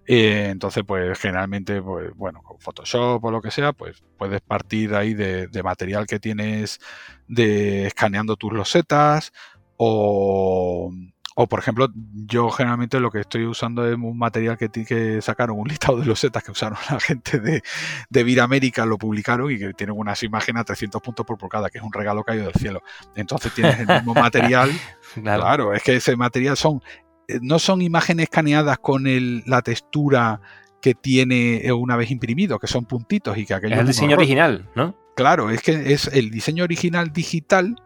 Eh, 0.06 0.48
entonces, 0.50 0.84
pues 0.86 1.18
generalmente, 1.18 1.80
pues 1.80 2.12
bueno, 2.14 2.42
con 2.42 2.58
Photoshop 2.58 3.24
o 3.24 3.30
lo 3.30 3.40
que 3.40 3.50
sea, 3.50 3.72
pues 3.72 4.02
puedes 4.18 4.40
partir 4.40 4.94
ahí 4.94 5.14
de, 5.14 5.48
de 5.48 5.62
material 5.62 6.06
que 6.06 6.18
tienes 6.18 6.80
de 7.28 7.86
escaneando 7.86 8.36
tus 8.36 8.52
losetas 8.52 9.32
o, 9.76 10.92
o, 11.36 11.48
por 11.48 11.58
ejemplo, 11.58 11.88
yo 12.26 12.48
generalmente 12.50 13.00
lo 13.00 13.10
que 13.10 13.20
estoy 13.20 13.44
usando 13.44 13.84
es 13.88 13.96
un 13.96 14.16
material 14.16 14.56
que, 14.56 14.68
que 14.68 15.20
sacaron, 15.20 15.58
un 15.58 15.66
listado 15.66 15.98
de 15.98 16.06
losetas 16.06 16.44
que 16.44 16.52
usaron 16.52 16.78
la 16.88 17.00
gente 17.00 17.40
de, 17.40 17.62
de 18.08 18.24
Viramérica, 18.24 18.86
lo 18.86 18.98
publicaron 18.98 19.50
y 19.50 19.58
que 19.58 19.74
tienen 19.74 19.96
unas 19.98 20.22
imágenes 20.22 20.60
a 20.60 20.64
300 20.64 21.02
puntos 21.02 21.26
por 21.26 21.36
pulgada, 21.36 21.70
que 21.70 21.78
es 21.78 21.84
un 21.84 21.92
regalo 21.92 22.22
caído 22.22 22.44
del 22.44 22.54
cielo. 22.54 22.82
Entonces 23.16 23.52
tienes 23.52 23.80
el 23.80 23.86
mismo 23.88 24.14
material. 24.14 24.70
claro. 25.22 25.74
es 25.74 25.82
que 25.82 25.96
ese 25.96 26.14
material 26.14 26.56
son, 26.56 26.80
eh, 27.26 27.40
no 27.42 27.58
son 27.58 27.82
imágenes 27.82 28.24
escaneadas 28.24 28.78
con 28.78 29.08
el, 29.08 29.42
la 29.44 29.62
textura 29.62 30.40
que 30.80 30.94
tiene 30.94 31.72
una 31.72 31.96
vez 31.96 32.12
imprimido, 32.12 32.60
que 32.60 32.68
son 32.68 32.84
puntitos 32.84 33.36
y 33.38 33.44
que 33.44 33.54
aquello... 33.54 33.74
Es 33.74 33.80
el 33.80 33.86
diseño 33.88 34.16
original, 34.16 34.68
¿no? 34.76 34.94
Claro, 35.16 35.50
es 35.50 35.62
que 35.62 35.92
es 35.92 36.08
el 36.08 36.30
diseño 36.30 36.62
original 36.62 37.12
digital 37.12 37.76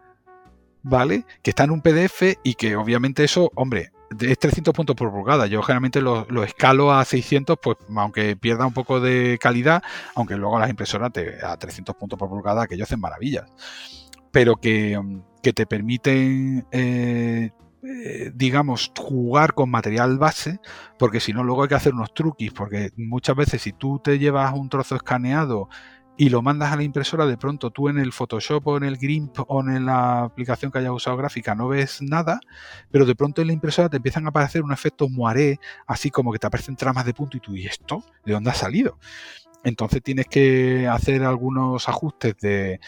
¿vale? 0.83 1.25
Que 1.41 1.51
está 1.51 1.63
en 1.63 1.71
un 1.71 1.81
PDF 1.81 2.37
y 2.43 2.55
que 2.55 2.75
obviamente 2.75 3.23
eso, 3.23 3.51
hombre, 3.55 3.91
es 4.19 4.39
300 4.39 4.73
puntos 4.73 4.95
por 4.95 5.11
pulgada. 5.11 5.47
Yo 5.47 5.61
generalmente 5.61 6.01
lo, 6.01 6.25
escalo 6.43 6.91
a 6.91 7.05
600, 7.05 7.57
pues 7.61 7.77
aunque 7.95 8.35
pierda 8.35 8.65
un 8.65 8.73
poco 8.73 8.99
de 8.99 9.37
calidad, 9.39 9.83
aunque 10.15 10.35
luego 10.35 10.59
las 10.59 10.69
impresoras 10.69 11.11
a 11.43 11.57
300 11.57 11.95
puntos 11.95 12.17
por 12.17 12.29
pulgada, 12.29 12.67
que 12.67 12.75
ellos 12.75 12.87
hacen 12.87 12.99
maravillas. 12.99 13.45
Pero 14.31 14.55
que, 14.55 14.99
te 15.41 15.65
permiten, 15.65 16.67
eh, 16.71 17.51
eh, 17.83 18.31
digamos, 18.35 18.91
jugar 18.97 19.53
con 19.53 19.69
material 19.69 20.17
base, 20.17 20.59
porque 20.97 21.19
si 21.19 21.33
no, 21.33 21.43
luego 21.43 21.63
hay 21.63 21.69
que 21.69 21.75
hacer 21.75 21.93
unos 21.93 22.13
truquis, 22.13 22.51
porque 22.51 22.91
muchas 22.97 23.35
veces 23.35 23.61
si 23.61 23.73
tú 23.73 23.99
te 24.03 24.19
llevas 24.19 24.53
un 24.53 24.69
trozo 24.69 24.95
escaneado 24.95 25.69
y 26.19 26.27
lo 26.27 26.41
mandas 26.41 26.73
a 26.73 26.75
la 26.75 26.83
impresora, 26.83 27.25
de 27.25 27.37
pronto 27.37 27.71
tú 27.71 27.87
en 27.87 27.97
el 27.97 28.11
Photoshop 28.11 28.67
o 28.67 28.75
en 28.75 28.83
el 28.83 28.97
GRIMP 28.97 29.39
o 29.47 29.61
en 29.61 29.85
la 29.85 30.23
aplicación 30.23 30.69
que 30.69 30.79
hayas 30.79 30.91
usado 30.91 31.15
gráfica 31.15 31.55
no 31.55 31.69
ves 31.69 32.01
nada, 32.01 32.41
pero 32.91 33.05
de 33.05 33.15
pronto 33.15 33.39
en 33.39 33.47
la 33.47 33.53
impresora 33.53 33.87
te 33.87 33.95
empiezan 33.95 34.25
a 34.25 34.29
aparecer 34.29 34.61
un 34.61 34.73
efecto 34.73 35.07
moiré, 35.07 35.61
así 35.87 36.11
como 36.11 36.33
que 36.33 36.39
te 36.39 36.45
aparecen 36.45 36.75
tramas 36.75 37.05
de 37.05 37.13
punto 37.13 37.37
y 37.37 37.39
tú, 37.39 37.55
¿y 37.55 37.67
esto? 37.67 38.03
¿De 38.25 38.33
dónde 38.33 38.49
ha 38.49 38.53
salido? 38.53 38.99
Entonces 39.63 40.03
tienes 40.03 40.27
que 40.27 40.89
hacer 40.89 41.23
algunos 41.23 41.87
ajustes 41.87 42.35
de, 42.41 42.81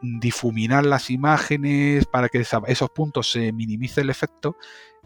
difuminar 0.00 0.86
las 0.86 1.10
imágenes 1.10 2.06
para 2.06 2.30
que 2.30 2.38
esos 2.40 2.90
puntos 2.90 3.30
se 3.32 3.52
minimice 3.52 4.00
el 4.00 4.08
efecto 4.08 4.56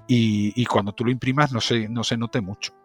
y, 0.07 0.64
cuando 0.66 0.92
tú 0.92 1.05
lo 1.05 1.11
imprimas 1.11 1.51
no 1.51 1.59
no 1.88 2.05
se 2.05 2.16
note 2.16 2.40
mucho. 2.40 2.84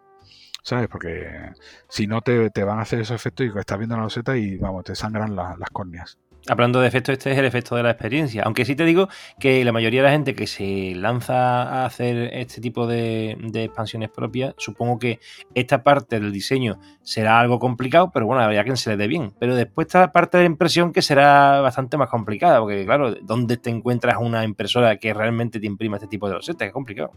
¿Sabes? 0.62 0.88
Porque 0.88 1.52
si 1.88 2.06
no 2.06 2.20
te, 2.22 2.48
van 2.64 2.78
a 2.78 2.82
hacer 2.82 3.00
esos 3.00 3.16
efectos 3.16 3.46
y 3.46 3.58
estás 3.58 3.78
viendo 3.78 3.96
la 3.96 4.04
loseta 4.04 4.36
y 4.36 4.56
vamos, 4.56 4.84
te 4.84 4.94
sangran 4.94 5.34
las 5.34 5.70
córneas. 5.72 6.18
Hablando 6.48 6.80
de 6.80 6.88
efecto, 6.88 7.12
este 7.12 7.32
es 7.32 7.38
el 7.38 7.44
efecto 7.44 7.76
de 7.76 7.82
la 7.82 7.90
experiencia. 7.90 8.42
Aunque 8.44 8.64
sí 8.64 8.74
te 8.74 8.84
digo 8.84 9.08
que 9.38 9.64
la 9.64 9.72
mayoría 9.72 10.00
de 10.00 10.06
la 10.06 10.12
gente 10.12 10.34
que 10.34 10.46
se 10.46 10.94
lanza 10.96 11.62
a 11.62 11.84
hacer 11.84 12.30
este 12.32 12.60
tipo 12.60 12.86
de, 12.86 13.36
expansiones 13.54 14.08
propias, 14.10 14.54
supongo 14.56 14.98
que 14.98 15.20
esta 15.54 15.82
parte 15.82 16.18
del 16.18 16.32
diseño 16.32 16.78
será 17.02 17.40
algo 17.40 17.58
complicado, 17.58 18.10
pero 18.12 18.26
bueno, 18.26 18.42
habría 18.42 18.64
quien 18.64 18.76
se 18.76 18.90
le 18.90 18.96
dé 18.96 19.06
bien. 19.06 19.34
Pero 19.38 19.54
después 19.54 19.86
está 19.86 20.00
la 20.00 20.12
parte 20.12 20.38
de 20.38 20.44
la 20.44 20.50
impresión 20.50 20.92
que 20.92 21.02
será 21.02 21.60
bastante 21.60 21.96
más 21.96 22.08
complicada, 22.08 22.58
porque 22.60 22.84
claro, 22.86 23.14
¿dónde 23.22 23.58
te 23.58 23.70
encuentras 23.70 24.16
una 24.18 24.42
impresora 24.44 24.96
que 24.96 25.12
realmente 25.12 25.60
te 25.60 25.66
imprima 25.66 25.96
este 25.96 26.08
tipo 26.08 26.26
de 26.26 26.34
losetas? 26.34 26.68
Es 26.68 26.72
complicado. 26.72 27.12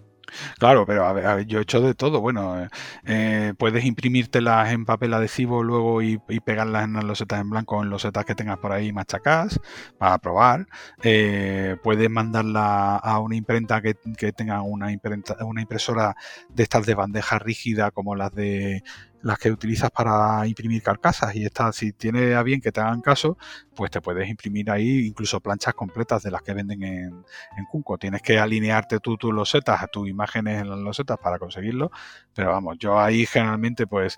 Claro, 0.58 0.86
pero 0.86 1.06
a 1.06 1.14
ver, 1.14 1.46
yo 1.46 1.60
he 1.60 1.62
hecho 1.62 1.82
de 1.82 1.94
todo. 1.94 2.22
Bueno, 2.22 2.62
eh, 2.62 2.68
eh, 3.06 3.54
puedes 3.58 3.86
imprimírtelas 3.86 4.72
en 4.72 4.86
papel 4.86 5.14
adhesivo 5.14 5.64
luego 5.64 6.02
y, 6.02 6.20
pegarlas 6.44 6.86
en 6.86 6.94
las 6.94 7.04
losetas 7.04 7.40
en 7.40 7.50
blanco 7.50 7.82
en 7.82 7.90
losetas 7.90 8.26
que 8.26 8.36
tengas 8.36 8.58
por 8.58 8.72
ahí 8.72 8.92
más 8.92 9.06
para 9.98 10.18
probar. 10.18 10.68
Eh, 11.02 11.78
puedes 11.84 12.10
mandarla 12.10 12.98
a 12.98 13.20
una 13.20 13.36
imprenta 13.36 13.82
que, 13.82 13.94
tenga 14.34 14.62
una, 14.62 14.92
imprenta, 14.92 15.38
una 15.46 15.62
impresora 15.62 16.16
de 16.50 16.64
estas 16.64 16.86
de 16.86 16.96
bandeja 16.96 17.40
rígida 17.40 17.92
como 17.92 18.16
las 18.16 18.34
de 18.34 18.84
las 19.24 19.40
que 19.40 19.50
utilizas 19.50 19.90
para 19.90 20.46
imprimir 20.46 20.84
carcasas 20.84 21.34
y 21.36 21.46
esta, 21.46 21.72
si 21.72 21.94
tiene 21.94 22.36
a 22.36 22.44
bien 22.44 22.60
que 22.60 22.74
te 22.74 22.82
hagan 22.82 23.00
caso, 23.02 23.38
pues 23.74 23.90
te 23.90 24.02
puedes 24.02 24.28
imprimir 24.30 24.70
ahí 24.70 25.08
incluso 25.08 25.40
planchas 25.40 25.74
completas 25.74 26.24
de 26.24 26.32
las 26.32 26.42
que 26.42 26.54
venden 26.54 26.84
en, 26.84 27.24
en 27.58 27.66
Cunco. 27.72 27.98
Tienes 27.98 28.22
que 28.22 28.38
alinearte 28.38 29.00
tú 29.00 29.18
tus 29.18 29.34
losetas 29.34 29.82
a 29.82 29.88
tus 29.88 30.10
imágenes 30.10 30.62
en 30.62 30.70
las 30.70 30.80
losetas 30.80 31.18
para 31.20 31.40
conseguirlo, 31.40 31.90
pero 32.36 32.52
vamos, 32.52 32.78
yo 32.80 33.00
ahí 33.00 33.26
generalmente 33.26 33.88
pues 33.88 34.18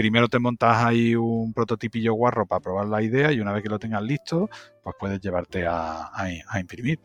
primero 0.00 0.28
te 0.28 0.38
montas 0.38 0.82
ahí 0.82 1.14
un 1.14 1.52
prototipillo 1.52 2.14
guarro 2.14 2.46
para 2.46 2.60
probar 2.60 2.86
la 2.86 3.02
idea 3.02 3.32
y 3.32 3.40
una 3.40 3.52
vez 3.52 3.62
que 3.62 3.68
lo 3.68 3.78
tengas 3.78 4.02
listo, 4.02 4.48
pues 4.82 4.96
puedes 4.98 5.20
llevarte 5.20 5.66
a, 5.66 6.10
imprimir. 6.58 6.98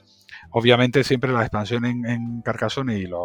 Obviamente 0.51 1.03
siempre 1.03 1.33
la 1.33 1.41
expansión 1.41 1.83
en, 1.83 2.05
en 2.05 2.41
Carcassonne 2.41 2.97
y 2.97 3.05
los 3.05 3.19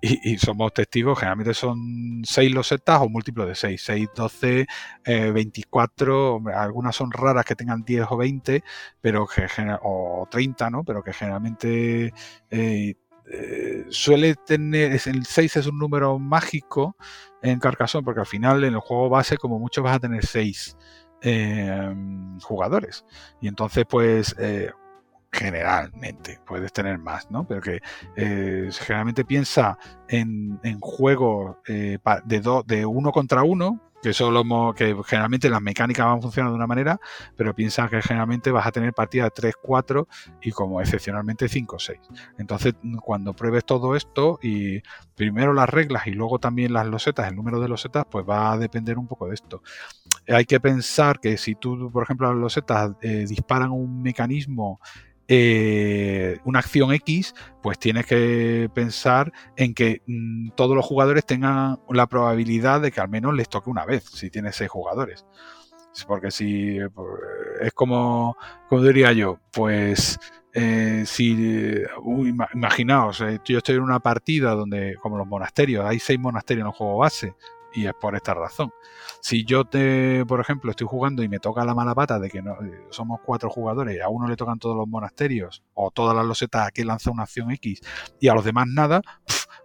y, 0.00 0.38
somos 0.38 0.72
testigos, 0.72 1.18
generalmente 1.18 1.52
son 1.52 2.22
6 2.24 2.54
losetas 2.54 3.00
o 3.00 3.08
múltiplos 3.08 3.48
de 3.48 3.56
6, 3.56 3.82
6, 3.84 4.08
12, 4.14 4.66
24, 5.32 6.42
algunas 6.54 6.94
son 6.94 7.10
raras 7.10 7.44
que 7.44 7.56
tengan 7.56 7.82
10 7.82 8.06
o 8.08 8.16
20, 8.16 8.62
pero 9.00 9.26
que, 9.26 9.46
o 9.82 10.28
30, 10.30 10.70
¿no? 10.70 10.84
Pero 10.84 11.02
que 11.02 11.12
generalmente 11.12 12.14
eh, 12.50 12.94
eh, 13.30 13.86
suele 13.90 14.34
tener, 14.34 14.92
el 14.92 15.24
6 15.24 15.56
es 15.56 15.66
un 15.66 15.78
número 15.78 16.18
mágico 16.18 16.96
en 17.42 17.60
Carcassonne, 17.60 18.04
porque 18.04 18.20
al 18.20 18.26
final 18.26 18.64
en 18.64 18.74
el 18.74 18.80
juego 18.80 19.08
base 19.08 19.36
como 19.36 19.58
mucho 19.58 19.82
vas 19.82 19.96
a 19.96 20.00
tener 20.00 20.26
6 20.26 20.76
em, 21.22 22.38
jugadores. 22.40 23.04
Y 23.40 23.48
entonces 23.48 23.84
pues 23.88 24.34
eh, 24.38 24.70
generalmente 25.30 26.40
puedes 26.44 26.72
tener 26.72 26.98
más, 26.98 27.30
¿no? 27.30 27.46
Pero 27.46 27.60
que 27.60 27.80
eh, 28.16 28.68
generalmente 28.72 29.24
piensa 29.24 29.78
en, 30.08 30.58
en 30.64 30.80
juegos 30.80 31.56
de, 31.66 32.00
de 32.66 32.86
uno 32.86 33.12
contra 33.12 33.44
uno, 33.44 33.89
que 34.02 34.12
solo 34.12 34.74
que 34.74 34.96
generalmente 35.06 35.50
las 35.50 35.60
mecánicas 35.60 36.06
van 36.06 36.18
a 36.18 36.22
funcionar 36.22 36.50
de 36.50 36.56
una 36.56 36.66
manera, 36.66 37.00
pero 37.36 37.54
piensa 37.54 37.88
que 37.88 38.00
generalmente 38.02 38.50
vas 38.50 38.66
a 38.66 38.72
tener 38.72 38.92
partidas 38.92 39.30
3, 39.34 39.54
4 39.60 40.08
y 40.42 40.50
como 40.52 40.80
excepcionalmente 40.80 41.48
5 41.48 41.76
o 41.76 41.78
6. 41.78 41.98
Entonces, 42.38 42.74
cuando 43.02 43.34
pruebes 43.34 43.64
todo 43.64 43.96
esto 43.96 44.38
y 44.42 44.82
primero 45.14 45.52
las 45.52 45.68
reglas 45.68 46.06
y 46.06 46.12
luego 46.12 46.38
también 46.38 46.72
las 46.72 46.86
losetas, 46.86 47.28
el 47.28 47.36
número 47.36 47.60
de 47.60 47.68
losetas, 47.68 48.04
pues 48.10 48.24
va 48.28 48.52
a 48.52 48.58
depender 48.58 48.98
un 48.98 49.06
poco 49.06 49.28
de 49.28 49.34
esto. 49.34 49.62
Hay 50.28 50.44
que 50.44 50.60
pensar 50.60 51.20
que 51.20 51.36
si 51.36 51.54
tú, 51.54 51.90
por 51.90 52.04
ejemplo, 52.04 52.28
las 52.28 52.40
losetas 52.40 52.92
eh, 53.02 53.26
disparan 53.28 53.70
un 53.70 54.02
mecanismo 54.02 54.80
eh, 55.32 56.40
una 56.44 56.58
acción 56.58 56.92
X, 56.92 57.36
pues 57.62 57.78
tienes 57.78 58.04
que 58.04 58.68
pensar 58.74 59.32
en 59.54 59.74
que 59.74 60.02
mm, 60.08 60.50
todos 60.56 60.74
los 60.74 60.84
jugadores 60.84 61.24
tengan 61.24 61.78
la 61.88 62.08
probabilidad 62.08 62.80
de 62.80 62.90
que 62.90 63.00
al 63.00 63.08
menos 63.08 63.34
les 63.34 63.48
toque 63.48 63.70
una 63.70 63.86
vez, 63.86 64.02
si 64.04 64.28
tienes 64.28 64.56
seis 64.56 64.68
jugadores. 64.68 65.24
Porque 66.08 66.32
si 66.32 66.78
pues, 66.94 67.08
es 67.60 67.72
como, 67.74 68.36
como 68.68 68.82
diría 68.82 69.12
yo, 69.12 69.38
pues 69.52 70.18
eh, 70.52 71.04
si 71.06 71.78
imaginaos, 72.54 73.20
eh, 73.20 73.38
yo 73.44 73.58
estoy 73.58 73.76
en 73.76 73.82
una 73.82 74.00
partida 74.00 74.56
donde, 74.56 74.96
como 75.00 75.16
los 75.16 75.28
monasterios, 75.28 75.84
hay 75.84 76.00
seis 76.00 76.18
monasterios 76.18 76.64
en 76.64 76.72
el 76.72 76.76
juego 76.76 76.98
base, 76.98 77.36
y 77.72 77.86
es 77.86 77.94
por 78.00 78.16
esta 78.16 78.34
razón. 78.34 78.72
Si 79.20 79.44
yo, 79.44 79.64
te, 79.64 80.24
por 80.26 80.40
ejemplo, 80.40 80.70
estoy 80.70 80.86
jugando 80.86 81.22
y 81.22 81.28
me 81.28 81.38
toca 81.38 81.64
la 81.64 81.74
mala 81.74 81.94
pata 81.94 82.18
de 82.18 82.30
que 82.30 82.42
no, 82.42 82.52
eh, 82.62 82.86
somos 82.90 83.20
cuatro 83.24 83.50
jugadores 83.50 83.96
y 83.96 84.00
a 84.00 84.08
uno 84.08 84.28
le 84.28 84.36
tocan 84.36 84.58
todos 84.58 84.76
los 84.76 84.88
monasterios 84.88 85.62
o 85.74 85.90
todas 85.90 86.16
las 86.16 86.24
losetas 86.24 86.68
a 86.68 86.70
que 86.70 86.84
lanza 86.84 87.10
una 87.10 87.24
acción 87.24 87.50
X 87.50 87.80
y 88.18 88.28
a 88.28 88.34
los 88.34 88.44
demás 88.44 88.66
nada, 88.68 89.02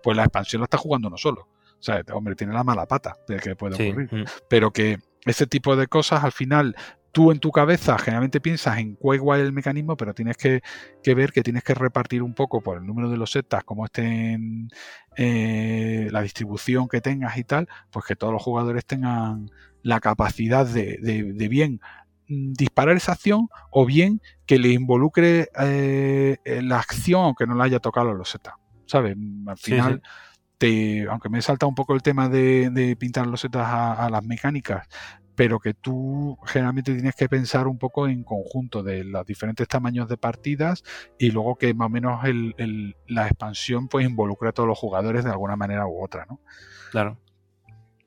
pues 0.03 0.17
la 0.17 0.23
expansión 0.23 0.61
la 0.61 0.65
está 0.65 0.77
jugando 0.77 1.07
uno 1.07 1.17
solo. 1.17 1.47
O 1.79 1.83
sea, 1.85 2.01
hombre, 2.13 2.35
tiene 2.35 2.53
la 2.53 2.63
mala 2.63 2.85
pata 2.85 3.15
de 3.27 3.37
que 3.37 3.55
puede 3.55 3.75
ocurrir. 3.75 4.13
Mm. 4.13 4.25
Pero 4.49 4.71
que 4.71 4.99
ese 5.25 5.47
tipo 5.47 5.75
de 5.75 5.87
cosas 5.87 6.23
al 6.23 6.31
final 6.31 6.75
tú 7.15 7.31
en 7.31 7.39
tu 7.39 7.49
cabeza 7.49 7.97
generalmente 7.97 8.41
piensas 8.41 8.77
en 8.77 8.95
cuál 8.95 9.15
igual 9.15 9.39
el 9.39 9.53
mecanismo, 9.53 9.95
pero 9.95 10.13
tienes 10.13 10.35
que, 10.35 10.61
ver 11.15 11.31
que 11.31 11.43
tienes 11.43 11.63
que 11.63 11.73
repartir 11.73 12.21
un 12.21 12.33
poco 12.33 12.59
por 12.59 12.77
el 12.77 12.85
número 12.85 13.09
de 13.09 13.15
los 13.15 13.31
setas, 13.31 13.63
cómo 13.63 13.85
estén 13.85 14.67
eh, 15.15 16.09
la 16.11 16.21
distribución 16.21 16.89
que 16.89 16.99
tengas 16.99 17.37
y 17.37 17.45
tal, 17.45 17.69
pues 17.89 18.03
que 18.05 18.17
todos 18.17 18.33
los 18.33 18.43
jugadores 18.43 18.85
tengan 18.85 19.49
la 19.81 20.01
capacidad 20.01 20.67
de, 20.67 20.97
bien 21.49 21.79
mm, 22.27 22.51
disparar 22.51 22.97
esa 22.97 23.13
acción 23.13 23.47
o 23.71 23.85
bien 23.85 24.19
que 24.45 24.59
le 24.59 24.73
involucre 24.73 25.47
eh, 25.57 26.37
la 26.63 26.79
acción 26.79 27.23
aunque 27.23 27.47
no 27.47 27.55
le 27.55 27.63
haya 27.63 27.79
tocado 27.79 28.09
a 28.09 28.13
los 28.13 28.29
setas. 28.29 28.55
¿Sabes? 28.87 29.15
Al 29.47 29.57
final, 29.57 30.01
Te, 30.57 31.07
aunque 31.07 31.29
me 31.29 31.41
salta 31.41 31.65
un 31.65 31.75
poco 31.75 31.95
el 31.95 32.01
tema 32.01 32.27
de, 32.27 32.97
pintar 32.99 33.25
los 33.25 33.39
setas 33.39 33.65
a, 33.65 34.09
las 34.09 34.23
mecánicas, 34.25 34.85
pero 35.35 35.59
que 35.59 35.73
tú 35.73 36.37
generalmente 36.45 36.93
tienes 36.93 37.15
que 37.15 37.29
pensar 37.29 37.67
un 37.67 37.77
poco 37.77 38.07
en 38.07 38.23
conjunto 38.23 38.83
de 38.83 39.03
los 39.03 39.25
diferentes 39.25 39.67
tamaños 39.67 40.07
de 40.07 40.17
partidas 40.17 40.83
y 41.19 41.31
luego 41.31 41.55
que 41.55 41.73
más 41.73 41.87
o 41.87 41.89
menos 41.89 42.21
la 43.07 43.27
expansión 43.27 43.87
pues 43.87 44.05
involucre 44.05 44.49
a 44.49 44.51
todos 44.51 44.67
los 44.67 44.77
jugadores 44.77 45.23
de 45.23 45.31
alguna 45.31 45.55
manera 45.55 45.87
u 45.87 46.03
otra, 46.03 46.25
¿no? 46.29 46.39
Claro. 46.91 47.17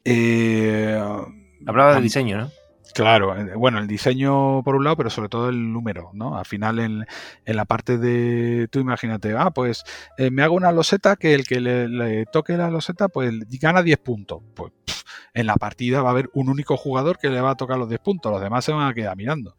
Eh, 0.05 0.99
Hablaba 1.67 1.95
del 1.95 2.03
diseño, 2.03 2.39
¿no? 2.39 2.51
Claro, 2.95 3.37
eh, 3.37 3.55
bueno, 3.55 3.79
el 3.79 3.87
diseño 3.87 4.63
por 4.63 4.75
un 4.75 4.85
lado, 4.85 4.97
pero 4.97 5.11
sobre 5.11 5.29
todo 5.29 5.49
el 5.49 5.73
número, 5.73 6.11
¿no? 6.15 6.39
Al 6.39 6.47
final 6.47 6.79
en, 6.79 7.07
la 7.45 7.65
parte 7.65 7.99
de, 7.99 8.69
tú 8.69 8.81
imagínate, 8.81 9.35
ah, 9.37 9.51
pues 9.51 9.85
eh, 10.17 10.31
me 10.31 10.43
hago 10.43 10.55
una 10.55 10.73
loseta 10.73 11.17
que 11.17 11.35
el 11.35 11.47
que 11.47 11.61
le, 11.61 12.27
toque 12.27 12.57
la 12.57 12.71
loseta, 12.71 13.09
pues 13.09 13.33
gana 13.61 13.83
10 13.83 13.99
puntos. 13.99 14.43
Pues 14.55 14.73
en 15.35 15.47
la 15.47 15.55
partida 15.57 16.03
va 16.03 16.09
a 16.09 16.13
haber 16.13 16.31
un 16.33 16.49
único 16.49 16.77
jugador 16.77 17.19
que 17.19 17.29
le 17.29 17.41
va 17.41 17.51
a 17.51 17.57
tocar 17.57 17.79
los 17.79 17.89
10 17.89 18.01
puntos, 18.01 18.33
los 18.33 18.41
demás 18.41 18.65
se 18.65 18.73
van 18.73 18.89
a 18.89 18.95
quedar 18.95 19.17
mirando. 19.17 19.57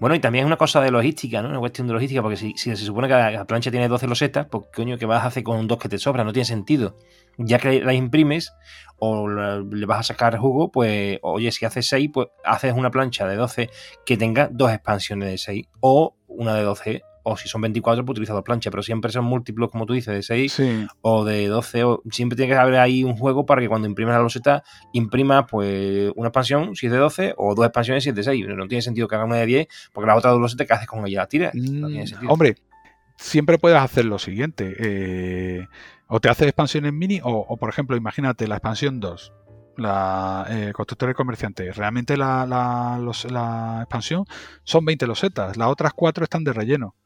Bueno, 0.00 0.14
y 0.14 0.20
también 0.20 0.44
es 0.44 0.46
una 0.46 0.56
cosa 0.56 0.80
de 0.80 0.90
logística, 0.90 1.42
¿no? 1.42 1.48
Una 1.48 1.58
cuestión 1.58 1.88
de 1.88 1.92
logística, 1.92 2.22
porque 2.22 2.36
si, 2.36 2.54
se 2.54 2.76
supone 2.76 3.08
que 3.08 3.14
la, 3.14 3.44
plancha 3.46 3.70
tiene 3.70 3.88
12 3.88 4.06
losetas, 4.06 4.46
pues 4.46 4.64
coño, 4.74 4.96
¿qué 4.96 5.06
vas 5.06 5.24
a 5.24 5.26
hacer 5.26 5.42
con 5.42 5.66
dos 5.66 5.78
que 5.78 5.88
te 5.88 5.98
sobran? 5.98 6.24
No 6.24 6.32
tiene 6.32 6.44
sentido. 6.44 6.96
Ya 7.36 7.58
que 7.58 7.80
las 7.80 7.94
imprimes 7.94 8.52
o 8.98 9.28
le 9.28 9.86
vas 9.86 10.00
a 10.00 10.02
sacar 10.02 10.38
jugo, 10.38 10.70
pues, 10.70 11.18
oye, 11.22 11.50
si 11.50 11.64
haces 11.64 11.88
6, 11.88 12.10
pues 12.12 12.28
haces 12.44 12.74
una 12.74 12.90
plancha 12.90 13.26
de 13.26 13.36
12 13.36 13.70
que 14.06 14.16
tenga 14.16 14.48
dos 14.52 14.70
expansiones 14.70 15.30
de 15.30 15.38
6 15.38 15.66
o 15.80 16.16
una 16.28 16.54
de 16.54 16.62
12 16.62 17.02
o 17.28 17.36
si 17.36 17.48
son 17.48 17.60
24, 17.60 18.04
pues 18.04 18.14
utiliza 18.14 18.32
dos 18.32 18.42
planchas, 18.42 18.70
pero 18.70 18.82
siempre 18.82 19.12
son 19.12 19.24
múltiplos, 19.24 19.70
como 19.70 19.86
tú 19.86 19.92
dices, 19.92 20.14
de 20.14 20.22
6 20.22 20.62
o 21.02 21.24
de 21.24 21.46
12. 21.46 21.84
O, 21.84 22.02
siempre 22.10 22.36
tiene 22.36 22.52
que 22.52 22.58
haber 22.58 22.76
ahí 22.76 23.04
un 23.04 23.16
juego 23.16 23.44
para 23.46 23.60
que 23.60 23.68
cuando 23.68 23.86
imprimas 23.86 24.14
la 24.14 24.22
loseta, 24.22 24.62
imprimas 24.92 25.44
pues 25.50 26.10
una 26.16 26.28
expansión 26.28 26.74
si 26.74 26.86
es 26.86 26.92
de 26.92 26.98
12 26.98 27.34
o 27.36 27.54
dos 27.54 27.64
expansiones 27.66 28.04
si 28.04 28.10
es 28.10 28.16
de 28.16 28.22
6. 28.22 28.46
No 28.48 28.66
tiene 28.66 28.82
sentido 28.82 29.08
que 29.08 29.14
haga 29.14 29.24
una 29.24 29.36
de 29.36 29.46
10, 29.46 29.68
porque 29.92 30.06
la 30.06 30.16
otra 30.16 30.30
dos 30.30 30.40
losetas 30.40 30.66
que 30.66 30.72
haces 30.72 30.88
con 30.88 31.06
ella 31.06 31.20
la 31.20 31.28
tiras. 31.28 31.54
no 31.54 31.88
tiene 31.88 32.04
mm, 32.04 32.06
sentido. 32.06 32.32
Hombre, 32.32 32.56
siempre 33.16 33.58
puedes 33.58 33.78
hacer 33.78 34.04
lo 34.04 34.18
siguiente. 34.18 34.74
Eh, 34.78 35.66
o 36.06 36.20
te 36.20 36.30
haces 36.30 36.48
expansiones 36.48 36.92
mini, 36.92 37.20
o, 37.22 37.56
por 37.58 37.68
ejemplo, 37.68 37.96
imagínate 37.96 38.48
la 38.48 38.56
expansión 38.56 39.00
2 39.00 39.32
la 39.76 40.44
eh, 40.50 40.72
constructor 40.74 41.10
y 41.10 41.14
comerciante. 41.14 41.70
Realmente 41.70 42.16
la, 42.16 42.44
la, 42.44 42.98
la, 43.30 43.78
expansión 43.82 44.24
son 44.64 44.84
20 44.84 45.06
losetas, 45.06 45.56
las 45.56 45.68
otras 45.68 45.92
4 45.94 46.24
están 46.24 46.42
de 46.42 46.52
relleno 46.52 46.96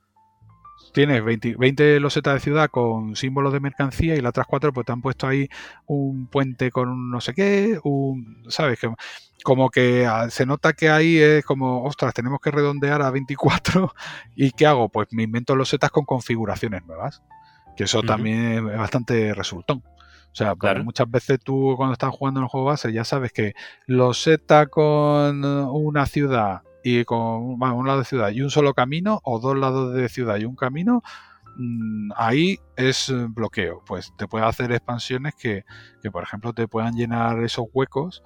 tienes 0.92 1.24
20, 1.24 2.00
losetas 2.00 2.34
de 2.34 2.40
ciudad 2.40 2.70
con 2.70 3.16
símbolos 3.16 3.52
de 3.52 3.60
mercancía 3.60 4.14
y 4.14 4.20
las 4.20 4.30
otras 4.30 4.46
cuatro 4.46 4.72
pues 4.72 4.86
te 4.86 4.92
han 4.92 5.02
puesto 5.02 5.26
ahí 5.26 5.48
un 5.86 6.26
puente 6.26 6.70
con 6.70 6.88
un 6.88 7.10
no 7.10 7.20
sé 7.20 7.34
qué, 7.34 7.78
un, 7.82 8.44
¿sabes? 8.48 8.78
Que, 8.78 8.92
como 9.42 9.70
que 9.70 10.06
ah, 10.06 10.30
se 10.30 10.46
nota 10.46 10.72
que 10.72 10.88
ahí 10.88 11.18
es 11.18 11.44
como, 11.44 11.82
ostras, 11.84 12.14
tenemos 12.14 12.40
que 12.40 12.50
redondear 12.50 13.02
a 13.02 13.10
24 13.10 13.94
y 14.36 14.52
¿qué 14.52 14.66
hago? 14.66 14.88
Pues 14.88 15.08
me 15.12 15.24
invento 15.24 15.56
losetas 15.56 15.90
con 15.90 16.04
configuraciones 16.04 16.84
nuevas, 16.86 17.22
que 17.76 17.84
eso 17.84 18.02
también 18.02 18.68
es 18.68 18.78
bastante 18.78 19.34
resultón. 19.34 19.82
O 20.32 20.34
sea, 20.34 20.54
muchas 20.82 21.10
veces 21.10 21.40
tú 21.44 21.74
cuando 21.76 21.92
estás 21.92 22.10
jugando 22.10 22.40
en 22.40 22.44
el 22.44 22.48
juego 22.48 22.68
base 22.68 22.90
ya 22.90 23.04
sabes 23.04 23.32
que 23.32 23.52
loseta 23.86 24.66
con 24.66 25.44
una 25.44 26.06
ciudad 26.06 26.62
y 26.82 27.04
con 27.04 27.20
un 27.60 27.86
lado 27.86 28.00
de 28.00 28.04
ciudad 28.04 28.30
y 28.30 28.42
un 28.42 28.50
solo 28.50 28.74
camino 28.74 29.20
o 29.24 29.38
dos 29.38 29.56
lados 29.56 29.94
de 29.94 30.08
ciudad 30.08 30.36
y 30.36 30.44
un 30.44 30.56
camino, 30.56 31.02
mm, 31.56 32.12
ahí 32.16 32.58
es 32.76 33.12
bloqueo. 33.28 33.82
Pues 33.86 34.12
te 34.16 34.26
puede 34.28 34.44
hacer 34.44 34.72
expansiones 34.72 35.34
que, 35.34 35.64
por 36.12 36.22
ejemplo, 36.22 36.52
te 36.52 36.68
puedan 36.68 36.94
llenar 36.94 37.42
esos 37.42 37.66
huecos 37.72 38.22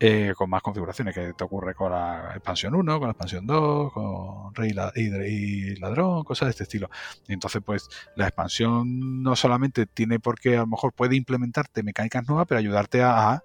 eh, 0.00 0.32
con 0.36 0.48
más 0.48 0.62
configuraciones, 0.62 1.12
que 1.12 1.32
te 1.34 1.44
ocurre 1.44 1.74
con 1.74 1.90
la 1.90 2.30
expansión 2.34 2.74
1, 2.76 2.98
con 2.98 3.08
la 3.08 3.12
expansión 3.12 3.46
2, 3.46 3.92
con 3.92 4.54
Rey 4.54 4.72
y 4.96 5.76
Ladrón, 5.80 6.22
cosas 6.22 6.46
de 6.46 6.50
este 6.50 6.62
estilo. 6.64 6.88
Y 7.26 7.32
entonces, 7.32 7.62
pues 7.64 7.88
la 8.14 8.28
expansión 8.28 9.22
no 9.22 9.34
solamente 9.34 9.86
tiene 9.86 10.20
por 10.20 10.38
qué, 10.38 10.56
a 10.56 10.60
lo 10.60 10.68
mejor 10.68 10.92
puede 10.92 11.16
implementarte 11.16 11.82
mecánicas 11.82 12.28
nuevas, 12.28 12.46
pero 12.46 12.60
ayudarte 12.60 13.02
a 13.02 13.42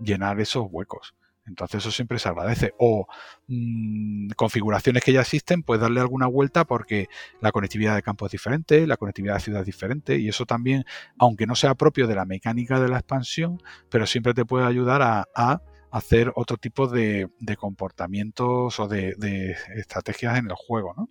llenar 0.00 0.40
esos 0.40 0.66
huecos. 0.68 1.14
Entonces 1.46 1.80
eso 1.80 1.90
siempre 1.90 2.18
se 2.18 2.28
agradece. 2.28 2.72
O 2.78 3.06
mm, 3.48 4.30
configuraciones 4.36 5.02
que 5.02 5.12
ya 5.12 5.20
existen, 5.20 5.62
pues 5.62 5.80
darle 5.80 6.00
alguna 6.00 6.26
vuelta 6.26 6.64
porque 6.64 7.08
la 7.40 7.52
conectividad 7.52 7.94
de 7.94 8.02
campo 8.02 8.26
es 8.26 8.32
diferente, 8.32 8.86
la 8.86 8.96
conectividad 8.96 9.34
de 9.34 9.40
ciudad 9.40 9.60
es 9.60 9.66
diferente 9.66 10.18
y 10.18 10.28
eso 10.28 10.46
también, 10.46 10.84
aunque 11.18 11.46
no 11.46 11.54
sea 11.54 11.74
propio 11.74 12.06
de 12.06 12.14
la 12.14 12.24
mecánica 12.24 12.80
de 12.80 12.88
la 12.88 12.98
expansión, 12.98 13.58
pero 13.90 14.06
siempre 14.06 14.34
te 14.34 14.44
puede 14.44 14.66
ayudar 14.66 15.02
a, 15.02 15.62
hacer 15.90 16.32
otro 16.36 16.56
tipo 16.56 16.86
de, 16.88 17.28
comportamientos 17.58 18.80
o 18.80 18.88
de, 18.88 19.14
de, 19.18 19.54
estrategias 19.76 20.38
en 20.38 20.46
el 20.46 20.54
juego, 20.54 20.94
¿no? 20.96 21.10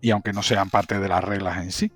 Y 0.00 0.10
aunque 0.10 0.32
no 0.32 0.44
sean 0.44 0.70
parte 0.70 1.00
de 1.00 1.08
las 1.08 1.24
reglas 1.24 1.58
en 1.58 1.72
sí, 1.72 1.92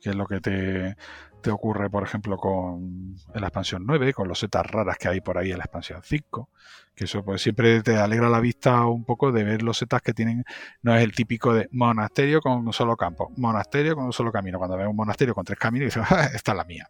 que 0.00 0.10
es 0.10 0.16
lo 0.16 0.26
que 0.26 0.40
te, 0.40 0.96
te 1.42 1.50
ocurre, 1.50 1.90
por 1.90 2.02
ejemplo, 2.02 2.36
con 2.36 3.16
la 3.34 3.46
expansión 3.46 3.84
9, 3.86 4.12
con 4.12 4.28
los 4.28 4.38
setas 4.38 4.66
raras 4.66 4.96
que 4.98 5.08
hay 5.08 5.20
por 5.20 5.38
ahí 5.38 5.50
en 5.50 5.58
la 5.58 5.64
expansión 5.64 6.00
5, 6.02 6.50
que 6.94 7.04
eso 7.04 7.24
pues 7.24 7.42
siempre 7.42 7.82
te 7.82 7.96
alegra 7.96 8.28
la 8.28 8.40
vista 8.40 8.84
un 8.86 9.04
poco 9.04 9.32
de 9.32 9.44
ver 9.44 9.62
los 9.62 9.78
setas 9.78 10.02
que 10.02 10.14
tienen, 10.14 10.44
no 10.82 10.94
es 10.96 11.02
el 11.02 11.12
típico 11.12 11.54
de 11.54 11.68
monasterio 11.72 12.40
con 12.40 12.66
un 12.66 12.72
solo 12.72 12.96
campo, 12.96 13.32
monasterio 13.36 13.94
con 13.94 14.06
un 14.06 14.12
solo 14.12 14.32
camino. 14.32 14.58
Cuando 14.58 14.76
ves 14.76 14.86
un 14.86 14.96
monasterio 14.96 15.34
con 15.34 15.44
tres 15.44 15.58
caminos, 15.58 15.94
dices, 15.94 16.04
ah, 16.10 16.28
esta 16.34 16.52
es 16.52 16.56
la 16.56 16.64
mía. 16.64 16.88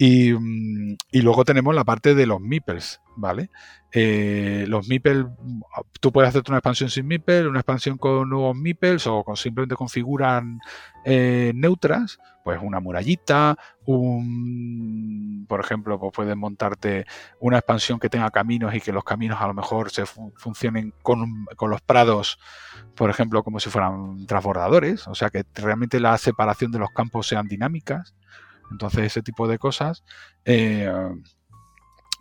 Mm, 0.00 0.94
y, 1.10 1.22
luego 1.22 1.44
tenemos 1.44 1.74
la 1.74 1.84
parte 1.84 2.14
de 2.14 2.26
los 2.26 2.40
meeples, 2.40 3.00
¿vale? 3.18 3.50
Eh, 3.92 4.64
los 4.68 4.88
meeples, 4.88 5.26
tú 6.00 6.12
puedes 6.12 6.28
hacerte 6.28 6.50
una 6.50 6.58
expansión 6.58 6.90
sin 6.90 7.06
meeples, 7.06 7.46
una 7.46 7.60
expansión 7.60 7.98
con 7.98 8.28
nuevos 8.28 8.56
meeples 8.56 9.06
o 9.06 9.24
con 9.24 9.36
simplemente 9.36 9.74
configuran 9.74 10.60
eh, 11.04 11.52
neutras, 11.54 12.18
pues 12.44 12.60
una 12.62 12.80
murallita, 12.80 13.56
un, 13.86 15.46
por 15.48 15.60
ejemplo, 15.60 15.98
pues 15.98 16.12
puedes 16.14 16.36
montarte 16.36 17.06
una 17.40 17.58
expansión 17.58 17.98
que 17.98 18.08
tenga 18.08 18.30
caminos 18.30 18.74
y 18.74 18.80
que 18.80 18.92
los 18.92 19.04
caminos 19.04 19.40
a 19.40 19.46
lo 19.48 19.54
mejor 19.54 19.90
se 19.90 20.06
funcionen 20.06 20.94
con, 21.02 21.46
con 21.56 21.70
los 21.70 21.80
prados, 21.80 22.38
por 22.94 23.10
ejemplo, 23.10 23.42
como 23.42 23.58
si 23.58 23.70
fueran 23.70 24.26
transbordadores, 24.26 25.08
o 25.08 25.14
sea 25.14 25.30
que 25.30 25.44
realmente 25.54 25.98
la 25.98 26.16
separación 26.18 26.70
de 26.70 26.78
los 26.78 26.90
campos 26.90 27.26
sean 27.26 27.48
dinámicas. 27.48 28.14
Entonces, 28.70 29.04
ese 29.04 29.22
tipo 29.22 29.48
de 29.48 29.58
cosas, 29.58 30.04
eh, 30.44 30.92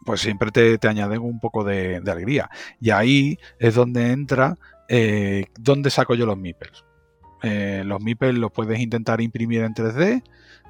pues 0.08 0.22
siempre 0.22 0.51
te, 0.51 0.78
te 0.78 0.88
añaden 0.88 1.20
un 1.20 1.41
poco 1.41 1.66
de, 1.66 1.97
alegría. 1.97 2.49
Y 2.80 2.91
ahí 2.91 3.38
es 3.60 3.76
donde 3.76 4.14
entra, 4.14 4.55
eh, 4.88 5.47
¿dónde 5.60 5.89
saco 5.89 6.16
yo 6.16 6.26
los 6.26 6.38
meeples? 6.38 6.86
Eh, 7.43 7.84
los 7.86 8.01
meeples 8.01 8.36
los 8.36 8.53
puedes 8.53 8.80
intentar 8.80 9.20
imprimir 9.20 9.64
en 9.64 9.74
3D 9.74 10.24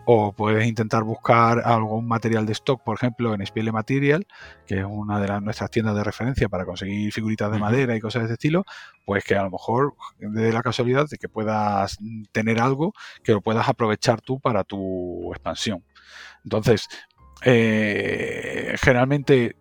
o 0.05 0.33
puedes 0.33 0.65
intentar 0.65 1.03
buscar 1.03 1.61
algún 1.63 2.07
material 2.07 2.47
de 2.47 2.53
stock, 2.53 2.83
por 2.83 2.97
ejemplo, 2.97 3.35
en 3.35 3.45
Spiele 3.45 3.71
Material, 3.71 4.25
que 4.65 4.79
es 4.79 4.85
una 4.89 5.19
de 5.19 5.27
las, 5.27 5.43
nuestras 5.43 5.69
tiendas 5.69 5.95
de 5.95 6.03
referencia 6.03 6.49
para 6.49 6.65
conseguir 6.65 7.13
figuritas 7.13 7.51
de 7.51 7.59
madera 7.59 7.95
y 7.95 7.99
cosas 7.99 8.23
de 8.23 8.25
ese 8.25 8.33
estilo, 8.33 8.65
pues 9.05 9.23
que 9.23 9.35
a 9.35 9.43
lo 9.43 9.51
mejor 9.51 9.93
de 10.17 10.51
la 10.51 10.63
casualidad 10.63 11.05
de 11.07 11.17
que 11.17 11.29
puedas 11.29 11.99
tener 12.31 12.59
algo 12.59 12.93
que 13.23 13.33
lo 13.33 13.41
puedas 13.41 13.69
aprovechar 13.69 14.19
tú 14.19 14.39
para 14.39 14.63
tu 14.63 15.31
expansión. 15.31 15.83
Entonces, 16.43 16.87
eh, 17.43 18.75
generalmente 18.81 19.55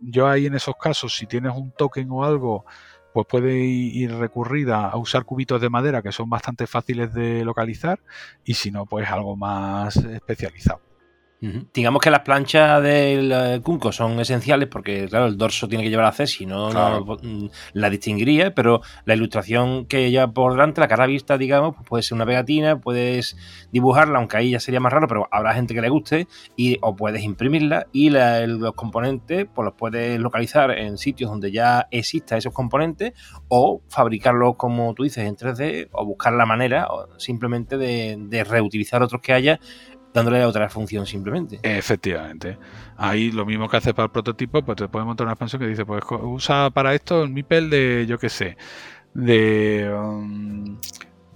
yo 0.00 0.28
ahí 0.28 0.46
en 0.46 0.54
esos 0.54 0.74
casos, 0.76 1.16
si 1.16 1.26
tienes 1.26 1.52
un 1.54 1.72
token 1.72 2.08
o 2.10 2.24
algo, 2.24 2.64
pues 3.12 3.26
puede 3.26 3.56
ir 3.58 4.14
recurrida 4.14 4.88
a 4.88 4.96
usar 4.96 5.24
cubitos 5.24 5.60
de 5.60 5.70
madera 5.70 6.02
que 6.02 6.12
son 6.12 6.30
bastante 6.30 6.66
fáciles 6.66 7.12
de 7.12 7.44
localizar 7.44 8.00
y 8.44 8.54
si 8.54 8.70
no, 8.70 8.86
pues 8.86 9.08
algo 9.08 9.36
más 9.36 9.96
especializado. 9.96 10.91
Digamos 11.74 12.00
que 12.00 12.10
las 12.10 12.20
planchas 12.20 12.80
del 12.84 13.60
Kunko 13.62 13.88
eh, 13.88 13.92
son 13.92 14.20
esenciales 14.20 14.68
porque, 14.68 15.08
claro, 15.08 15.26
el 15.26 15.36
dorso 15.36 15.66
tiene 15.66 15.82
que 15.82 15.90
llevar 15.90 16.06
a 16.06 16.12
C, 16.12 16.28
si 16.28 16.46
no, 16.46 16.70
mm, 16.70 17.46
la 17.72 17.90
distinguiría, 17.90 18.54
pero 18.54 18.80
la 19.06 19.14
ilustración 19.14 19.86
que 19.86 20.12
lleva 20.12 20.32
por 20.32 20.52
delante, 20.52 20.80
la 20.80 20.86
cara 20.86 21.06
vista, 21.06 21.36
digamos, 21.38 21.74
pues 21.74 21.88
puede 21.88 22.02
ser 22.04 22.14
una 22.14 22.26
pegatina, 22.26 22.78
puedes 22.78 23.36
dibujarla, 23.72 24.18
aunque 24.18 24.36
ahí 24.36 24.50
ya 24.50 24.60
sería 24.60 24.78
más 24.78 24.92
raro, 24.92 25.08
pero 25.08 25.28
habrá 25.32 25.52
gente 25.54 25.74
que 25.74 25.80
le 25.80 25.88
guste, 25.88 26.28
y, 26.56 26.78
o 26.80 26.94
puedes 26.94 27.24
imprimirla 27.24 27.88
y 27.92 28.10
los 28.10 28.74
componentes 28.74 29.46
pues 29.52 29.64
los 29.64 29.74
puedes 29.74 30.20
localizar 30.20 30.70
en 30.70 30.96
sitios 30.96 31.28
donde 31.28 31.50
ya 31.50 31.88
existan 31.90 32.38
esos 32.38 32.52
componentes 32.52 33.14
o 33.48 33.82
fabricarlos, 33.88 34.54
como 34.56 34.94
tú 34.94 35.02
dices, 35.02 35.26
en 35.26 35.36
3D 35.36 35.88
o 35.90 36.04
buscar 36.04 36.34
la 36.34 36.46
manera 36.46 36.86
simplemente 37.16 37.76
de, 37.78 38.16
de 38.18 38.44
reutilizar 38.44 39.02
otros 39.02 39.20
que 39.20 39.32
haya 39.32 39.58
dándole 40.12 40.44
otra 40.44 40.68
función 40.68 41.06
simplemente. 41.06 41.58
Efectivamente. 41.62 42.58
Ahí 42.96 43.30
lo 43.30 43.46
mismo 43.46 43.68
que 43.68 43.78
hace 43.78 43.94
para 43.94 44.06
el 44.06 44.12
prototipo, 44.12 44.62
pues 44.62 44.76
te 44.76 44.88
puede 44.88 45.04
montar 45.04 45.26
una 45.26 45.32
expansión 45.32 45.60
que 45.60 45.68
dice, 45.68 45.84
pues 45.84 46.02
usa 46.08 46.70
para 46.70 46.94
esto 46.94 47.22
el 47.22 47.30
MIPEL 47.30 47.70
de, 47.70 48.06
yo 48.08 48.18
qué 48.18 48.28
sé, 48.28 48.56
de... 49.14 49.90
Um, 49.94 50.78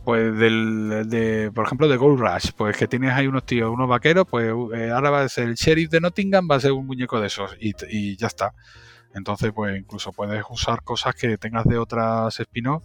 pues 0.07 0.39
del, 0.39 1.09
de, 1.09 1.51
por 1.53 1.67
ejemplo, 1.67 1.89
de 1.89 1.97
Gold 1.97 2.21
Rush, 2.21 2.53
pues 2.57 2.77
que 2.77 2.87
tienes 2.87 3.11
ahí 3.11 3.27
unos 3.27 3.45
tíos, 3.45 3.69
unos 3.73 3.89
vaqueros, 3.89 4.25
pues 4.31 4.55
eh, 4.77 4.91
ahora 4.93 5.11
va 5.11 5.23
a 5.23 5.29
ser 5.29 5.49
el 5.49 5.57
sheriff 5.57 5.91
de 5.91 6.01
Nottingham, 6.01 6.47
va 6.49 6.55
a 6.55 6.61
ser 6.61 6.71
un 6.71 6.87
muñeco 6.87 7.21
de 7.21 7.27
esos 7.27 7.57
y, 7.59 8.17
ya 8.17 8.29
está. 8.29 8.55
Entonces, 9.17 9.51
pues 9.53 9.77
incluso 9.77 10.13
puedes 10.13 10.45
usar 10.49 10.85
cosas 10.85 11.17
que 11.17 11.37
tengas 11.39 11.65
de 11.65 11.77
otras 11.79 12.39
spin-off 12.39 12.85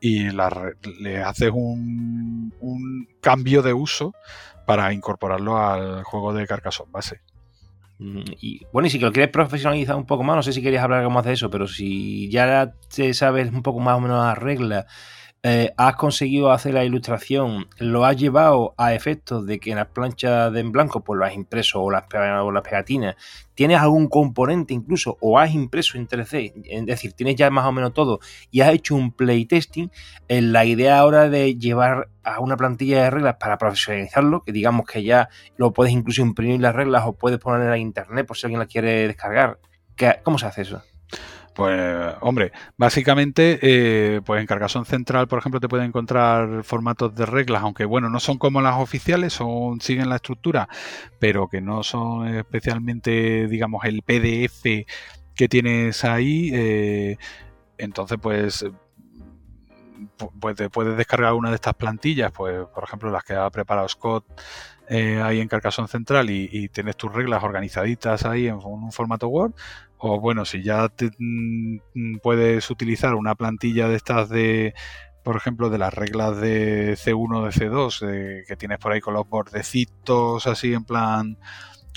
y 0.00 0.30
le 0.30 1.22
haces 1.22 1.50
un, 1.52 3.06
cambio 3.20 3.60
de 3.60 3.74
uso 3.74 4.14
para 4.66 4.92
incorporarlo 4.92 5.58
al 5.58 6.02
juego 6.04 6.32
de 6.32 6.46
Carcassonne 6.46 6.92
base. 6.92 7.20
Mm, 7.98 8.22
y 8.40 8.66
bueno, 8.72 8.86
y 8.86 8.90
si 8.90 8.98
lo 8.98 9.12
quieres 9.12 9.30
profesionalizar 9.30 9.96
un 9.96 10.06
poco 10.06 10.24
más, 10.24 10.36
no 10.36 10.42
sé 10.42 10.52
si 10.52 10.62
querías 10.62 10.82
hablar 10.82 11.00
algo 11.00 11.10
más 11.10 11.24
de 11.24 11.34
eso, 11.34 11.50
pero 11.50 11.68
si 11.68 12.30
ya 12.30 12.74
te 12.94 13.14
sabes 13.14 13.52
un 13.52 13.62
poco 13.62 13.80
más 13.80 13.96
o 13.96 14.00
menos 14.00 14.24
las 14.24 14.38
reglas 14.38 14.86
eh, 15.44 15.72
has 15.76 15.96
conseguido 15.96 16.52
hacer 16.52 16.72
la 16.74 16.84
ilustración, 16.84 17.68
lo 17.78 18.04
has 18.04 18.16
llevado 18.16 18.74
a 18.76 18.94
efectos 18.94 19.44
de 19.44 19.58
que 19.58 19.70
en 19.72 19.76
las 19.76 19.88
planchas 19.88 20.52
de 20.52 20.60
en 20.60 20.70
blanco 20.70 21.02
pues 21.02 21.18
lo 21.18 21.24
has 21.24 21.34
impreso 21.34 21.82
o 21.82 21.90
las, 21.90 22.04
o 22.14 22.52
las 22.52 22.62
pegatinas, 22.62 23.16
tienes 23.54 23.80
algún 23.80 24.06
componente 24.06 24.72
incluso 24.72 25.18
o 25.20 25.40
has 25.40 25.52
impreso 25.52 25.98
en 25.98 26.06
3D, 26.06 26.52
es 26.64 26.86
decir, 26.86 27.14
tienes 27.14 27.34
ya 27.34 27.50
más 27.50 27.66
o 27.66 27.72
menos 27.72 27.92
todo 27.92 28.20
y 28.52 28.60
has 28.60 28.72
hecho 28.72 28.94
un 28.94 29.10
playtesting, 29.10 29.90
la 30.28 30.64
idea 30.64 30.98
ahora 30.98 31.28
de 31.28 31.56
llevar 31.56 32.08
a 32.22 32.38
una 32.38 32.56
plantilla 32.56 33.02
de 33.02 33.10
reglas 33.10 33.36
para 33.40 33.58
profesionalizarlo, 33.58 34.44
que 34.44 34.52
digamos 34.52 34.86
que 34.86 35.02
ya 35.02 35.28
lo 35.56 35.72
puedes 35.72 35.92
incluso 35.92 36.22
imprimir 36.22 36.60
las 36.60 36.76
reglas 36.76 37.02
o 37.04 37.14
puedes 37.14 37.40
poner 37.40 37.68
en 37.72 37.80
internet 37.80 38.26
por 38.28 38.36
si 38.36 38.46
alguien 38.46 38.60
la 38.60 38.66
quiere 38.66 39.08
descargar. 39.08 39.58
¿Cómo 40.22 40.38
se 40.38 40.46
hace 40.46 40.62
eso? 40.62 40.82
Pues, 41.54 42.14
hombre, 42.22 42.52
básicamente, 42.78 43.58
eh, 43.60 44.22
pues 44.24 44.40
en 44.40 44.46
Carcassonne 44.46 44.86
Central, 44.86 45.28
por 45.28 45.38
ejemplo, 45.38 45.60
te 45.60 45.68
pueden 45.68 45.88
encontrar 45.88 46.64
formatos 46.64 47.14
de 47.14 47.26
reglas, 47.26 47.62
aunque 47.62 47.84
bueno, 47.84 48.08
no 48.08 48.20
son 48.20 48.38
como 48.38 48.62
las 48.62 48.76
oficiales, 48.76 49.34
son, 49.34 49.80
siguen 49.80 50.08
la 50.08 50.16
estructura, 50.16 50.68
pero 51.18 51.48
que 51.48 51.60
no 51.60 51.82
son 51.82 52.26
especialmente, 52.28 53.48
digamos, 53.48 53.84
el 53.84 54.02
PDF 54.02 54.86
que 55.34 55.48
tienes 55.48 56.04
ahí. 56.04 56.50
Eh, 56.54 57.18
entonces, 57.76 58.18
pues, 58.20 58.64
pues 60.40 60.56
te 60.56 60.70
puedes 60.70 60.96
descargar 60.96 61.34
una 61.34 61.50
de 61.50 61.56
estas 61.56 61.74
plantillas, 61.74 62.32
pues, 62.32 62.66
por 62.74 62.84
ejemplo, 62.84 63.10
las 63.10 63.24
que 63.24 63.34
ha 63.34 63.50
preparado 63.50 63.88
Scott 63.88 64.24
eh, 64.88 65.22
ahí 65.22 65.40
en 65.40 65.48
Carcassonne 65.48 65.88
Central 65.88 66.28
y, 66.30 66.68
tienes 66.68 66.96
tus 66.96 67.12
reglas 67.12 67.42
organizaditas 67.42 68.24
ahí 68.26 68.48
en 68.48 68.56
un 68.56 68.92
formato 68.92 69.28
Word, 69.28 69.54
o 70.04 70.20
bueno, 70.20 70.44
si 70.44 70.62
ya 70.64 70.90
mm, 71.18 72.16
puedes 72.22 72.68
utilizar 72.70 73.14
una 73.14 73.36
plantilla 73.36 73.86
de 73.86 73.94
estas 73.94 74.28
de, 74.28 74.74
por 75.22 75.36
ejemplo, 75.36 75.70
de 75.70 75.78
las 75.78 75.94
reglas 75.94 76.40
de 76.40 76.94
C1 76.94 77.44
de 77.44 77.50
C2, 77.50 78.44
que 78.46 78.56
tienes 78.56 78.78
por 78.78 78.90
ahí 78.90 79.00
con 79.00 79.14
los 79.14 79.28
bordecitos 79.28 80.48
así 80.48 80.74
en 80.74 80.84
plan 80.84 81.38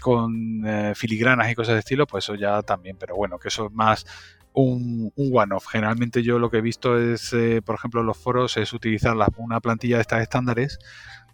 con 0.04 0.64
eh, 0.68 0.94
filigranas 0.94 1.52
y 1.52 1.56
cosas 1.56 1.74
de 1.74 1.80
estilo, 1.80 2.06
pues 2.06 2.26
eso 2.26 2.36
ya 2.36 2.62
también, 2.62 2.96
pero 3.00 3.16
bueno, 3.16 3.40
que 3.40 3.48
eso 3.48 3.66
es 3.66 3.72
más 3.72 4.06
un, 4.54 5.12
one-off. 5.18 5.66
Generalmente 5.66 6.22
yo 6.22 6.38
lo 6.38 6.52
que 6.52 6.58
he 6.58 6.62
visto 6.62 7.00
es, 7.00 7.34
eh, 7.34 7.64
por 7.66 7.74
ejemplo, 7.74 8.02
en 8.02 8.08
los 8.08 8.18
foros, 8.18 8.56
es 8.58 8.72
utilizar 8.74 9.18
una 9.38 9.60
plantilla 9.62 9.96
de 9.96 10.02
estas 10.02 10.22
estándares 10.22 10.78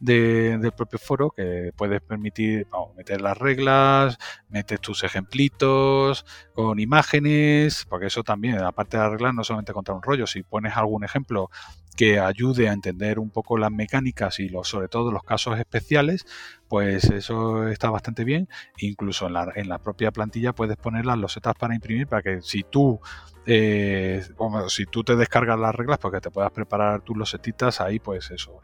del 0.01 0.71
propio 0.75 0.97
foro 0.97 1.29
que 1.29 1.71
puedes 1.75 2.01
permitir 2.01 2.67
meter 2.97 3.21
las 3.21 3.37
reglas, 3.37 4.17
metes 4.49 4.81
tus 4.81 5.03
ejemplitos 5.03 6.25
con 6.53 6.79
imágenes, 6.79 7.85
porque 7.87 8.07
eso 8.07 8.23
también, 8.23 8.57
aparte 8.59 8.97
de 8.97 9.03
las 9.03 9.11
reglas, 9.11 9.35
no 9.35 9.43
solamente 9.43 9.73
contra 9.73 9.93
un 9.93 10.01
rollo, 10.01 10.25
si 10.25 10.41
pones 10.43 10.75
algún 10.75 11.03
ejemplo 11.03 11.49
que 11.95 12.19
ayude 12.19 12.69
a 12.69 12.73
entender 12.73 13.19
un 13.19 13.29
poco 13.29 13.57
las 13.57 13.71
mecánicas 13.71 14.39
y 14.39 14.49
los, 14.49 14.67
sobre 14.67 14.87
todo 14.87 15.11
los 15.11 15.23
casos 15.23 15.59
especiales, 15.59 16.25
pues 16.67 17.05
eso 17.05 17.67
está 17.67 17.89
bastante 17.89 18.23
bien. 18.23 18.47
Incluso 18.77 19.27
en 19.27 19.33
la, 19.33 19.51
en 19.55 19.69
la 19.69 19.79
propia 19.79 20.11
plantilla 20.11 20.53
puedes 20.53 20.77
poner 20.77 21.05
las 21.05 21.17
losetas 21.17 21.55
para 21.55 21.75
imprimir 21.75 22.07
para 22.07 22.21
que 22.21 22.41
si 22.41 22.63
tú 22.63 22.99
eh, 23.45 24.23
si 24.67 24.85
tú 24.85 25.03
te 25.03 25.15
descargas 25.15 25.59
las 25.59 25.73
reglas, 25.73 25.97
porque 25.97 26.17
pues 26.17 26.23
te 26.23 26.31
puedas 26.31 26.51
preparar 26.51 27.01
tus 27.01 27.17
losetitas 27.17 27.81
ahí, 27.81 27.99
pues 27.99 28.29
eso, 28.29 28.61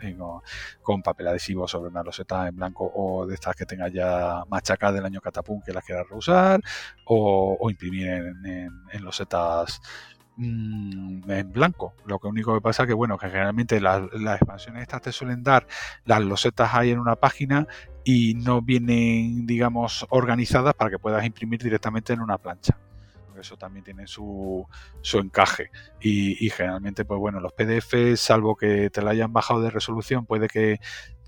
con 0.82 1.01
papel 1.01 1.28
adhesivo 1.28 1.67
sobre 1.67 1.89
una 1.89 2.03
loseta 2.03 2.47
en 2.47 2.55
blanco 2.55 2.91
o 2.93 3.25
de 3.25 3.34
estas 3.34 3.55
que 3.55 3.65
tengas 3.65 3.91
ya 3.91 4.43
machacadas 4.49 4.95
del 4.95 5.05
año 5.05 5.19
catapum 5.19 5.61
que 5.65 5.73
las 5.73 5.84
quieras 5.84 6.07
reusar, 6.07 6.61
o, 7.05 7.57
imprimir 7.69 8.07
en, 8.07 8.71
en 8.91 9.03
losetas 9.03 9.82
Mm, 10.38 11.29
en 11.31 11.51
blanco. 11.51 11.93
Lo 12.05 12.19
que 12.19 12.27
único 12.27 12.53
que 12.53 12.61
pasa 12.61 12.83
es 12.83 12.88
que, 12.88 12.93
bueno, 12.93 13.17
que 13.17 13.27
generalmente 13.27 13.81
las, 13.81 14.03
expansiones 14.13 14.83
estas 14.83 15.01
te 15.01 15.11
suelen 15.11 15.41
dar 15.43 15.65
las 16.05 16.21
losetas 16.21 16.75
ahí 16.75 16.91
en 16.91 16.99
una 16.99 17.15
página 17.15 17.67
y 18.03 18.35
no 18.35 18.61
vienen, 18.61 19.47
digamos, 19.47 20.05
organizadas 20.09 20.75
para 20.75 20.91
que 20.91 20.99
puedas 20.99 21.25
imprimir 21.25 21.63
directamente 21.63 22.13
en 22.13 22.21
una 22.21 22.38
plancha. 22.38 22.77
Eso 23.39 23.57
también 23.57 23.83
tiene 23.83 24.07
su, 24.07 24.65
su 25.01 25.19
encaje. 25.19 25.71
Y, 25.99 26.43
y, 26.45 26.49
generalmente, 26.51 27.03
pues 27.05 27.19
bueno, 27.19 27.39
los 27.39 27.53
PDFs, 27.53 28.19
salvo 28.19 28.55
que 28.55 28.89
te 28.89 29.01
la 29.01 29.11
hayan 29.11 29.33
bajado 29.33 29.61
de 29.61 29.69
resolución, 29.71 30.25
puede 30.25 30.47
que 30.47 30.79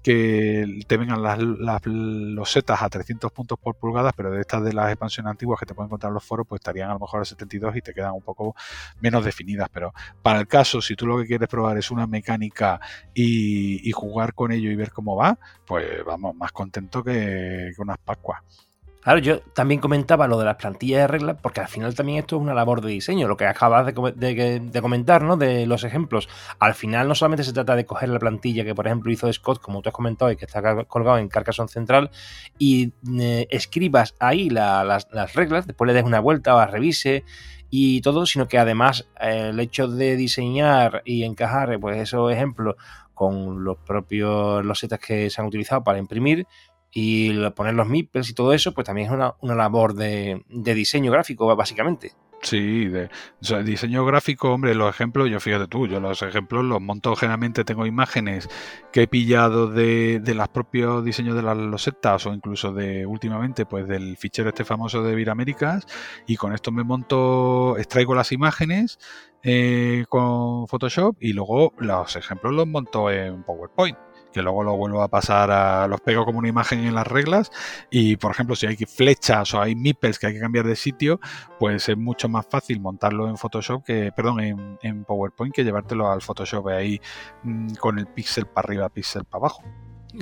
que 0.04 0.82
te 0.88 0.98
vengan 0.98 1.22
las, 1.22 1.40
las 1.40 1.86
losetas 1.86 2.82
a 2.82 2.90
300 2.90 3.32
puntos 3.32 3.60
por 3.60 3.76
pulgadas, 3.76 4.14
pero 4.16 4.32
de 4.32 4.42
estas 4.42 4.64
de 4.64 4.74
las 4.74 4.90
expansiones 4.90 5.32
antiguas 5.32 5.60
que 5.60 5.66
te 5.66 5.74
pueden 5.74 5.88
encontrar 5.88 6.10
en 6.10 6.16
los 6.16 6.24
foros, 6.24 6.48
pues 6.48 6.60
estarían 6.60 6.90
a 6.90 6.94
lo 6.94 7.00
mejor 7.00 7.22
a 7.22 7.26
72 7.26 7.76
y 7.76 7.82
te 7.82 7.94
quedan 7.94 8.14
un 8.14 8.22
poco 8.22 8.56
menos 9.02 9.26
definidas. 9.26 9.70
Pero 9.74 9.94
para 10.22 10.40
el 10.40 10.48
caso, 10.48 10.82
si 10.82 10.96
tú 10.96 11.06
lo 11.06 11.18
que 11.18 11.26
quieres 11.26 11.48
probar 11.48 11.78
es 11.78 11.92
una 11.92 12.08
mecánica 12.08 12.80
y, 13.14 13.92
jugar 13.92 14.34
con 14.34 14.52
ello 14.52 14.72
y 14.72 14.76
ver 14.76 14.92
cómo 14.92 15.16
va, 15.16 15.38
pues 15.66 16.06
vamos, 16.06 16.34
más 16.36 16.52
contento 16.54 17.04
que, 17.04 17.72
que 17.76 17.82
unas 17.82 17.98
pascuas. 17.98 18.69
Claro, 19.02 19.20
yo 19.20 19.40
también 19.54 19.80
comentaba 19.80 20.28
lo 20.28 20.38
de 20.38 20.44
las 20.44 20.58
plantillas 20.58 21.00
de 21.00 21.08
reglas, 21.08 21.38
porque 21.42 21.62
al 21.62 21.70
final 21.70 21.96
también 21.96 22.20
esto 22.20 22.36
es 22.36 22.42
una 22.42 22.54
labor 22.54 22.82
de 22.82 22.92
diseño, 22.92 23.30
lo 23.30 23.38
que 23.38 23.46
acabas 23.46 23.86
de, 23.86 24.82
comentar, 24.82 25.24
¿no? 25.24 25.38
De 25.38 25.66
los 25.66 25.86
ejemplos. 25.86 26.28
Al 26.60 26.74
final 26.74 27.08
no 27.08 27.16
solamente 27.16 27.46
se 27.46 27.54
trata 27.54 27.78
de 27.78 27.86
coger 27.86 28.10
la 28.10 28.20
plantilla 28.20 28.66
que, 28.66 28.76
por 28.76 28.88
ejemplo, 28.88 29.10
hizo 29.10 29.32
Scott, 29.32 29.62
como 29.62 29.82
tú 29.82 29.88
has 29.88 29.96
comentado, 29.96 30.32
y 30.32 30.36
que 30.36 30.46
está 30.46 30.84
colgado 30.84 31.18
en 31.18 31.30
Carcassonne 31.30 31.70
Central, 31.70 32.12
y 32.58 32.92
eh, 33.18 33.48
escribas 33.50 34.16
ahí 34.20 34.50
las, 34.50 35.08
reglas, 35.34 35.66
después 35.66 35.88
le 35.88 35.94
des 35.94 36.04
una 36.04 36.20
vuelta 36.20 36.56
o 36.56 36.60
la 36.60 36.68
revise 36.68 37.24
y 37.70 38.02
todo, 38.02 38.26
sino 38.26 38.50
que 38.50 38.58
además 38.58 39.08
eh, 39.22 39.50
el 39.52 39.60
hecho 39.62 39.88
de 39.88 40.18
diseñar 40.18 41.04
y 41.06 41.24
encajar 41.24 41.80
pues 41.80 41.98
esos 41.98 42.34
ejemplos 42.34 42.76
con 43.20 43.66
los 43.66 43.78
propios 43.78 44.64
losetas 44.64 45.00
que 45.00 45.30
se 45.30 45.42
han 45.42 45.48
utilizado 45.48 45.84
para 45.84 46.00
imprimir, 46.00 46.48
y 46.92 47.50
poner 47.52 47.74
los 47.76 47.88
meeples 47.88 48.30
y 48.30 48.34
todo 48.34 48.54
eso, 48.54 48.74
pues 48.74 48.86
también 48.86 49.08
es 49.08 49.14
una, 49.14 49.56
labor 49.56 49.94
de, 49.94 50.44
de 50.50 50.74
diseño 50.74 51.12
gráfico, 51.12 51.56
básicamente. 51.56 52.14
Sí, 52.42 52.86
de, 52.88 53.10
diseño 53.66 54.06
gráfico, 54.06 54.54
hombre, 54.54 54.74
los 54.74 54.90
ejemplos, 54.90 55.30
yo 55.30 55.42
fíjate 55.42 55.68
tú, 55.68 55.88
yo 55.88 56.00
los 56.00 56.22
ejemplos 56.22 56.64
los 56.64 56.80
monto 56.80 57.16
generalmente, 57.16 57.66
tengo 57.66 57.86
imágenes 57.86 58.48
que 58.94 59.04
he 59.04 59.08
pillado 59.08 59.68
de, 59.68 60.20
de 60.22 60.34
los 60.36 60.48
propios 60.48 61.04
diseños 61.04 61.36
de 61.36 61.42
las 61.42 61.58
losetas 61.58 62.26
o 62.26 62.34
incluso 62.34 62.72
de 62.72 63.06
últimamente, 63.06 63.66
pues 63.66 63.88
del 63.88 64.16
fichero 64.16 64.50
este 64.50 64.64
famoso 64.64 65.04
de 65.04 65.16
Viraméricas 65.16 65.86
y 66.28 66.38
con 66.38 66.54
esto 66.54 66.72
me 66.72 66.84
monto, 66.84 67.78
extraigo 67.78 68.16
las 68.16 68.32
imágenes 68.32 69.00
eh, 69.44 70.06
con 70.08 70.68
Photoshop 70.68 71.18
y 71.20 71.34
luego 71.34 71.74
los 71.78 72.16
ejemplos 72.16 72.54
los 72.54 72.68
monto 72.68 73.12
en 73.12 73.44
PowerPoint 73.44 73.98
que 74.32 74.42
luego 74.42 74.64
lo 74.64 74.76
vuelvo 74.76 75.02
a 75.02 75.08
pasar 75.08 75.52
a 75.52 75.88
los 75.88 76.02
pego 76.02 76.26
como 76.26 76.40
una 76.40 76.48
imagen 76.48 76.86
en 76.86 76.96
las 76.96 77.08
reglas 77.08 77.52
y 77.90 78.18
por 78.18 78.32
ejemplo 78.32 78.56
si 78.56 78.68
hay 78.68 78.76
flechas 78.76 79.54
o 79.54 79.62
hay 79.62 79.76
meeples 79.76 80.20
que 80.20 80.28
hay 80.28 80.34
que 80.34 80.40
cambiar 80.40 80.66
de 80.66 80.76
sitio 80.76 81.20
pues 81.60 81.90
es 81.90 81.98
mucho 81.98 82.30
más 82.30 82.46
fácil 82.48 82.80
montarlo 82.80 83.28
en 83.30 83.38
Photoshop 83.38 83.84
que 83.84 84.12
perdón 84.16 84.40
en, 84.82 85.04
PowerPoint 85.06 85.54
que 85.54 85.64
llevártelo 85.64 86.12
al 86.12 86.22
Photoshop 86.22 86.68
ahí 86.68 87.00
mm, 87.44 87.76
con 87.76 88.00
el 88.00 88.08
pixel 88.08 88.46
para 88.46 88.66
arriba 88.66 88.90
pixel 88.90 89.26
para 89.26 89.40
abajo 89.46 89.64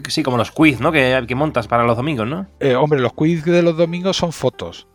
Sí, 0.09 0.21
como 0.21 0.35
los 0.35 0.51
quiz, 0.51 0.81
¿no? 0.81 0.91
Que, 0.91 1.23
que 1.25 1.33
montas 1.33 1.69
para 1.69 1.85
los 1.85 1.95
domingos, 1.95 2.27
¿no? 2.27 2.45
Eh, 2.59 2.75
hombre, 2.75 2.99
los 2.99 3.13
quiz 3.13 3.45
de 3.45 3.63
los 3.63 3.77
domingos 3.77 4.17
son 4.17 4.33
fotos 4.33 4.85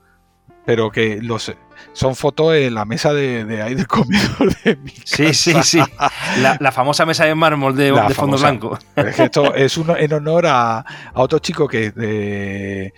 pero 0.65 0.91
que 0.91 1.21
los 1.21 1.53
son 1.93 2.15
fotos 2.17 2.55
en 2.55 2.75
la 2.75 2.85
mesa 2.85 3.13
de, 3.13 3.63
ahí 3.63 3.75
del 3.75 3.87
comedor 3.87 4.55
de 4.65 4.77
mi 4.77 4.91
casa. 4.91 5.05
Sí, 5.05 5.35
sí, 5.35 5.55
sí. 5.63 5.81
La, 6.41 6.73
famosa 6.73 7.05
mesa 7.07 7.25
de 7.25 7.35
mármol 7.35 7.77
de, 7.77 7.93
fondo 8.15 8.39
blanco. 8.39 8.79
Es 8.97 9.17
que 9.17 9.25
esto 9.25 9.55
es 9.55 9.77
uno, 9.77 9.97
en 9.97 10.13
honor 10.13 10.47
a, 10.47 10.85
otro 11.15 11.39
chico 11.39 11.69
que 11.69 11.91
de 11.91 12.95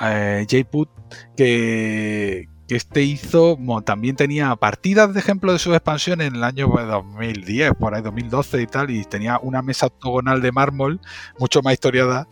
eh, 0.00 0.46
Jay 0.48 0.64
Put 0.64 0.88
que, 1.36 2.48
que 2.68 2.76
este 2.76 3.02
hizo, 3.02 3.58
también 3.84 4.14
tenía 4.14 4.54
partidas 4.56 5.12
de 5.14 5.20
ejemplo 5.20 5.52
de 5.52 5.58
sus 5.58 5.74
expansiones 5.74 6.28
en 6.28 6.36
el 6.36 6.44
año 6.44 6.68
2010, 6.68 7.70
pues, 7.70 7.78
por 7.78 7.94
ahí 7.94 8.02
2012 8.02 8.62
y 8.62 8.66
tal, 8.66 8.90
y 8.90 9.04
tenía 9.04 9.38
una 9.42 9.62
mesa 9.62 9.86
octogonal 9.86 10.42
de 10.42 10.52
mármol, 10.52 11.00
mucho 11.38 11.62
más 11.62 11.72
historiada, 11.72 12.28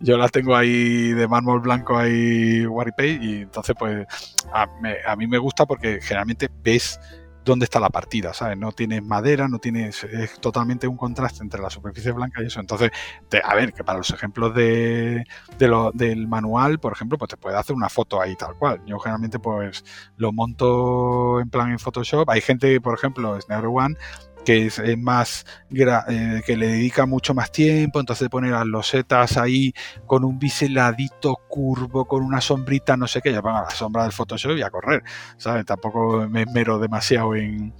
yo 0.00 0.16
las 0.16 0.32
tengo 0.32 0.56
ahí 0.56 1.12
de 1.12 1.28
mármol 1.28 1.60
blanco 1.60 1.96
ahí 1.96 2.66
Waripay 2.66 3.18
y 3.20 3.42
entonces 3.42 3.76
pues 3.78 4.06
a, 4.52 5.16
mí 5.16 5.26
me 5.26 5.38
gusta 5.38 5.66
porque 5.66 6.00
generalmente 6.00 6.48
ves 6.62 6.98
dónde 7.44 7.64
está 7.64 7.80
la 7.80 7.88
partida, 7.88 8.34
¿sabes? 8.34 8.56
No 8.58 8.72
tienes 8.72 9.02
madera, 9.02 9.48
no 9.48 9.58
tienes, 9.58 10.04
es 10.04 10.40
totalmente 10.40 10.86
un 10.86 10.96
contraste 10.96 11.42
entre 11.42 11.60
la 11.60 11.70
superficie 11.70 12.12
blanca 12.12 12.42
y 12.42 12.46
eso. 12.46 12.60
Entonces, 12.60 12.90
a 13.42 13.54
ver, 13.54 13.72
que 13.72 13.82
para 13.82 13.98
los 13.98 14.10
ejemplos 14.10 14.54
de, 14.54 15.24
del 15.58 16.28
manual, 16.28 16.78
por 16.78 16.92
ejemplo, 16.92 17.18
pues 17.18 17.30
te 17.30 17.36
puede 17.36 17.56
hacer 17.56 17.74
una 17.74 17.88
foto 17.88 18.20
ahí 18.20 18.36
tal 18.36 18.56
cual. 18.56 18.82
Yo 18.86 18.98
generalmente 18.98 19.38
pues 19.38 19.84
lo 20.16 20.32
monto 20.32 21.40
en 21.40 21.50
plan 21.50 21.70
en 21.70 21.78
Photoshop. 21.78 22.28
Hay 22.28 22.40
gente, 22.40 22.80
por 22.80 22.94
ejemplo, 22.94 23.40
Snare 23.40 23.66
One, 23.66 23.96
que 24.44 24.66
es, 24.66 24.80
más 24.98 25.46
eh, 25.70 26.42
que 26.44 26.56
le 26.56 26.68
dedica 26.68 27.06
mucho 27.06 27.34
más 27.34 27.52
tiempo, 27.52 28.00
entonces 28.00 28.28
pone 28.28 28.50
las 28.50 28.66
losetas 28.66 29.36
ahí 29.36 29.72
con 30.06 30.24
un 30.24 30.38
biseladito 30.38 31.36
curvo, 31.48 32.06
con 32.06 32.22
una 32.22 32.40
sombrita, 32.40 32.96
no 32.96 33.06
sé 33.06 33.20
qué, 33.20 33.32
ya 33.32 33.42
pongo 33.42 33.60
la 33.60 33.70
sombra 33.70 34.02
del 34.04 34.12
Photoshop 34.12 34.56
y 34.56 34.62
a 34.62 34.70
correr, 34.70 35.02
¿sabes? 35.36 35.64
Tampoco 35.66 36.26
me 36.28 36.42
esmero 36.42 36.78
demasiado 36.78 37.34
en, 37.34 37.74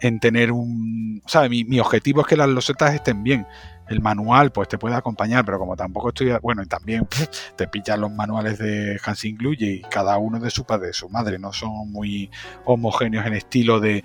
en 0.00 0.20
tener 0.20 0.52
un... 0.52 1.22
¿Sabes? 1.26 1.50
Mi, 1.50 1.64
mi 1.64 1.80
objetivo 1.80 2.22
es 2.22 2.26
que 2.26 2.36
las 2.36 2.48
losetas 2.48 2.94
estén 2.94 3.22
bien 3.22 3.46
el 3.88 4.00
manual 4.00 4.52
pues 4.52 4.68
te 4.68 4.78
puede 4.78 4.94
acompañar, 4.94 5.44
pero 5.44 5.58
como 5.58 5.76
tampoco 5.76 6.08
estoy, 6.08 6.32
bueno, 6.42 6.62
y 6.62 6.66
también 6.66 7.08
te 7.56 7.66
pillan 7.68 8.00
los 8.00 8.12
manuales 8.12 8.58
de 8.58 8.98
Hansing 9.02 9.36
Glue 9.36 9.56
y 9.58 9.82
cada 9.82 10.18
uno 10.18 10.38
de 10.38 10.50
su 10.50 10.64
padre, 10.64 10.88
de 10.88 10.92
su 10.92 11.08
madre, 11.08 11.38
no 11.38 11.52
son 11.52 11.90
muy 11.90 12.30
homogéneos 12.64 13.26
en 13.26 13.34
estilo 13.34 13.80
de 13.80 14.04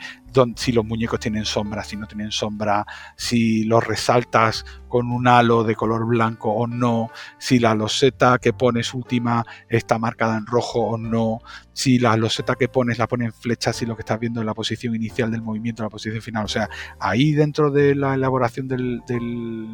si 0.56 0.72
los 0.72 0.86
muñecos 0.86 1.20
tienen 1.20 1.46
sombra, 1.46 1.84
si 1.84 1.96
no 1.96 2.08
tienen 2.08 2.32
sombra, 2.32 2.86
si 3.16 3.64
los 3.64 3.86
resaltas 3.86 4.66
con 4.88 5.12
un 5.12 5.28
halo 5.28 5.64
de 5.64 5.76
color 5.76 6.06
blanco 6.06 6.52
o 6.52 6.68
no, 6.68 7.10
si 7.38 7.60
la 7.60 7.76
loseta 7.76 8.38
que 8.40 8.54
pones 8.54 8.94
última 8.94 9.46
está 9.70 9.98
marcada 9.98 10.38
en 10.38 10.46
rojo 10.46 10.82
o 10.82 10.98
no, 10.98 11.40
si 11.74 12.00
la 12.00 12.16
loseta 12.18 12.56
que 12.56 12.68
pones 12.68 12.98
la 12.98 13.08
pone 13.08 13.26
en 13.26 13.34
flecha, 13.34 13.74
si 13.74 13.86
lo 13.86 13.96
que 13.96 14.02
estás 14.02 14.20
viendo 14.20 14.40
es 14.40 14.46
la 14.46 14.54
posición 14.54 14.96
inicial 14.96 15.32
del 15.32 15.42
movimiento, 15.42 15.84
la 15.84 15.90
posición 15.90 16.22
final. 16.22 16.46
O 16.46 16.50
sea, 16.50 16.70
ahí 17.00 17.34
dentro 17.34 17.72
de 17.72 17.96
la 17.96 18.14
elaboración 18.14 18.68
del, 18.68 19.02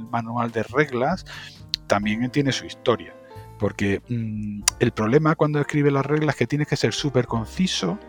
manual 0.10 0.52
de 0.52 0.64
reglas 0.64 1.26
también 1.88 2.30
tiene 2.32 2.52
su 2.52 2.66
historia. 2.66 3.16
Porque 3.58 4.02
mm, 4.08 4.62
el 4.80 4.92
problema 4.92 5.36
cuando 5.36 5.60
escribe 5.60 5.92
las 5.92 6.06
reglas 6.06 6.36
es 6.36 6.40
que 6.40 6.48
tienes 6.48 6.68
que 6.68 6.78
ser 6.78 6.94
súper 6.94 7.28
conciso 7.28 8.00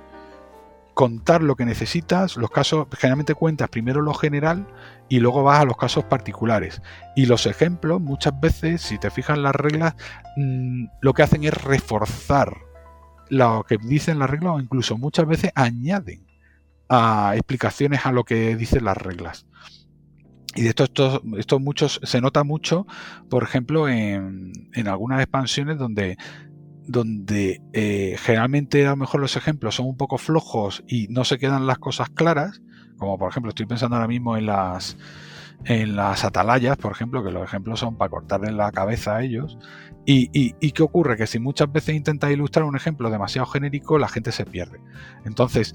contar 1.00 1.42
lo 1.42 1.56
que 1.56 1.64
necesitas, 1.64 2.36
los 2.36 2.50
casos, 2.50 2.86
generalmente 2.94 3.34
cuentas 3.34 3.70
primero 3.70 4.02
lo 4.02 4.12
general 4.12 4.66
y 5.08 5.18
luego 5.20 5.42
vas 5.42 5.60
a 5.60 5.64
los 5.64 5.78
casos 5.78 6.04
particulares. 6.04 6.82
Y 7.16 7.24
los 7.24 7.46
ejemplos, 7.46 8.02
muchas 8.02 8.38
veces, 8.38 8.82
si 8.82 8.98
te 8.98 9.10
fijas 9.10 9.38
en 9.38 9.44
las 9.44 9.54
reglas, 9.54 9.94
mm, 10.36 10.88
lo 11.00 11.14
que 11.14 11.22
hacen 11.22 11.44
es 11.44 11.54
reforzar 11.54 12.54
lo 13.30 13.64
que 13.66 13.78
dicen 13.78 14.18
las 14.18 14.28
reglas 14.28 14.56
o 14.56 14.60
incluso 14.60 14.98
muchas 14.98 15.26
veces 15.26 15.52
añaden 15.54 16.26
a 16.90 17.32
explicaciones 17.34 18.04
a 18.04 18.12
lo 18.12 18.24
que 18.24 18.54
dicen 18.54 18.84
las 18.84 18.98
reglas. 18.98 19.46
Y 20.54 20.64
de 20.64 20.68
esto, 20.68 20.84
esto, 21.38 21.60
muchos, 21.60 21.98
se 22.02 22.20
nota 22.20 22.44
mucho, 22.44 22.86
por 23.30 23.42
ejemplo, 23.42 23.88
en, 23.88 24.52
en 24.74 24.86
algunas 24.86 25.22
expansiones 25.22 25.78
donde 25.78 26.18
donde 26.90 27.62
eh, 27.72 28.16
generalmente 28.18 28.86
a 28.86 28.90
lo 28.90 28.96
mejor 28.96 29.20
los 29.20 29.36
ejemplos 29.36 29.76
son 29.76 29.86
un 29.86 29.96
poco 29.96 30.18
flojos 30.18 30.82
y 30.88 31.06
no 31.08 31.24
se 31.24 31.38
quedan 31.38 31.66
las 31.66 31.78
cosas 31.78 32.10
claras, 32.10 32.62
como 32.98 33.16
por 33.18 33.30
ejemplo 33.30 33.50
estoy 33.50 33.66
pensando 33.66 33.96
ahora 33.96 34.08
mismo 34.08 34.36
en 34.36 34.46
las 34.46 34.96
en 35.64 35.94
las 35.94 36.24
atalayas, 36.24 36.76
por 36.78 36.92
ejemplo, 36.92 37.22
que 37.22 37.30
los 37.30 37.44
ejemplos 37.44 37.80
son 37.80 37.96
para 37.98 38.08
cortarle 38.08 38.50
la 38.50 38.72
cabeza 38.72 39.16
a 39.16 39.22
ellos. 39.22 39.58
Y, 40.06 40.30
y, 40.32 40.72
qué 40.72 40.82
ocurre? 40.82 41.18
Que 41.18 41.26
si 41.26 41.38
muchas 41.38 41.70
veces 41.70 41.94
intentas 41.94 42.30
ilustrar 42.30 42.64
un 42.64 42.74
ejemplo 42.74 43.10
demasiado 43.10 43.46
genérico, 43.46 43.98
la 43.98 44.08
gente 44.08 44.32
se 44.32 44.46
pierde. 44.46 44.80
Entonces, 45.26 45.74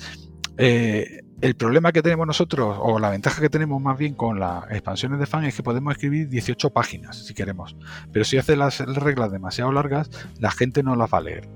eh, 0.58 1.22
el 1.42 1.56
problema 1.56 1.92
que 1.92 2.02
tenemos 2.02 2.26
nosotros, 2.26 2.78
o 2.80 2.98
la 3.00 3.10
ventaja 3.10 3.42
que 3.42 3.50
tenemos 3.50 3.82
más 3.82 3.98
bien 3.98 4.16
con 4.16 4.40
las 4.40 4.64
expansiones 4.72 5.20
de 5.20 5.26
fan, 5.26 5.44
es 5.44 5.56
que 5.56 5.64
podemos 5.64 5.94
escribir 5.94 6.30
18 6.30 6.72
páginas 6.72 7.26
si 7.26 7.34
queremos. 7.34 7.76
Pero 8.12 8.26
si 8.26 8.38
hace 8.38 8.56
las 8.56 8.80
reglas 8.80 9.32
demasiado 9.32 9.72
largas, 9.72 10.10
la 10.40 10.52
gente 10.52 10.82
no 10.82 10.96
las 10.96 11.14
va 11.14 11.18
a 11.20 11.22
leer. 11.22 11.50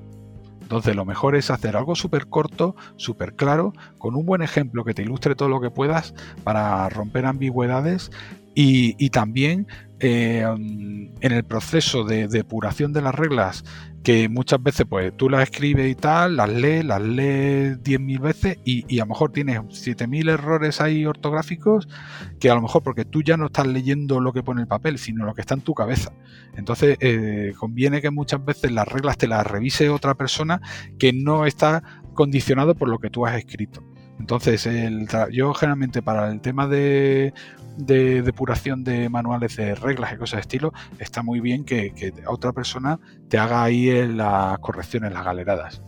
Entonces 0.62 0.95
lo 0.95 1.04
mejor 1.04 1.36
es 1.36 1.50
hacer 1.50 1.76
algo 1.76 1.95
súper 1.95 2.28
corto, 2.28 2.76
súper 2.95 3.34
claro, 3.34 3.74
con 3.97 4.16
un 4.16 4.26
buen 4.26 4.43
ejemplo 4.43 4.84
que 4.84 4.93
te 4.93 5.02
ilustre 5.02 5.34
todo 5.34 5.50
lo 5.50 5.60
que 5.60 5.72
puedas 5.72 6.14
para 6.43 6.88
romper 6.89 7.26
ambigüedades 7.26 8.12
y, 8.54 9.10
también 9.10 9.68
eh, 10.00 10.41
en 10.41 11.32
el 11.32 11.43
proceso 11.43 12.04
de 12.04 12.28
depuración 12.28 12.93
de 12.93 13.02
las 13.02 13.16
reglas 13.16 13.64
que 14.04 14.30
muchas 14.30 14.62
veces 14.62 14.86
pues 14.89 15.16
tú 15.16 15.30
las 15.30 15.43
escribes 15.43 15.89
y 15.91 15.95
tal, 15.95 16.38
las 16.38 16.50
lees, 16.50 16.86
las 16.86 17.02
lees 17.02 17.84
10.000 17.84 18.20
veces 18.20 18.58
y, 18.64 19.00
a 19.00 19.04
lo 19.04 19.10
mejor 19.10 19.32
tienes 19.32 19.60
7.000 19.60 20.30
errores 20.32 20.82
ahí 20.82 21.06
ortográficos 21.06 21.88
que 22.39 22.50
a 22.50 22.56
lo 22.56 22.62
mejor 22.62 22.84
porque 22.84 23.06
tú 23.06 23.22
ya 23.22 23.38
no 23.38 23.47
estás 23.47 23.68
leyendo 23.68 24.20
lo 24.20 24.34
que 24.34 24.43
pone 24.43 24.62
el 24.62 24.68
papel, 24.68 24.97
sino 24.97 25.26
lo 25.26 25.34
que 25.34 25.41
está 25.41 25.54
en 25.54 25.62
tu 25.62 25.74
cabeza. 25.74 26.14
Entonces 26.56 26.97
eh, 27.02 27.54
conviene 27.58 28.02
que 28.02 28.12
muchas 28.12 28.43
veces 28.43 28.72
las 28.72 28.88
reglas 28.88 29.18
te 29.18 29.28
las 29.28 29.45
revise 29.45 29.89
otra 29.89 30.16
persona 30.16 30.62
que 30.97 31.14
no 31.14 31.45
está 31.45 31.84
condicionado 32.14 32.76
por 32.76 32.89
lo 32.89 33.00
que 33.00 33.10
tú 33.10 33.26
has 33.26 33.38
escrito. 33.38 33.84
Entonces, 34.20 34.66
el, 34.66 35.08
yo 35.32 35.54
generalmente 35.54 36.02
para 36.02 36.30
el 36.30 36.41
tema 36.41 36.68
de 36.68 37.34
de 37.80 38.22
depuración 38.22 38.84
de 38.84 39.10
manuales 39.10 39.56
de 39.56 39.74
reglas 39.76 40.14
y 40.14 40.18
cosas 40.18 40.38
de 40.38 40.42
estilo, 40.42 40.74
está 41.00 41.24
muy 41.24 41.40
bien 41.40 41.64
que, 41.64 42.14
otra 42.28 42.52
persona 42.52 43.00
te 43.30 43.38
haga 43.38 43.64
ahí 43.64 44.08
las 44.08 44.60
correcciones, 44.60 45.14
las 45.14 45.24
galeradas. 45.24 45.82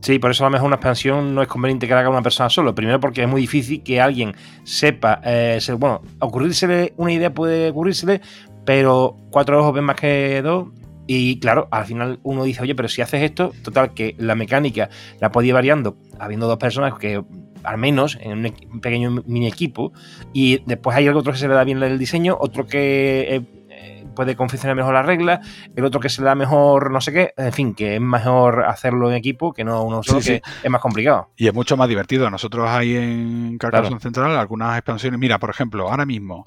Sí, 0.00 0.18
por 0.18 0.30
eso 0.30 0.44
a 0.44 0.48
lo 0.48 0.52
mejor 0.52 0.66
una 0.66 0.76
expansión 0.76 1.34
no 1.34 1.42
es 1.42 1.48
conveniente 1.48 1.88
que 1.88 1.94
la 1.94 2.00
haga 2.00 2.10
una 2.10 2.22
persona 2.22 2.48
solo. 2.48 2.74
Primero 2.74 3.00
porque 3.00 3.22
es 3.22 3.28
muy 3.28 3.40
difícil 3.40 3.82
que 3.82 4.00
alguien 4.00 4.34
sepa, 4.62 5.20
eh, 5.24 5.58
bueno, 5.76 6.02
ocurrírsele 6.20 6.94
una 6.96 7.12
idea 7.12 7.34
puede 7.34 7.70
ocurrírsele, 7.70 8.20
pero 8.64 9.16
cuatro 9.30 9.60
ojos 9.60 9.74
ven 9.74 9.84
más 9.84 9.96
que 9.96 10.40
dos. 10.42 10.68
Y 11.10 11.40
claro, 11.40 11.68
al 11.70 11.86
final 11.86 12.20
uno 12.22 12.44
dice, 12.44 12.62
oye, 12.62 12.74
pero 12.74 12.86
si 12.86 13.00
haces 13.00 13.22
esto, 13.22 13.52
total, 13.62 13.94
que 13.94 14.14
la 14.18 14.34
mecánica 14.34 14.90
la 15.20 15.32
podía 15.32 15.48
ir 15.48 15.54
variando, 15.54 15.96
habiendo 16.18 16.46
dos 16.46 16.58
personas 16.58 16.94
que 16.98 17.24
al 17.64 17.78
menos 17.78 18.18
en 18.20 18.52
un 18.70 18.80
pequeño 18.80 19.22
mini 19.26 19.46
equipo, 19.46 19.92
y 20.32 20.62
después 20.66 20.96
hay 20.96 21.08
otro 21.08 21.32
que 21.32 21.38
se 21.38 21.48
le 21.48 21.54
da 21.54 21.64
bien 21.64 21.82
el 21.82 21.98
diseño, 21.98 22.36
otro 22.38 22.66
que 22.66 23.36
eh, 23.36 23.42
eh, 23.70 24.06
puede 24.14 24.34
confeccionar 24.36 24.76
mejor 24.76 24.94
las 24.94 25.06
reglas, 25.06 25.46
el 25.76 25.84
otro 25.84 26.00
que 26.00 26.08
se 26.08 26.22
da 26.22 26.34
mejor 26.34 26.90
no 26.90 27.00
sé 27.00 27.12
qué, 27.12 27.32
en 27.36 27.52
fin, 27.52 27.74
que 27.74 27.96
es 27.96 28.00
mejor 28.00 28.64
hacerlo 28.64 29.10
en 29.10 29.16
equipo 29.16 29.52
que 29.52 29.64
no 29.64 29.82
uno 29.84 30.02
solo, 30.02 30.20
que 30.20 30.42
es 30.62 30.70
más 30.70 30.80
complicado. 30.80 31.30
Y 31.36 31.46
es 31.46 31.54
mucho 31.54 31.76
más 31.76 31.88
divertido. 31.88 32.28
Nosotros 32.30 32.68
hay 32.68 32.96
en 32.96 33.58
Carcassonne 33.58 34.00
Central 34.00 34.36
algunas 34.36 34.76
expansiones. 34.76 35.20
Mira, 35.20 35.38
por 35.38 35.50
ejemplo, 35.50 35.88
ahora 35.88 36.04
mismo 36.04 36.46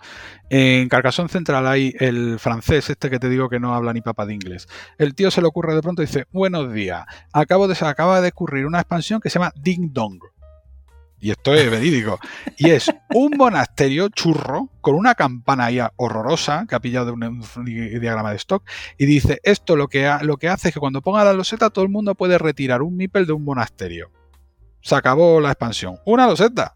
en 0.49 0.89
Carcassonne 0.89 1.29
Central 1.29 1.65
hay 1.65 1.93
el 1.99 2.39
francés, 2.39 2.89
este 2.89 3.09
que 3.09 3.19
te 3.19 3.29
digo 3.29 3.47
que 3.49 3.59
no 3.59 3.73
habla 3.73 3.93
ni 3.93 4.01
papa 4.01 4.25
de 4.25 4.33
inglés. 4.33 4.67
El 4.97 5.15
tío 5.15 5.31
se 5.31 5.41
le 5.41 5.47
ocurre 5.47 5.73
de 5.73 5.81
pronto 5.81 6.01
y 6.01 6.07
dice, 6.07 6.25
buenos 6.31 6.73
días, 6.73 7.05
acabo 7.31 7.67
de, 7.67 7.77
acaba 7.85 8.19
de 8.19 8.29
ocurrir 8.29 8.65
una 8.65 8.79
expansión 8.79 9.21
que 9.21 9.29
se 9.29 9.39
llama 9.39 9.53
Ding 9.55 9.93
Dong 9.93 10.19
y 11.21 11.31
esto 11.31 11.53
es 11.53 11.69
verídico, 11.69 12.19
y 12.57 12.71
es 12.71 12.91
un 13.13 13.37
monasterio 13.37 14.09
churro 14.09 14.69
con 14.81 14.95
una 14.95 15.15
campana 15.15 15.65
ahí 15.65 15.79
horrorosa 15.95 16.65
que 16.67 16.75
ha 16.75 16.79
pillado 16.79 17.05
de 17.05 17.11
un, 17.11 17.43
diagrama 17.65 18.31
de 18.31 18.37
stock 18.37 18.63
y 18.97 19.05
dice, 19.05 19.39
esto 19.43 19.75
lo 19.75 19.87
que, 19.87 20.11
lo 20.23 20.37
que 20.37 20.49
hace 20.49 20.69
es 20.69 20.73
que 20.73 20.79
cuando 20.79 21.01
ponga 21.01 21.23
la 21.23 21.33
loseta 21.33 21.69
todo 21.69 21.85
el 21.85 21.91
mundo 21.91 22.15
puede 22.15 22.37
retirar 22.37 22.81
un 22.81 22.97
mipel 22.97 23.25
de 23.25 23.33
un 23.33 23.43
monasterio. 23.43 24.11
Se 24.81 24.95
acabó 24.95 25.39
la 25.39 25.49
expansión. 25.49 25.99
Una 26.05 26.25
loseta. 26.25 26.75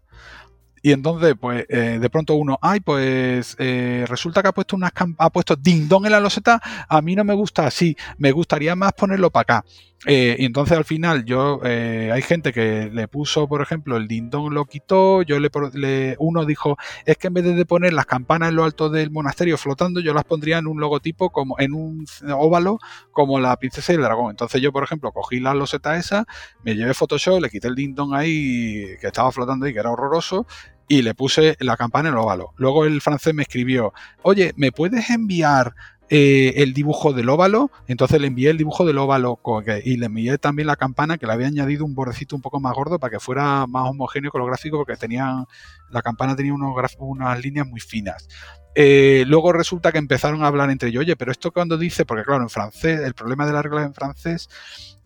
Y 0.82 0.92
entonces, 0.92 1.34
pues, 1.40 1.66
eh, 1.68 1.98
de 2.00 2.10
pronto 2.10 2.36
uno, 2.36 2.60
ay, 2.62 2.78
pues 2.78 3.56
eh, 3.58 4.04
resulta 4.06 4.40
que 4.40 4.48
ha 4.48 4.52
puesto 4.52 4.76
unas 4.76 4.92
ha 5.18 5.30
puesto 5.30 5.56
ding 5.56 5.88
dong 5.88 6.06
en 6.06 6.12
la 6.12 6.20
loseta, 6.20 6.62
a 6.88 7.02
mí 7.02 7.16
no 7.16 7.24
me 7.24 7.34
gusta 7.34 7.66
así, 7.66 7.96
me 8.18 8.30
gustaría 8.30 8.76
más 8.76 8.92
ponerlo 8.92 9.30
para 9.30 9.42
acá. 9.42 9.64
Eh, 10.08 10.36
y 10.38 10.44
entonces 10.44 10.78
al 10.78 10.84
final 10.84 11.24
yo 11.24 11.60
hay 11.64 12.22
gente 12.22 12.52
que 12.52 12.88
le 12.92 13.08
puso, 13.08 13.48
por 13.48 13.60
ejemplo, 13.60 13.96
el 13.96 14.06
ding 14.06 14.30
dong 14.30 14.52
lo 14.52 14.64
quitó, 14.64 15.22
yo 15.22 15.38
le, 15.40 16.16
uno 16.20 16.44
dijo, 16.44 16.76
es 17.04 17.18
que 17.18 17.26
en 17.26 17.34
vez 17.34 17.44
de 17.44 17.66
poner 17.66 17.92
las 17.92 18.06
campanas 18.06 18.50
en 18.50 18.56
lo 18.56 18.64
alto 18.64 18.88
del 18.88 19.10
monasterio 19.10 19.58
flotando, 19.58 20.00
yo 20.00 20.14
las 20.14 20.24
pondría 20.24 20.58
en 20.58 20.68
un 20.68 20.80
logotipo 20.80 21.30
como 21.30 21.58
en 21.58 21.74
un 21.74 22.06
óvalo 22.30 22.78
como 23.10 23.40
la 23.40 23.56
princesa 23.56 23.92
y 23.92 23.96
el 23.96 24.02
dragón. 24.02 24.30
Entonces 24.30 24.62
yo, 24.62 24.72
por 24.72 24.84
ejemplo, 24.84 25.10
cogí 25.12 25.40
la 25.40 25.54
loseta 25.54 25.96
esa, 25.96 26.24
me 26.62 26.74
llevé 26.74 26.94
Photoshop, 26.94 27.40
le 27.40 27.50
quité 27.50 27.68
el 27.68 27.74
ding 27.74 27.94
dong 27.94 28.14
ahí 28.14 28.96
que 29.00 29.08
estaba 29.08 29.32
flotando 29.32 29.66
y 29.66 29.72
que 29.72 29.80
era 29.80 29.90
horroroso 29.90 30.46
y 30.88 31.02
le 31.02 31.14
puse 31.14 31.56
la 31.60 31.76
campana 31.76 32.08
en 32.08 32.14
el 32.14 32.20
óvalo. 32.20 32.52
Luego 32.56 32.84
el 32.84 33.00
francés 33.00 33.34
me 33.34 33.42
escribió, 33.42 33.92
oye, 34.22 34.52
¿me 34.56 34.70
puedes 34.72 35.10
enviar 35.10 35.74
eh, 36.08 36.54
el 36.56 36.72
dibujo 36.72 37.12
del 37.12 37.28
óvalo? 37.28 37.70
Entonces 37.88 38.20
le 38.20 38.26
envié 38.28 38.50
el 38.50 38.58
dibujo 38.58 38.84
del 38.84 38.98
óvalo 38.98 39.40
y 39.84 39.96
le 39.96 40.06
envié 40.06 40.38
también 40.38 40.66
la 40.66 40.76
campana 40.76 41.18
que 41.18 41.26
le 41.26 41.32
había 41.32 41.48
añadido 41.48 41.84
un 41.84 41.94
bordecito 41.94 42.36
un 42.36 42.42
poco 42.42 42.60
más 42.60 42.74
gordo 42.74 42.98
para 42.98 43.10
que 43.10 43.20
fuera 43.20 43.66
más 43.66 43.90
homogéneo 43.90 44.30
con 44.30 44.40
lo 44.40 44.46
gráfico 44.46 44.78
porque 44.78 44.96
tenía, 44.96 45.44
la 45.90 46.02
campana 46.02 46.36
tenía 46.36 46.54
unos 46.54 46.74
unas 46.98 47.42
líneas 47.42 47.66
muy 47.66 47.80
finas. 47.80 48.28
Eh, 48.74 49.24
luego 49.26 49.52
resulta 49.52 49.90
que 49.90 49.98
empezaron 49.98 50.44
a 50.44 50.48
hablar 50.48 50.70
entre 50.70 50.90
ellos, 50.90 51.00
oye, 51.00 51.16
pero 51.16 51.32
esto 51.32 51.50
cuando 51.50 51.78
dice, 51.78 52.04
porque 52.04 52.24
claro, 52.24 52.42
en 52.42 52.50
francés, 52.50 53.00
el 53.00 53.14
problema 53.14 53.46
de 53.46 53.52
las 53.52 53.62
reglas 53.62 53.86
en 53.86 53.94
francés 53.94 54.48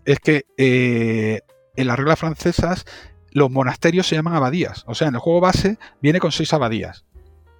es 0.05 0.19
que 0.19 0.45
eh, 0.59 1.41
en 1.77 1.87
las 1.87 1.97
reglas 1.97 2.19
francesas 2.19 2.85
los 3.31 3.51
monasterios 3.51 4.07
se 4.07 4.17
llaman 4.17 4.35
abadías. 4.35 4.85
O 4.87 4.95
sea, 4.95 5.09
en 5.09 5.15
el 5.15 5.21
juego 5.21 5.41
base 5.41 5.79
viene 6.03 6.19
con 6.19 6.33
seis 6.33 6.53
abadías. 6.53 7.05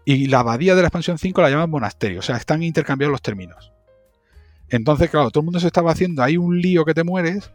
Y 0.05 0.27
la 0.27 0.41
abadía 0.41 0.75
de 0.75 0.83
la 0.83 0.89
expansión 0.89 1.19
5 1.19 1.43
la 1.43 1.51
llaman 1.51 1.71
monasterio. 1.71 2.21
O 2.21 2.23
sea, 2.23 2.37
están 2.37 2.63
intercambiados 2.63 3.13
los 3.13 3.23
términos. 3.23 3.73
Entonces, 4.69 5.11
claro, 5.11 5.31
todo 5.31 5.43
el 5.43 5.47
mundo 5.47 5.61
se 5.61 5.67
estaba 5.67 5.93
haciendo 5.93 6.23
ahí 6.23 6.37
un 6.37 6.61
lío 6.61 6.85
que 6.85 6.95
te 6.95 7.05
mueres. 7.05 7.51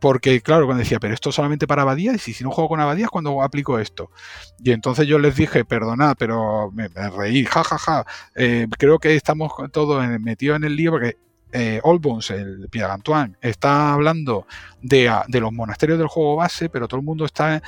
Porque, 0.00 0.40
claro, 0.40 0.64
cuando 0.64 0.82
decía, 0.82 0.98
pero 0.98 1.12
esto 1.12 1.30
solamente 1.30 1.66
para 1.66 1.82
abadías, 1.82 2.26
y 2.26 2.32
si 2.32 2.42
no 2.42 2.50
juego 2.50 2.70
con 2.70 2.80
abadías, 2.80 3.10
cuando 3.10 3.42
aplico 3.42 3.78
esto? 3.78 4.10
Y 4.58 4.70
entonces 4.70 5.06
yo 5.06 5.18
les 5.18 5.36
dije, 5.36 5.66
perdonad, 5.66 6.16
pero 6.18 6.70
me, 6.72 6.88
reí, 6.88 7.44
jajaja. 7.44 7.78
Ja, 7.78 8.04
ja. 8.04 8.06
Eh, 8.34 8.66
creo 8.78 8.98
que 8.98 9.14
estamos 9.14 9.52
todos 9.72 10.02
metidos 10.20 10.56
en 10.56 10.64
el 10.64 10.74
lío 10.74 10.92
porque 10.92 11.18
eh, 11.52 11.80
Bones, 11.82 12.30
el 12.30 12.68
Pierre 12.70 12.92
Antoine, 12.92 13.36
está 13.40 13.92
hablando 13.92 14.46
de, 14.80 15.10
los 15.28 15.52
monasterios 15.52 15.98
del 15.98 16.08
juego 16.08 16.36
base, 16.36 16.68
pero 16.68 16.88
todo 16.88 17.00
el 17.00 17.06
mundo 17.06 17.24
está, 17.24 17.62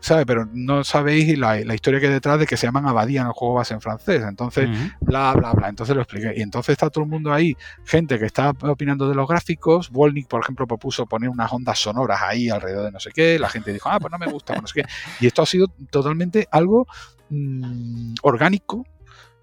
¿sabe? 0.00 0.26
Pero 0.26 0.48
no 0.52 0.82
sabéis 0.84 1.38
la, 1.38 1.58
historia 1.74 2.00
que 2.00 2.06
hay 2.06 2.12
detrás 2.12 2.38
de 2.38 2.46
que 2.46 2.56
se 2.56 2.66
llaman 2.66 2.86
abadía 2.86 3.20
en 3.20 3.28
el 3.28 3.32
juego 3.32 3.54
base 3.54 3.74
en 3.74 3.80
francés. 3.80 4.22
Entonces, 4.26 4.68
bla, 5.00 5.34
bla, 5.34 5.52
bla. 5.52 5.68
Entonces 5.68 5.94
lo 5.94 6.02
expliqué. 6.02 6.34
Y 6.36 6.42
entonces 6.42 6.72
está 6.72 6.90
todo 6.90 7.04
el 7.04 7.10
mundo 7.10 7.32
ahí, 7.32 7.56
gente 7.84 8.18
que 8.18 8.26
está 8.26 8.50
opinando 8.62 9.08
de 9.08 9.14
los 9.14 9.28
gráficos. 9.28 9.90
Wolnik, 9.90 10.26
por 10.28 10.40
ejemplo, 10.42 10.66
propuso 10.66 11.06
poner 11.06 11.28
unas 11.28 11.52
ondas 11.52 11.78
sonoras 11.78 12.20
ahí 12.22 12.48
alrededor 12.48 12.86
de 12.86 12.92
no 12.92 13.00
sé 13.00 13.10
qué. 13.12 13.38
La 13.38 13.48
gente 13.48 13.72
dijo, 13.72 13.88
ah, 13.88 14.00
pues 14.00 14.10
no 14.10 14.18
me 14.18 14.26
gusta, 14.26 14.56
no 14.56 14.66
sé 14.66 14.82
qué. 14.82 14.88
Y 15.20 15.26
esto 15.26 15.42
ha 15.42 15.46
sido 15.46 15.68
totalmente 15.90 16.48
algo 16.50 16.86
mm, 17.28 18.14
orgánico 18.22 18.84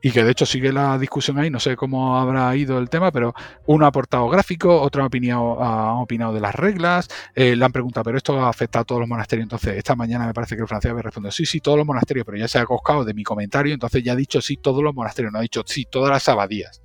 y 0.02 0.12
que 0.12 0.24
de 0.24 0.32
hecho 0.32 0.46
sigue 0.46 0.72
la 0.72 0.98
discusión 0.98 1.40
ahí, 1.40 1.50
no 1.50 1.60
sé 1.60 1.76
cómo 1.76 2.18
habrá 2.18 2.56
ido 2.56 2.78
el 2.78 2.90
tema, 2.90 3.12
pero 3.12 3.34
uno 3.66 3.86
ha 3.86 3.90
aportado 3.90 4.30
gráfico, 4.30 4.82
otro 4.82 5.04
ha 5.04 5.08
opinado, 5.08 6.34
de 6.34 6.40
las 6.40 6.56
reglas, 6.56 7.08
eh, 7.36 7.56
le 7.56 7.66
han 7.66 7.72
preguntado, 7.72 8.04
pero 8.04 8.18
esto 8.18 8.46
afecta 8.46 8.80
a 8.80 8.84
todos 8.84 9.00
los 9.00 9.10
monasterios, 9.10 9.46
entonces 9.46 9.76
esta 9.76 9.96
mañana 9.96 10.28
me 10.28 10.34
parece 10.34 10.56
que 10.56 10.62
el 10.62 10.68
francés 10.68 10.92
había 10.92 11.04
respondido, 11.04 11.32
sí, 11.32 11.46
sí, 11.46 11.60
todos 11.60 11.78
los 11.78 11.88
monasterios, 11.88 12.26
pero 12.26 12.38
ya 12.38 12.48
se 12.48 12.60
ha 12.60 12.66
coscado 12.66 13.04
de 13.04 13.14
mi 13.14 13.24
comentario, 13.24 13.74
entonces 13.74 14.04
ya 14.04 14.14
ha 14.14 14.16
dicho 14.16 14.40
sí, 14.42 14.58
todos 14.58 14.84
los 14.84 14.94
monasterios, 14.94 15.34
no 15.34 15.40
ha 15.40 15.42
dicho 15.42 15.64
sí, 15.66 15.86
todas 15.90 16.12
las 16.12 16.28
abadías. 16.30 16.82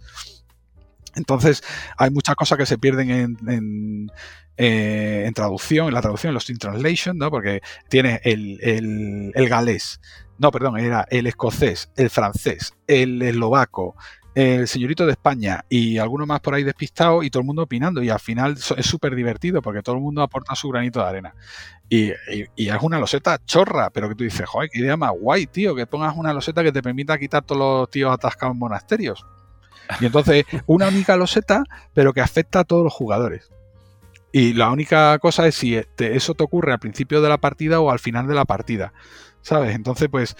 Entonces, 1.15 1.63
hay 1.99 2.11
muchas 2.11 2.35
cosas 2.37 2.57
que 2.57 2.65
se 2.65 2.79
pierden 2.79 3.11
en, 3.47 4.11
eh, 4.57 5.31
traducción, 5.35 5.89
en 5.89 5.95
la 5.95 6.01
traducción, 6.01 6.31
en 6.31 6.35
los 6.35 6.49
in 6.49 6.57
translation, 6.57 7.19
¿no? 7.19 7.31
Porque 7.31 7.61
tiene 7.91 8.23
el, 8.25 9.31
el 9.35 9.49
galés, 9.51 10.01
no, 10.43 10.51
perdón, 10.51 10.77
era 10.77 11.07
el 11.09 11.29
escocés, 11.29 11.89
el 11.95 12.11
francés, 12.11 12.75
el 12.89 13.23
eslovaco, 13.23 13.95
el 14.35 14.67
señorito 14.67 15.07
de 15.07 15.13
España 15.13 15.65
y 15.69 15.99
alguno 15.99 16.27
más 16.27 16.41
por 16.41 16.55
ahí 16.55 16.65
despistado 16.65 17.23
y 17.23 17.31
todo 17.31 17.43
el 17.43 17.47
mundo 17.47 17.63
opinando 17.63 18.03
y 18.03 18.11
al 18.11 18.19
final 18.19 18.57
es 18.77 18.87
súper 18.87 19.15
divertido 19.15 19.63
porque 19.63 19.83
todo 19.83 19.95
el 19.95 20.03
mundo 20.03 20.21
aporta 20.21 20.57
su 20.57 20.69
granito 20.69 20.99
de 20.99 21.07
arena. 21.07 21.35
Y, 21.89 22.11
es 22.11 22.83
una 22.83 22.99
loseta 22.99 23.39
chorra, 23.45 23.91
pero 23.91 24.09
que 24.09 24.17
tú 24.17 24.25
dices, 24.25 24.49
joder, 24.49 24.69
qué 24.73 24.81
idea 24.81 24.97
más 24.97 25.13
guay, 25.13 25.47
tío, 25.47 25.77
que 25.77 25.87
pongas 25.87 26.17
una 26.17 26.33
loseta 26.33 26.65
que 26.65 26.73
te 26.73 26.83
permita 26.83 27.17
quitar 27.19 27.45
todos 27.45 27.61
los 27.61 27.91
tíos 27.91 28.13
atascados 28.13 28.55
en 28.55 28.59
monasterios. 28.59 29.25
Y 30.01 30.07
entonces, 30.07 30.45
una 30.67 30.89
única 30.89 31.17
loseta, 31.17 31.63
pero 31.95 32.13
que 32.13 32.21
afecta 32.21 32.61
a 32.61 32.65
todos 32.65 32.83
los 32.83 32.93
jugadores. 32.93 33.53
Y 34.33 34.55
la 34.55 34.71
única 34.71 35.17
cosa 35.21 35.47
es 35.47 35.55
si 35.55 35.79
eso 35.99 36.35
te 36.35 36.43
ocurre 36.43 36.73
al 36.73 36.81
principio 36.81 37.21
de 37.21 37.29
la 37.29 37.39
partida 37.39 37.79
o 37.79 37.93
al 37.93 38.01
final 38.01 38.27
de 38.27 38.35
la 38.35 38.47
partida. 38.47 38.93
¿Sabes? 39.43 39.75
Entonces, 39.75 40.09
pues, 40.09 40.37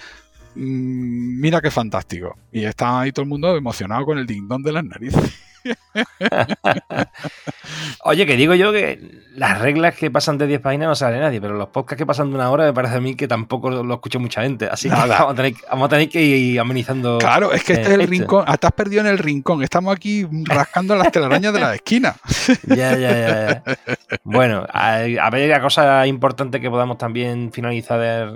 mm, 0.55 1.39
mira 1.39 1.61
qué 1.61 1.71
fantástico. 1.71 2.37
Y 2.51 2.65
está 2.65 3.01
ahí 3.01 3.11
todo 3.11 3.23
el 3.23 3.29
mundo 3.29 3.55
emocionado 3.55 4.05
con 4.05 4.17
el 4.17 4.25
ding 4.25 4.47
de 4.63 4.71
las 4.71 4.83
narices. 4.83 5.33
Oye, 8.03 8.25
que 8.25 8.35
digo 8.35 8.53
yo 8.53 8.71
que 8.71 8.99
las 9.35 9.59
reglas 9.59 9.95
que 9.95 10.11
pasan 10.11 10.37
de 10.37 10.47
10 10.47 10.61
páginas 10.61 10.87
no 10.87 10.95
sale 10.95 11.19
nadie, 11.19 11.41
pero 11.41 11.55
los 11.55 11.69
podcasts 11.69 11.97
que 11.97 12.05
pasan 12.05 12.29
de 12.29 12.35
una 12.35 12.51
hora 12.51 12.65
me 12.65 12.73
parece 12.73 12.95
a 12.95 13.01
mí 13.01 13.15
que 13.15 13.27
tampoco 13.27 13.69
lo, 13.69 13.93
escucha 13.93 14.19
mucha 14.19 14.43
gente. 14.43 14.67
Así 14.69 14.89
que 14.89 14.95
vamos 14.95 15.39
a, 15.39 15.89
tener, 15.89 16.09
que 16.09 16.21
ir 16.21 16.59
amenizando. 16.59 17.17
Claro, 17.19 17.53
es 17.53 17.63
que 17.63 17.73
este 17.73 17.93
es 17.93 17.99
el 17.99 18.07
rincón. 18.07 18.45
Estás 18.47 18.71
perdido 18.73 19.01
en 19.01 19.07
el 19.07 19.17
rincón. 19.17 19.63
Estamos 19.63 19.95
aquí 19.95 20.27
rascando 20.43 20.95
las 20.95 21.11
telarañas 21.11 21.53
de 21.53 21.59
la 21.59 21.75
esquina. 21.75 22.15
ya, 22.67 22.97
ya, 22.97 22.97
ya. 22.97 23.63
Bueno, 24.23 24.65
a, 24.71 24.95
a 24.95 25.29
ver, 25.29 25.49
la 25.49 25.61
cosa 25.61 26.05
importante 26.07 26.59
que 26.59 26.69
podamos 26.69 26.97
también 26.97 27.51
finalizar 27.51 28.33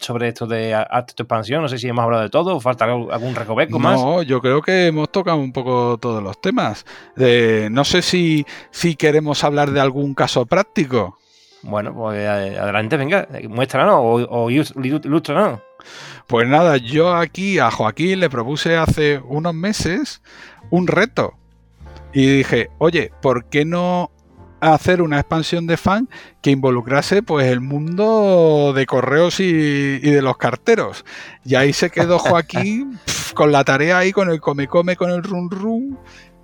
sobre 0.00 0.28
esto 0.28 0.46
de 0.46 0.74
acto 0.74 1.14
de 1.16 1.22
expansión? 1.22 1.62
No 1.62 1.68
sé 1.68 1.78
si 1.78 1.88
hemos 1.88 2.02
hablado 2.02 2.22
de 2.22 2.30
todo 2.30 2.56
o 2.56 2.60
falta 2.60 2.84
algún 2.84 3.34
recoveco 3.34 3.78
más. 3.78 4.00
No, 4.00 4.22
yo 4.22 4.40
creo 4.40 4.62
que 4.62 4.86
hemos 4.86 5.10
tocado 5.10 5.36
un 5.36 5.52
poco 5.52 5.98
todos 5.98 6.22
los 6.22 6.40
temas. 6.40 6.84
no 7.16 7.84
sé 7.84 8.02
si, 8.02 8.44
si 8.70 8.96
queremos 8.96 9.44
hablar 9.44 9.70
de 9.70 9.80
algún 9.80 10.14
caso 10.14 10.46
práctico. 10.46 11.18
Bueno, 11.62 11.94
pues 11.94 12.18
eh, 12.18 12.58
adelante, 12.58 12.96
venga, 12.96 13.28
muéstranos 13.48 13.96
o, 13.96 14.44
o 14.44 14.50
ilústranos. 14.50 15.60
Pues 16.26 16.48
nada, 16.48 16.76
yo 16.76 17.14
aquí 17.14 17.58
a 17.58 17.70
Joaquín 17.70 18.20
le 18.20 18.30
propuse 18.30 18.76
hace 18.76 19.20
unos 19.24 19.54
meses 19.54 20.22
un 20.70 20.86
reto. 20.86 21.34
Y 22.12 22.26
dije, 22.38 22.70
oye, 22.78 23.12
¿por 23.20 23.44
qué 23.46 23.64
no 23.64 24.10
hacer 24.60 25.02
una 25.02 25.18
expansión 25.18 25.66
de 25.66 25.76
fan 25.76 26.08
que 26.42 26.50
involucrase 26.50 27.22
pues 27.22 27.46
el 27.46 27.60
mundo 27.60 28.72
de 28.74 28.86
correos 28.86 29.40
y, 29.40 29.98
de 29.98 30.22
los 30.22 30.36
carteros. 30.36 31.04
Y 31.44 31.54
ahí 31.54 31.72
se 31.72 31.90
quedó 31.90 32.18
Joaquín 32.18 32.98
con 33.34 33.52
la 33.52 33.64
tarea 33.64 33.98
ahí, 33.98 34.12
con 34.12 34.30
el 34.30 34.40
come 34.40 34.66
come, 34.66 34.96
con 34.96 35.10
el 35.10 35.22
run 35.22 35.50
run. 35.50 35.98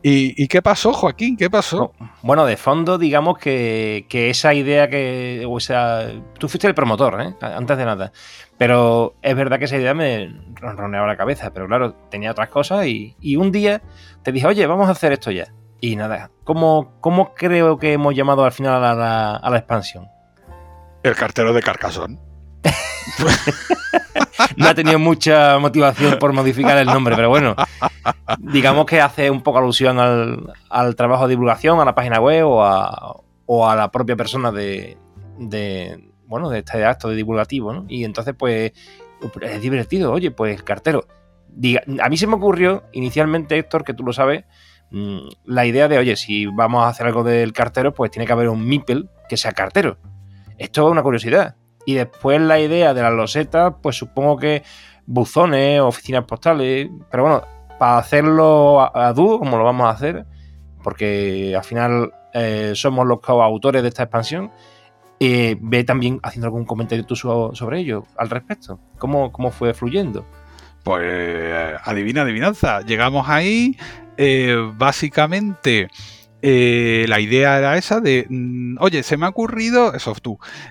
¿Y, 0.09 0.47
qué 0.47 0.63
pasó, 0.63 0.93
Joaquín? 0.93 1.37
¿Qué 1.37 1.51
pasó? 1.51 1.93
Bueno, 2.23 2.47
de 2.47 2.57
fondo, 2.57 2.97
digamos 2.97 3.39
que, 3.39 4.07
esa 4.09 4.55
idea 4.55 4.89
que. 4.89 5.45
O 5.49 5.59
sea, 5.59 6.13
tú 6.39 6.49
fuiste 6.49 6.69
el 6.69 6.77
promotor, 6.77 7.21
¿eh? 7.21 7.35
Antes 7.41 7.77
de 7.77 7.85
nada. 7.85 8.13
Pero 8.57 9.17
es 9.21 9.35
verdad 9.35 9.59
que 9.59 9.65
esa 9.65 9.77
idea 9.77 9.95
me 9.95 10.33
ronroneaba 10.55 11.09
la 11.09 11.17
cabeza. 11.17 11.53
Pero 11.53 11.67
claro, 11.67 11.95
tenía 12.09 12.31
otras 12.31 12.51
cosas 12.51 12.87
y, 12.87 13.17
y 13.21 13.35
un 13.35 13.51
día 13.51 13.83
te 14.23 14.31
dije, 14.31 14.47
oye, 14.47 14.65
vamos 14.69 14.87
a 14.87 14.93
hacer 14.93 15.11
esto 15.11 15.33
ya. 15.33 15.53
Y 15.81 15.97
nada, 15.97 16.31
¿cómo, 16.45 16.95
cómo 17.01 17.35
creo 17.35 17.79
que 17.79 17.93
hemos 17.93 18.15
llamado 18.15 18.45
al 18.45 18.53
final 18.53 18.83
a 18.85 18.95
la, 18.95 19.57
expansión? 19.59 20.09
El 21.03 21.15
cartero 21.15 21.53
de 21.53 21.63
Carcasón. 21.63 22.19
no 24.57 24.67
ha 24.67 24.75
tenido 24.75 24.99
mucha 24.99 25.59
motivación 25.59 26.19
por 26.19 26.33
modificar 26.33 26.79
el 26.79 26.87
nombre, 26.87 27.15
pero 27.15 27.29
bueno, 27.29 27.55
digamos 28.39 28.87
que 28.87 29.01
hace 29.01 29.31
un 29.31 29.43
poco 29.43 29.59
alusión 29.59 29.99
al, 29.99 30.97
trabajo 30.97 31.27
de 31.27 31.31
divulgación, 31.31 31.79
a 31.79 31.85
la 31.85 31.95
página 31.95 32.21
web 32.21 32.47
o 32.49 33.67
a, 33.67 33.77
la 33.77 33.91
propia 33.93 34.17
persona 34.17 34.51
de, 34.51 34.97
bueno, 36.27 36.49
de 36.49 36.61
este 36.61 36.85
acto 36.85 37.09
de 37.09 37.17
divulgativo, 37.17 37.73
¿no? 37.73 37.85
Y 37.89 38.05
entonces, 38.05 38.35
pues, 38.37 38.73
es 39.43 39.61
divertido, 39.61 40.13
oye, 40.13 40.31
pues, 40.31 40.63
cartero. 40.63 41.07
a 42.01 42.09
mí 42.09 42.17
se 42.17 42.27
me 42.27 42.35
ocurrió 42.35 42.85
inicialmente, 42.93 43.59
Héctor, 43.59 43.85
que 43.85 43.95
tú 43.95 44.03
lo 44.03 44.13
sabes, 44.13 44.45
la 45.45 45.67
idea 45.67 45.89
de, 45.89 45.99
oye, 45.99 46.17
si 46.17 46.47
vamos 46.47 46.85
a 46.85 46.89
hacer 46.89 47.07
algo 47.07 47.25
del 47.25 47.53
cartero, 47.53 47.93
pues 47.93 48.11
tiene 48.11 48.27
que 48.27 48.33
haber 48.33 48.49
un 48.49 48.67
Mipel 48.67 49.09
que 49.29 49.37
sea 49.37 49.53
cartero. 49.53 49.99
Esto 50.59 50.87
es 50.87 50.93
una 50.93 51.03
curiosidad. 51.03 51.57
Y 51.85 51.95
después 51.95 52.41
la 52.41 52.59
idea 52.59 52.95
de 52.95 53.03
las 53.03 53.13
losetas, 53.13 53.75
pues 53.83 53.97
supongo 53.97 54.37
que 54.37 54.63
buzones, 55.07 55.81
oficinas 55.81 56.25
postales, 56.25 56.89
pero 57.11 57.23
bueno, 57.23 57.43
para 57.79 57.99
hacerlo 57.99 58.91
a, 58.95 59.13
dúo, 59.13 59.39
como 59.39 59.57
lo 59.57 59.65
vamos 59.65 59.87
a 59.87 59.91
hacer, 59.91 60.27
porque 60.83 61.55
al 61.57 61.65
final 61.65 62.13
eh, 62.33 62.73
somos 62.75 63.07
los 63.07 63.21
coautores 63.21 63.83
de 63.83 63.89
esta 63.89 64.05
expansión, 64.05 64.51
eh, 65.21 65.57
ve 65.61 65.85
también 65.85 66.21
haciendo 66.23 66.47
algún 66.47 66.65
comentario 66.65 67.07
tú 67.07 67.17
sobre 67.17 67.79
ello, 67.79 68.05
al 68.17 68.31
respecto. 68.31 68.81
¿Cómo, 68.99 69.31
cómo 69.31 69.51
fue 69.51 69.73
fluyendo? 69.73 70.27
Pues 70.83 71.77
adivina, 71.85 72.23
adivinanza. 72.23 72.81
Llegamos 72.83 73.29
ahí, 73.29 73.77
eh, 74.17 74.57
básicamente 74.77 75.89
eh, 76.43 77.07
la 77.09 77.19
idea 77.21 77.59
era 77.59 77.77
esa 77.77 78.01
de, 78.01 78.27
mm, 78.29 78.77
oye, 78.81 79.03
se 79.03 79.17
me 79.17 79.27
ha 79.27 79.31
ocurrido, 79.31 79.93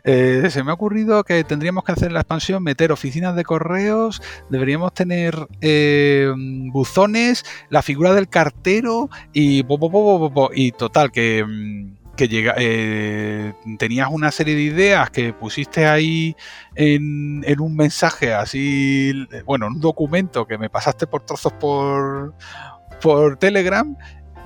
eh, 0.03 0.47
se 0.49 0.63
me 0.63 0.71
ha 0.71 0.73
ocurrido 0.73 1.23
que 1.23 1.43
tendríamos 1.43 1.83
que 1.83 1.91
hacer 1.91 2.11
la 2.11 2.21
expansión, 2.21 2.63
meter 2.63 2.91
oficinas 2.91 3.35
de 3.35 3.43
correos, 3.43 4.21
deberíamos 4.49 4.93
tener 4.93 5.35
buzones, 6.71 7.43
la 7.69 7.81
figura 7.81 8.13
del 8.13 8.29
cartero 8.29 9.09
y, 9.33 9.65
y 10.53 10.71
total, 10.71 11.11
que, 11.11 11.43
mm, 11.45 12.15
que 12.15 12.27
llega, 12.29 12.55
tenías 13.77 14.07
una 14.09 14.31
serie 14.31 14.55
de 14.55 14.61
ideas 14.61 15.09
que 15.09 15.33
pusiste 15.33 15.85
ahí 15.85 16.35
en, 16.75 17.43
en 17.45 17.59
un 17.59 17.75
mensaje 17.75 18.33
así, 18.33 19.27
bueno, 19.45 19.67
un 19.67 19.81
documento 19.81 20.45
que 20.47 20.57
me 20.57 20.69
pasaste 20.69 21.07
por 21.07 21.25
trozos 21.25 21.51
por 21.53 22.33
por 23.05 23.37
Telegram 23.37 23.95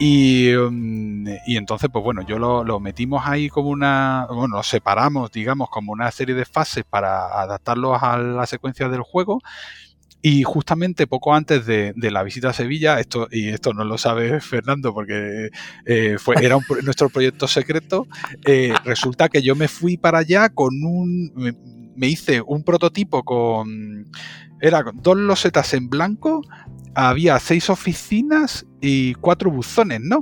Mm, 0.01 1.27
y, 1.45 1.57
entonces, 1.57 1.89
pues 1.91 2.03
bueno, 2.03 2.21
yo 2.21 2.39
lo, 2.39 2.79
metimos 2.79 3.23
ahí 3.25 3.49
como 3.49 3.69
una, 3.69 4.27
bueno, 4.29 4.57
lo 4.57 4.63
separamos, 4.63 5.31
digamos, 5.31 5.69
como 5.69 5.91
una 5.91 6.09
serie 6.11 6.35
de 6.35 6.45
fases 6.45 6.83
para 6.89 7.41
adaptarlos 7.41 8.01
a 8.01 8.17
la 8.17 8.45
secuencia 8.45 8.89
del 8.89 9.01
juego. 9.01 9.41
Y 10.21 10.43
justamente 10.43 11.07
poco 11.07 11.33
antes 11.33 11.65
de, 11.65 11.93
la 11.95 12.23
visita 12.23 12.49
a 12.49 12.53
Sevilla, 12.53 12.99
esto, 12.99 13.29
y 13.31 13.49
esto 13.49 13.73
no 13.73 13.85
lo 13.85 13.97
sabe 13.97 14.41
Fernando 14.41 14.93
porque 14.93 15.49
eh, 15.85 16.17
fue, 16.19 16.35
era 16.41 16.57
nuestro 16.83 17.09
proyecto 17.09 17.47
secreto, 17.47 18.05
eh, 18.45 18.73
resulta 18.83 19.29
que 19.29 19.41
yo 19.41 19.55
me 19.55 19.69
fui 19.69 19.97
para 19.97 20.19
allá 20.19 20.49
con 20.49 20.83
un, 20.83 21.31
me, 21.95 22.07
hice 22.07 22.41
un 22.41 22.63
prototipo 22.63 23.23
con, 23.23 24.11
era 24.61 24.83
dos 24.93 25.17
losetas 25.17 25.73
en 25.73 25.89
blanco, 25.89 26.41
había 26.95 27.39
seis 27.39 27.69
oficinas 27.69 28.65
y 28.81 29.13
cuatro 29.15 29.51
buzones, 29.51 30.01
¿no? 30.01 30.21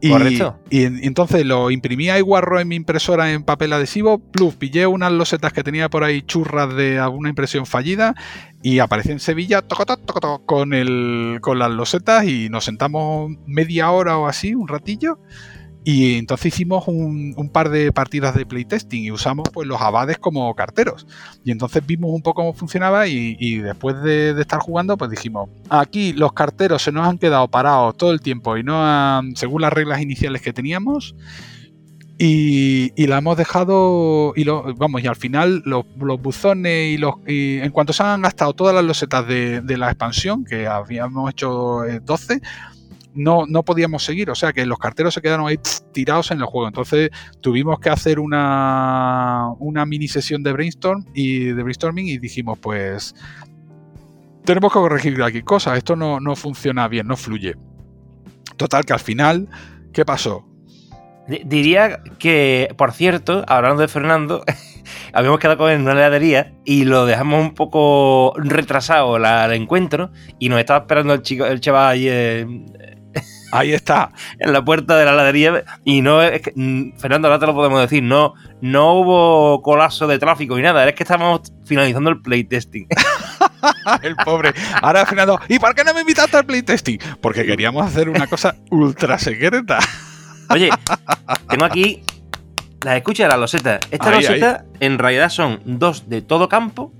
Y, 0.00 0.10
Correcto. 0.10 0.60
Y, 0.68 0.84
entonces 0.84 1.46
lo 1.46 1.70
imprimía 1.70 2.18
y 2.18 2.20
guarro 2.20 2.60
en 2.60 2.68
mi 2.68 2.76
impresora 2.76 3.32
en 3.32 3.44
papel 3.44 3.72
adhesivo, 3.72 4.18
plus 4.18 4.54
pillé 4.54 4.86
unas 4.86 5.10
losetas 5.10 5.52
que 5.52 5.62
tenía 5.62 5.88
por 5.88 6.04
ahí 6.04 6.22
churras 6.22 6.74
de 6.74 6.98
alguna 6.98 7.30
impresión 7.30 7.64
fallida 7.64 8.14
y 8.62 8.80
aparecí 8.80 9.12
en 9.12 9.20
Sevilla 9.20 9.64
con, 10.44 10.74
el, 10.74 11.38
con 11.40 11.58
las 11.58 11.70
losetas 11.70 12.26
y 12.26 12.48
nos 12.50 12.64
sentamos 12.64 13.32
media 13.46 13.90
hora 13.90 14.18
o 14.18 14.26
así, 14.26 14.54
un 14.54 14.68
ratillo, 14.68 15.18
y 15.88 16.16
entonces 16.16 16.52
hicimos 16.52 16.88
un, 16.88 17.48
par 17.52 17.70
de 17.70 17.92
partidas 17.92 18.34
de 18.34 18.44
playtesting 18.44 19.04
y 19.04 19.12
usamos 19.12 19.48
pues 19.52 19.68
los 19.68 19.80
abades 19.80 20.18
como 20.18 20.52
carteros. 20.56 21.06
Y 21.44 21.52
entonces 21.52 21.86
vimos 21.86 22.10
un 22.12 22.22
poco 22.22 22.42
cómo 22.42 22.54
funcionaba 22.54 23.06
y, 23.06 23.58
después 23.58 24.02
de, 24.02 24.30
estar 24.40 24.58
jugando 24.58 24.96
pues 24.96 25.12
dijimos, 25.12 25.48
aquí 25.70 26.12
los 26.12 26.32
carteros 26.32 26.82
se 26.82 26.90
nos 26.90 27.06
han 27.06 27.18
quedado 27.18 27.46
parados 27.46 27.96
todo 27.96 28.10
el 28.10 28.20
tiempo 28.20 28.56
y 28.56 28.64
no 28.64 29.22
según 29.36 29.62
las 29.62 29.72
reglas 29.72 30.00
iniciales 30.00 30.42
que 30.42 30.52
teníamos. 30.52 31.14
Y, 32.18 33.06
la 33.06 33.18
hemos 33.18 33.36
dejado 33.36 34.32
y 34.34 34.42
lo, 34.42 34.74
vamos 34.74 35.04
y 35.04 35.06
al 35.06 35.14
final 35.14 35.62
los, 35.64 35.84
buzones 36.20 36.94
y 36.94 36.98
los 36.98 37.14
en 37.26 37.70
cuanto 37.70 37.92
se 37.92 38.02
han 38.02 38.22
gastado 38.22 38.54
todas 38.54 38.74
las 38.74 38.82
losetas 38.82 39.28
de, 39.28 39.60
de 39.60 39.76
la 39.76 39.86
expansión 39.86 40.44
que 40.44 40.66
habíamos 40.66 41.30
hecho 41.30 41.82
12 42.02 42.34
eh, 42.34 42.40
no, 43.16 43.46
no 43.46 43.64
podíamos 43.64 44.04
seguir. 44.04 44.30
O 44.30 44.34
sea 44.34 44.52
que 44.52 44.64
los 44.66 44.78
carteros 44.78 45.14
se 45.14 45.22
quedaron 45.22 45.48
ahí 45.48 45.58
tirados 45.92 46.30
en 46.30 46.38
el 46.38 46.44
juego. 46.44 46.68
Entonces 46.68 47.10
tuvimos 47.40 47.80
que 47.80 47.90
hacer 47.90 48.20
una, 48.20 49.48
una 49.58 49.84
mini 49.86 50.06
sesión 50.06 50.42
de 50.42 50.52
brainstorm 50.52 51.04
y 51.14 51.46
de 51.46 51.62
brainstorming 51.62 52.06
y 52.06 52.18
dijimos, 52.18 52.58
pues 52.58 53.14
tenemos 54.44 54.72
que 54.72 54.78
corregir 54.78 55.22
aquí 55.22 55.42
cosas. 55.42 55.78
Esto 55.78 55.96
no, 55.96 56.20
no 56.20 56.36
funciona 56.36 56.86
bien, 56.88 57.06
no 57.06 57.16
fluye. 57.16 57.54
Total, 58.56 58.84
que 58.84 58.92
al 58.92 59.00
final, 59.00 59.48
¿qué 59.92 60.04
pasó? 60.04 60.46
Diría 61.44 62.00
que, 62.20 62.72
por 62.78 62.92
cierto, 62.92 63.44
hablando 63.48 63.82
de 63.82 63.88
Fernando, 63.88 64.44
habíamos 65.12 65.40
quedado 65.40 65.58
con 65.58 65.70
él 65.70 65.76
en 65.76 65.82
una 65.82 65.92
heladería 65.92 66.52
y 66.64 66.84
lo 66.84 67.04
dejamos 67.04 67.40
un 67.40 67.54
poco 67.54 68.32
retrasado 68.36 69.16
el 69.16 69.52
encuentro 69.52 70.12
y 70.38 70.48
nos 70.48 70.60
estaba 70.60 70.80
esperando 70.80 71.14
el 71.14 71.22
chico, 71.22 71.44
el 71.44 71.60
chaval 71.60 71.88
ahí 71.88 72.08
Ahí 73.58 73.72
está. 73.72 74.12
en 74.38 74.52
la 74.52 74.64
puerta 74.64 74.96
de 74.96 75.04
la 75.04 75.12
heladería. 75.12 75.64
Y 75.84 76.02
no 76.02 76.22
es 76.22 76.42
que, 76.42 76.52
mm, 76.54 76.98
Fernando, 76.98 77.28
ahora 77.28 77.38
te 77.38 77.46
lo 77.46 77.54
podemos 77.54 77.80
decir, 77.80 78.02
no, 78.02 78.34
no 78.60 78.94
hubo 78.94 79.62
colapso 79.62 80.06
de 80.06 80.18
tráfico 80.18 80.56
ni 80.56 80.62
nada, 80.62 80.88
es 80.88 80.94
que 80.94 81.02
estamos 81.02 81.40
finalizando 81.64 82.10
el 82.10 82.20
playtesting. 82.20 82.86
el 84.02 84.16
pobre. 84.16 84.52
Ahora, 84.82 85.06
Fernando, 85.06 85.40
¿y 85.48 85.58
por 85.58 85.74
qué 85.74 85.84
no 85.84 85.94
me 85.94 86.00
invitaste 86.00 86.36
al 86.36 86.46
playtesting? 86.46 86.98
Porque 87.20 87.44
queríamos 87.44 87.86
hacer 87.86 88.08
una 88.08 88.26
cosa 88.26 88.56
ultra 88.70 89.18
secreta. 89.18 89.78
Oye, 90.50 90.70
tengo 91.48 91.64
aquí 91.64 92.02
las 92.82 92.96
escuchas 92.96 93.24
de 93.24 93.28
la 93.28 93.36
loseta. 93.36 93.80
Esta 93.90 94.10
loseta 94.10 94.64
en 94.80 94.98
realidad 94.98 95.30
son 95.30 95.60
dos 95.64 96.08
de 96.08 96.22
todo 96.22 96.48
campo. 96.48 96.92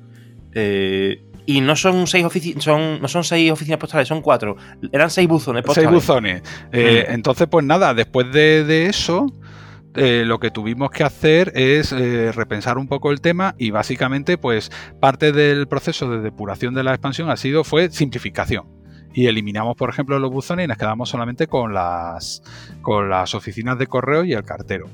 Eh, 0.53 1.23
y 1.47 1.61
no 1.61 1.77
son 1.77 2.07
seis 2.09 2.25
oficinas, 2.25 2.65
son, 2.65 3.01
no 3.01 3.09
son 3.09 3.23
seis 3.23 3.51
oficinas 3.51 3.79
postales, 3.79 4.09
son 4.09 4.21
cuatro. 4.21 4.57
Eran 4.93 5.11
seis 5.11 5.29
buzones 5.29 5.63
postales. 5.63 5.89
Seis 5.89 5.95
buzones. 5.95 6.43
Eh, 6.73 7.07
mm. 7.09 7.13
Entonces, 7.13 7.47
pues 7.49 7.65
nada, 7.65 7.95
después 7.95 8.31
de, 8.33 8.87
eso, 8.87 9.27
eh, 9.95 10.25
lo 10.27 10.41
que 10.41 10.51
tuvimos 10.51 10.91
que 10.91 11.05
hacer 11.05 11.53
es 11.55 11.93
eh, 11.93 12.33
repensar 12.33 12.79
un 12.79 12.89
poco 12.89 13.13
el 13.13 13.21
tema 13.21 13.55
y 13.59 13.71
básicamente, 13.71 14.37
pues, 14.37 14.73
parte 15.01 15.31
del 15.31 15.69
proceso 15.69 16.11
de 16.11 16.21
depuración 16.21 16.75
de 16.75 16.83
la 16.83 16.91
expansión 16.91 17.31
ha 17.31 17.37
sido, 17.37 17.63
fue 17.63 17.91
simplificación. 17.91 18.67
Y 19.15 19.29
eliminamos, 19.29 19.77
por 19.77 19.89
ejemplo, 19.89 20.19
los 20.19 20.31
buzones 20.31 20.65
y 20.65 20.69
nos 20.69 20.77
quedamos 20.77 21.09
solamente 21.09 21.47
con 21.47 21.73
las, 21.73 22.43
con 22.83 23.09
las 23.09 23.35
oficinas 23.35 23.79
de 23.79 23.87
correo 23.87 24.25
y 24.25 24.35
el 24.35 24.43
cartero. 24.43 24.91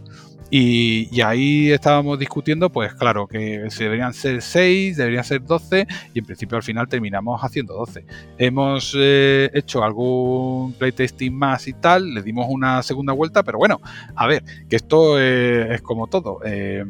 Y, 0.55 1.23
ahí 1.23 1.73
estábamos 1.73 2.19
discutiendo, 2.19 2.69
pues 2.69 2.93
claro, 2.93 3.27
que 3.27 3.67
deberían 3.79 4.13
ser 4.13 4.43
6, 4.43 4.99
deberían 4.99 5.25
ser 5.25 5.43
12 5.43 5.87
y 6.13 6.19
en 6.19 6.27
principio 6.27 6.59
al 6.59 6.63
final 6.63 6.89
terminamos 6.89 7.41
haciendo 7.43 7.73
12. 7.73 8.05
Hemos 8.37 8.95
eh, 8.95 9.51
hecho 9.55 9.83
algún 9.83 10.75
playtesting 10.75 11.35
más 11.35 11.67
y 11.69 11.73
tal, 11.73 12.13
le 12.13 12.23
dimos 12.23 12.49
una 12.51 12.83
segunda 12.83 13.15
vuelta, 13.15 13.43
pero 13.43 13.57
bueno, 13.57 13.81
a 14.15 14.27
ver, 14.27 14.45
que 14.69 14.77
esto 14.77 15.19
es 15.19 15.81
como 15.81 16.07
todo. 16.09 16.41
Eh, 16.45 16.85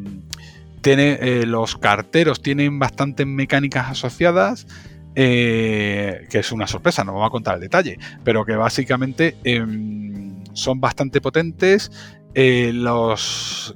tiene, 0.80 1.18
eh, 1.22 1.46
los 1.46 1.76
carteros 1.76 2.42
tienen 2.42 2.80
bastantes 2.80 3.28
mecánicas 3.28 3.92
asociadas. 3.92 4.66
que 5.14 6.26
es 6.32 6.50
una 6.50 6.66
sorpresa, 6.66 7.04
no 7.04 7.12
vamos 7.12 7.28
a 7.28 7.30
contar 7.30 7.54
el 7.56 7.60
detalle, 7.60 7.96
pero 8.24 8.44
que 8.44 8.56
básicamente 8.56 9.36
em, 9.44 10.42
son 10.52 10.80
bastante 10.80 11.20
potentes, 11.20 11.90
eh, 12.34 12.72
los 12.72 13.74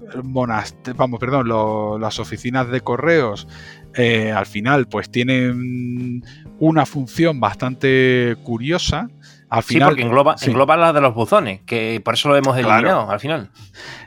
vamos, 0.94 1.20
perdón, 1.20 2.00
las 2.00 2.18
oficinas 2.18 2.70
de 2.70 2.80
correos 2.80 3.46
eh, 3.94 4.32
al 4.32 4.46
final 4.46 4.88
pues 4.88 5.11
tienen 5.11 6.22
una 6.59 6.86
función 6.86 7.40
bastante 7.40 8.36
curiosa 8.44 9.09
al 9.49 9.62
final, 9.62 9.88
sí, 9.88 9.90
porque 9.90 10.42
engloba, 10.42 10.76
la 10.76 10.92
de 10.92 11.01
los 11.01 11.14
buzones, 11.14 11.61
que 11.66 12.01
por 12.05 12.14
eso 12.14 12.28
lo 12.28 12.36
hemos 12.36 12.57
eliminado 12.57 13.09
al 13.09 13.20
final. 13.20 13.51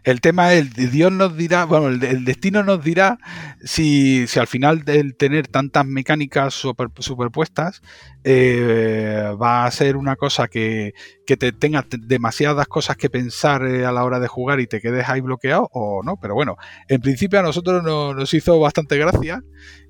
El 0.04 0.20
tema 0.20 0.54
es, 0.54 0.74
Dios 0.74 1.12
nos 1.12 1.38
dirá, 1.38 1.66
bueno, 1.66 1.88
el, 1.88 2.26
destino 2.26 2.64
nos 2.64 2.84
dirá 2.84 3.20
si, 3.64 4.28
si, 4.28 4.40
al 4.40 4.48
final 4.48 4.84
del 4.84 5.16
tener 5.16 5.48
tantas 5.48 5.86
mecánicas 5.86 6.54
superpuestas 6.54 7.82
eh, 8.26 9.34
va 9.42 9.66
a 9.66 9.72
ser 9.72 9.96
una 9.96 10.18
cosa 10.18 10.50
que, 10.50 10.94
que 11.26 11.38
te 11.38 11.54
tenga 11.54 11.86
demasiadas 11.90 12.68
cosas 12.68 12.98
que 12.98 13.10
pensar 13.10 13.66
eh, 13.66 13.86
a 13.86 13.94
la 13.94 14.04
hora 14.04 14.20
de 14.20 14.28
jugar 14.28 14.60
y 14.60 14.68
te 14.68 14.82
quedes 14.82 15.08
ahí 15.08 15.22
bloqueado 15.22 15.70
o 15.72 16.02
no. 16.04 16.18
Pero 16.18 16.34
bueno, 16.34 16.58
en 16.88 17.00
principio 17.00 17.40
a 17.40 17.44
nosotros 17.44 17.82
nos 17.84 18.34
hizo 18.34 18.60
bastante 18.60 18.98
gracia 18.98 19.42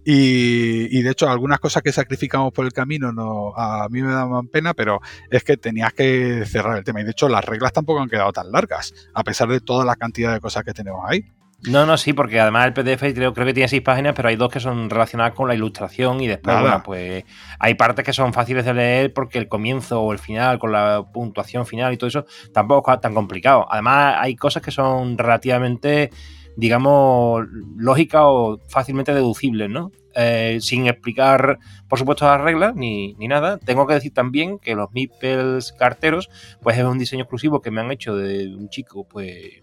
Y, 0.06 1.02
de 1.02 1.12
hecho, 1.12 1.30
algunas 1.30 1.60
cosas 1.60 1.84
que 1.84 1.91
sacrificamos 1.91 2.52
por 2.52 2.66
el 2.66 2.74
camino 2.74 3.12
no, 3.12 3.54
a 3.56 3.88
mí 3.89 4.02
me 4.02 4.12
daban 4.12 4.47
pena, 4.47 4.74
pero 4.74 5.02
es 5.30 5.43
que 5.43 5.58
tenías 5.58 5.93
que 5.93 6.45
cerrar 6.45 6.78
el 6.78 6.84
tema. 6.84 7.02
Y 7.02 7.04
de 7.04 7.12
hecho, 7.12 7.30
las 7.30 7.45
reglas 7.45 7.74
tampoco 7.74 8.02
han 8.02 8.10
quedado 8.10 8.32
tan 8.32 8.52
largas, 8.52 8.93
a 9.14 9.24
pesar 9.24 9.50
de 9.50 9.60
toda 9.60 9.86
la 9.86 9.95
cantidad 9.95 10.34
de 10.34 10.39
cosas 10.39 10.64
que 10.64 10.74
tenemos 10.74 11.02
ahí. 11.08 11.26
No, 11.68 11.86
no, 11.86 11.97
sí, 11.97 12.14
porque 12.14 12.39
además 12.39 12.68
el 12.68 12.74
PDF 12.74 13.14
creo, 13.14 13.34
creo 13.34 13.45
que 13.45 13.54
tiene 13.54 13.68
seis 13.68 13.82
páginas, 13.82 14.14
pero 14.16 14.30
hay 14.30 14.38
dos 14.38 14.50
que 14.50 14.62
son 14.62 14.89
relacionadas 14.89 15.34
con 15.34 15.47
la 15.47 15.56
ilustración 15.56 16.22
y 16.22 16.28
después, 16.28 16.58
bueno, 16.58 16.82
pues 16.84 17.26
hay 17.60 17.74
partes 17.74 18.06
que 18.06 18.14
son 18.14 18.32
fáciles 18.32 18.64
de 18.64 18.74
leer 18.74 19.14
porque 19.14 19.39
el 19.39 19.50
comienzo 19.50 20.02
o 20.02 20.14
el 20.14 20.20
final, 20.20 20.58
con 20.58 20.72
la 20.72 21.04
puntuación 21.12 21.66
final 21.66 21.91
y 21.93 21.97
todo 21.97 22.08
eso, 22.08 22.26
tampoco 22.54 22.93
es 22.93 23.02
tan 23.02 23.14
complicado. 23.14 23.68
Además, 23.70 24.16
hay 24.20 24.38
cosas 24.38 24.64
que 24.64 24.72
son 24.72 25.18
relativamente, 25.18 26.12
digamos, 26.60 27.47
lógicas 27.78 28.22
o 28.26 28.60
fácilmente 28.68 29.14
deducibles, 29.14 29.70
¿no? 29.70 29.91
Eh, 30.16 30.57
sin 30.62 30.88
explicar, 30.88 31.60
por 31.88 31.97
supuesto, 31.97 32.26
las 32.26 32.41
reglas 32.41 32.76
ni, 32.76 33.14
ni, 33.14 33.28
nada. 33.28 33.57
Tengo 33.57 33.88
que 33.88 33.93
decir 33.93 34.14
también 34.14 34.60
que 34.60 34.76
los 34.76 34.91
Meeples 34.91 35.72
carteros, 35.72 36.30
pues 36.62 36.78
es 36.78 36.84
un 36.84 36.97
diseño 36.99 37.24
exclusivo 37.24 37.62
que 37.62 37.72
me 37.72 37.80
han 37.82 37.91
hecho 37.91 38.16
de 38.16 38.53
un 38.53 38.70
chico, 38.70 39.07
pues 39.07 39.62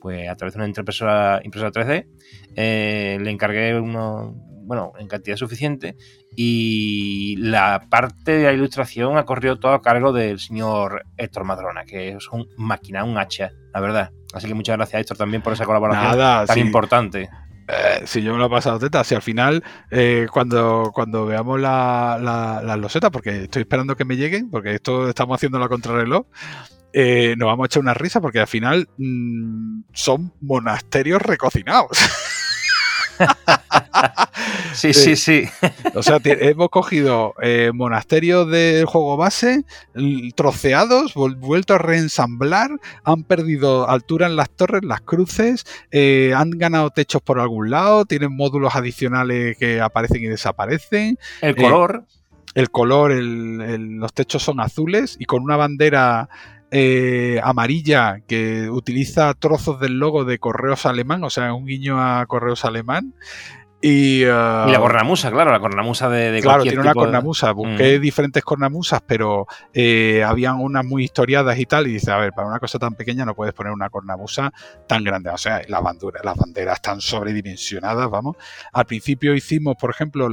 pues 0.00 0.28
a 0.28 0.36
través 0.36 0.54
de 0.54 0.58
una 0.58 0.68
impresora, 0.68 1.40
impresora 1.44 1.72
3D, 1.72 2.06
eh, 2.54 3.18
le 3.20 3.30
encargué 3.30 3.78
uno, 3.78 4.34
bueno, 4.68 4.92
en 4.98 5.08
cantidad 5.08 5.36
suficiente 5.36 5.96
y 6.36 7.36
la 7.38 7.86
parte 7.88 8.32
de 8.32 8.44
la 8.44 8.52
ilustración 8.52 9.16
ha 9.16 9.24
corrido 9.24 9.58
todo 9.58 9.72
a 9.72 9.80
cargo 9.80 10.12
del 10.12 10.38
señor 10.38 11.04
Héctor 11.16 11.44
Madrona, 11.44 11.84
que 11.84 12.10
es 12.10 12.28
un 12.30 12.46
máquina, 12.58 13.02
un 13.02 13.16
hacha, 13.16 13.50
la 13.72 13.80
verdad. 13.80 14.10
Así 14.34 14.46
que 14.46 14.52
muchas 14.52 14.76
gracias 14.76 15.00
Héctor 15.00 15.16
también 15.16 15.42
por 15.42 15.54
esa 15.54 15.64
colaboración 15.64 16.46
tan 16.46 16.58
importante. 16.58 17.30
Eh, 17.66 18.02
si 18.04 18.22
yo 18.22 18.32
me 18.32 18.38
lo 18.38 18.46
he 18.46 18.50
pasado 18.50 18.78
teta, 18.78 19.02
si 19.04 19.14
al 19.14 19.22
final, 19.22 19.64
eh, 19.90 20.26
cuando, 20.30 20.90
cuando 20.94 21.24
veamos 21.24 21.58
las 21.58 22.20
la, 22.20 22.76
losetas, 22.76 23.10
porque 23.10 23.44
estoy 23.44 23.62
esperando 23.62 23.96
que 23.96 24.04
me 24.04 24.16
lleguen, 24.16 24.50
porque 24.50 24.74
esto 24.74 25.08
estamos 25.08 25.34
haciendo 25.34 25.58
la 25.58 25.68
contrarreloj, 25.68 26.26
eh, 26.92 27.34
nos 27.38 27.46
vamos 27.46 27.64
a 27.64 27.66
echar 27.66 27.82
una 27.82 27.94
risa 27.94 28.20
porque 28.20 28.40
al 28.40 28.46
final 28.46 28.88
mm, 28.98 29.80
son 29.94 30.34
monasterios 30.42 31.22
recocinados. 31.22 31.98
sí, 34.72 34.92
sí, 34.92 35.16
sí. 35.16 35.44
O 35.94 36.02
sea, 36.02 36.18
hemos 36.24 36.68
cogido 36.70 37.34
eh, 37.42 37.70
monasterios 37.74 38.50
del 38.50 38.86
juego 38.86 39.16
base, 39.16 39.64
troceados, 40.34 41.14
vuelto 41.14 41.74
a 41.74 41.78
reensamblar, 41.78 42.70
han 43.04 43.24
perdido 43.24 43.88
altura 43.88 44.26
en 44.26 44.36
las 44.36 44.50
torres, 44.50 44.84
las 44.84 45.00
cruces, 45.00 45.64
eh, 45.90 46.32
han 46.34 46.50
ganado 46.50 46.90
techos 46.90 47.22
por 47.22 47.40
algún 47.40 47.70
lado, 47.70 48.04
tienen 48.04 48.34
módulos 48.34 48.74
adicionales 48.74 49.56
que 49.58 49.80
aparecen 49.80 50.22
y 50.22 50.26
desaparecen. 50.26 51.18
El 51.40 51.56
color. 51.56 52.04
el 52.54 52.70
color, 52.70 53.12
los 53.12 54.12
techos 54.12 54.42
son 54.42 54.60
azules 54.60 55.16
y 55.18 55.24
con 55.24 55.42
una 55.42 55.56
bandera 55.56 56.28
eh, 56.70 57.40
amarilla 57.42 58.20
que 58.26 58.68
utiliza 58.70 59.32
trozos 59.34 59.80
del 59.80 59.98
logo 59.98 60.24
de 60.24 60.38
Correos 60.38 60.86
Alemán, 60.86 61.24
o 61.24 61.30
sea, 61.30 61.54
un 61.54 61.66
guiño 61.66 62.00
a 62.00 62.26
Correos 62.26 62.64
Alemán. 62.64 63.14
Y, 63.80 64.24
la 64.24 64.74
uh, 64.76 64.80
cornamusa, 64.80 65.30
claro, 65.30 65.52
la 65.52 65.60
cornamusa 65.60 66.08
de, 66.08 66.32
de 66.32 66.40
Claro, 66.40 66.64
tiene 66.64 66.80
una 66.80 66.94
cornamusa. 66.94 67.52
Busqué 67.52 67.98
mm. 67.98 68.02
diferentes 68.02 68.42
cornamusas, 68.42 69.02
pero 69.06 69.46
eh, 69.72 70.24
habían 70.24 70.60
unas 70.60 70.84
muy 70.84 71.04
historiadas 71.04 71.56
y 71.58 71.66
tal. 71.66 71.86
Y 71.86 71.92
dice, 71.92 72.10
a 72.10 72.16
ver, 72.16 72.32
para 72.32 72.48
una 72.48 72.58
cosa 72.58 72.78
tan 72.78 72.94
pequeña 72.94 73.24
no 73.24 73.34
puedes 73.34 73.54
poner 73.54 73.72
una 73.72 73.88
cornamusa 73.88 74.52
tan 74.88 75.04
grande. 75.04 75.30
O 75.30 75.38
sea, 75.38 75.62
las 75.68 75.82
banderas, 75.82 76.24
las 76.24 76.36
banderas 76.36 76.74
están 76.76 77.00
sobredimensionadas, 77.00 78.10
vamos. 78.10 78.36
Al 78.72 78.86
principio 78.86 79.34
hicimos, 79.34 79.76
por 79.76 79.90
ejemplo, 79.90 80.28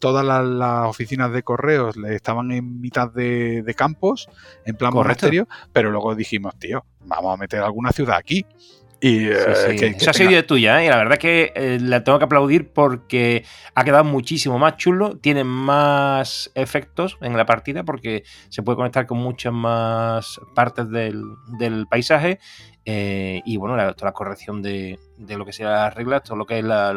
todas 0.00 0.24
las, 0.24 0.88
oficinas 0.88 1.32
de 1.32 1.42
correos 1.42 1.96
estaban 2.08 2.50
en 2.50 2.80
mitad 2.80 3.08
de, 3.10 3.74
campos, 3.76 4.28
en 4.64 4.76
plan 4.76 4.92
monasterio, 4.92 5.48
pero 5.72 5.90
luego 5.90 6.14
dijimos, 6.14 6.58
tío, 6.58 6.84
vamos 7.04 7.34
a 7.34 7.36
meter 7.36 7.62
alguna 7.62 7.92
ciudad 7.92 8.16
aquí. 8.16 8.44
Y, 9.04 9.28
eh, 9.28 9.96
Esa 9.98 10.12
ha 10.12 10.24
idea 10.24 10.46
tuya, 10.46 10.80
¿eh? 10.80 10.86
y 10.86 10.88
la 10.88 10.96
verdad 10.96 11.12
es 11.12 11.18
que 11.18 11.52
eh, 11.54 11.78
la 11.78 12.02
tengo 12.02 12.18
que 12.18 12.24
aplaudir 12.24 12.72
porque 12.72 13.44
ha 13.74 13.84
quedado 13.84 14.02
muchísimo 14.02 14.58
más 14.58 14.78
chulo, 14.78 15.18
tiene 15.18 15.44
más 15.44 16.50
efectos 16.54 17.18
en 17.20 17.36
la 17.36 17.44
partida 17.44 17.84
porque 17.84 18.24
se 18.48 18.62
puede 18.62 18.76
conectar 18.76 19.06
con 19.06 19.18
muchas 19.18 19.52
más 19.52 20.40
partes 20.54 20.88
del, 20.88 21.86
paisaje 21.90 22.38
y 22.86 23.56
bueno, 23.58 23.76
la, 23.76 23.92
toda 23.92 24.08
la 24.08 24.14
corrección 24.14 24.62
de, 24.62 24.98
lo 25.18 25.44
que 25.44 25.52
sea 25.52 25.68
las 25.68 25.94
reglas, 25.94 26.22
todo 26.22 26.38
lo 26.38 26.46
que 26.46 26.60
es 26.60 26.64
la, 26.64 26.96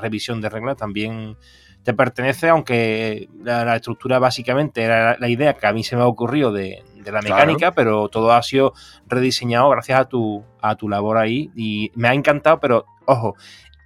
revisión 0.00 0.40
de 0.40 0.48
reglas 0.48 0.78
también 0.78 1.36
te 1.82 1.94
pertenece, 1.94 2.48
aunque 2.48 3.28
la, 3.42 3.76
estructura 3.76 4.18
básicamente 4.18 4.82
era 4.82 5.16
la 5.18 5.28
idea 5.28 5.54
que 5.54 5.66
a 5.66 5.72
mí 5.72 5.82
se 5.82 5.96
me 5.96 6.02
ha 6.02 6.06
ocurrido 6.06 6.52
de, 6.52 6.82
de 6.96 7.12
la 7.12 7.22
mecánica, 7.22 7.72
pero 7.72 8.08
todo 8.08 8.32
ha 8.32 8.42
sido 8.42 8.74
rediseñado 9.06 9.68
gracias 9.70 10.00
a 10.00 10.04
tu, 10.04 10.44
a 10.60 10.74
tu 10.76 10.88
labor 10.88 11.18
ahí 11.18 11.50
y 11.56 11.90
me 11.94 12.08
ha 12.08 12.14
encantado, 12.14 12.60
pero 12.60 12.86
ojo, 13.06 13.34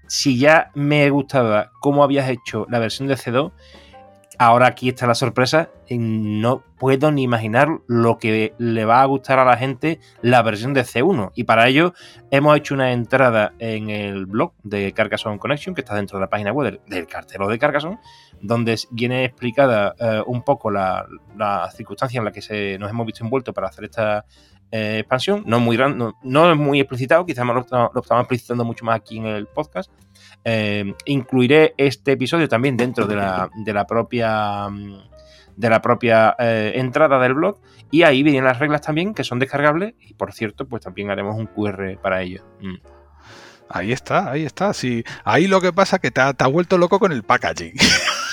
si 0.06 0.38
ya 0.38 0.70
me 0.74 1.08
gustaba 1.10 1.70
cómo 1.80 2.02
habías 2.02 2.28
hecho 2.28 2.66
la 2.68 2.78
versión 2.78 3.08
de 3.08 3.14
C2, 3.14 3.52
ahora 4.38 4.66
aquí 4.66 4.88
está 4.88 5.06
la 5.06 5.14
sorpresa. 5.14 5.70
No 5.90 6.64
puedo 6.78 7.10
ni 7.12 7.22
imaginar 7.22 7.68
lo 7.86 8.18
que 8.18 8.54
le 8.58 8.84
va 8.84 9.02
a 9.02 9.04
gustar 9.06 9.38
a 9.38 9.44
la 9.44 9.56
gente 9.56 10.00
la 10.22 10.42
versión 10.42 10.74
de 10.74 10.82
C1. 10.82 11.32
Y 11.34 11.44
para 11.44 11.68
ello 11.68 11.94
hemos 12.30 12.56
hecho 12.56 12.74
una 12.74 12.92
entrada 12.92 13.52
en 13.58 13.90
el 13.90 14.26
blog 14.26 14.52
de 14.62 14.92
Carcassonne 14.92 15.38
Connection, 15.38 15.74
que 15.74 15.82
está 15.82 15.94
dentro 15.94 16.18
de 16.18 16.22
la 16.24 16.30
página 16.30 16.52
web 16.52 16.80
del, 16.86 17.06
cartero 17.06 17.48
de 17.48 17.58
Carcassonne, 17.58 17.98
donde 18.40 18.76
viene 18.90 19.24
explicada 19.24 19.94
eh, 19.98 20.22
un 20.26 20.42
poco 20.42 20.70
la, 20.70 21.06
circunstancia 21.74 22.18
en 22.18 22.24
la 22.24 22.32
que 22.32 22.78
nos 22.78 22.90
hemos 22.90 23.06
visto 23.06 23.24
envueltos 23.24 23.54
para 23.54 23.68
hacer 23.68 23.84
esta 23.84 24.24
eh, 24.70 24.98
expansión. 25.00 25.44
No, 25.46 25.60
muy, 25.60 25.76
no, 25.76 26.16
no, 26.22 26.50
es 26.50 26.58
muy 26.58 26.80
explicitado, 26.80 27.24
quizás 27.24 27.46
lo, 27.46 27.54
lo 27.54 28.00
estamos 28.00 28.22
explicitando 28.22 28.64
mucho 28.64 28.84
más 28.84 28.96
aquí 28.96 29.18
en 29.18 29.26
el 29.26 29.46
podcast. 29.46 29.90
Eh, 30.44 30.94
incluiré 31.06 31.74
este 31.78 32.12
episodio 32.12 32.48
también 32.48 32.76
dentro 32.76 33.06
de 33.06 33.16
la, 33.16 33.48
de 33.64 33.72
la 33.72 33.86
propia 33.86 34.68
de 35.56 35.70
la 35.70 35.80
propia 35.80 36.34
eh, 36.38 36.72
entrada 36.74 37.18
del 37.20 37.34
blog 37.34 37.60
y 37.90 38.02
ahí 38.02 38.22
vienen 38.22 38.44
las 38.44 38.58
reglas 38.58 38.82
también 38.82 39.14
que 39.14 39.24
son 39.24 39.38
descargables 39.38 39.94
y 40.00 40.14
por 40.14 40.32
cierto 40.32 40.66
pues 40.66 40.82
también 40.82 41.10
haremos 41.10 41.36
un 41.36 41.46
QR 41.46 41.96
para 42.02 42.22
ello. 42.22 42.42
Mm. 42.60 42.74
Ahí 43.70 43.92
está, 43.92 44.30
ahí 44.30 44.44
está. 44.44 44.74
Sí. 44.74 45.04
Ahí 45.24 45.46
lo 45.46 45.60
que 45.60 45.72
pasa 45.72 45.96
es 45.96 46.02
que 46.02 46.10
te 46.10 46.20
te 46.34 46.44
ha 46.44 46.48
vuelto 46.48 46.76
loco 46.76 46.98
con 46.98 47.12
el 47.12 47.22
packaging. 47.22 47.74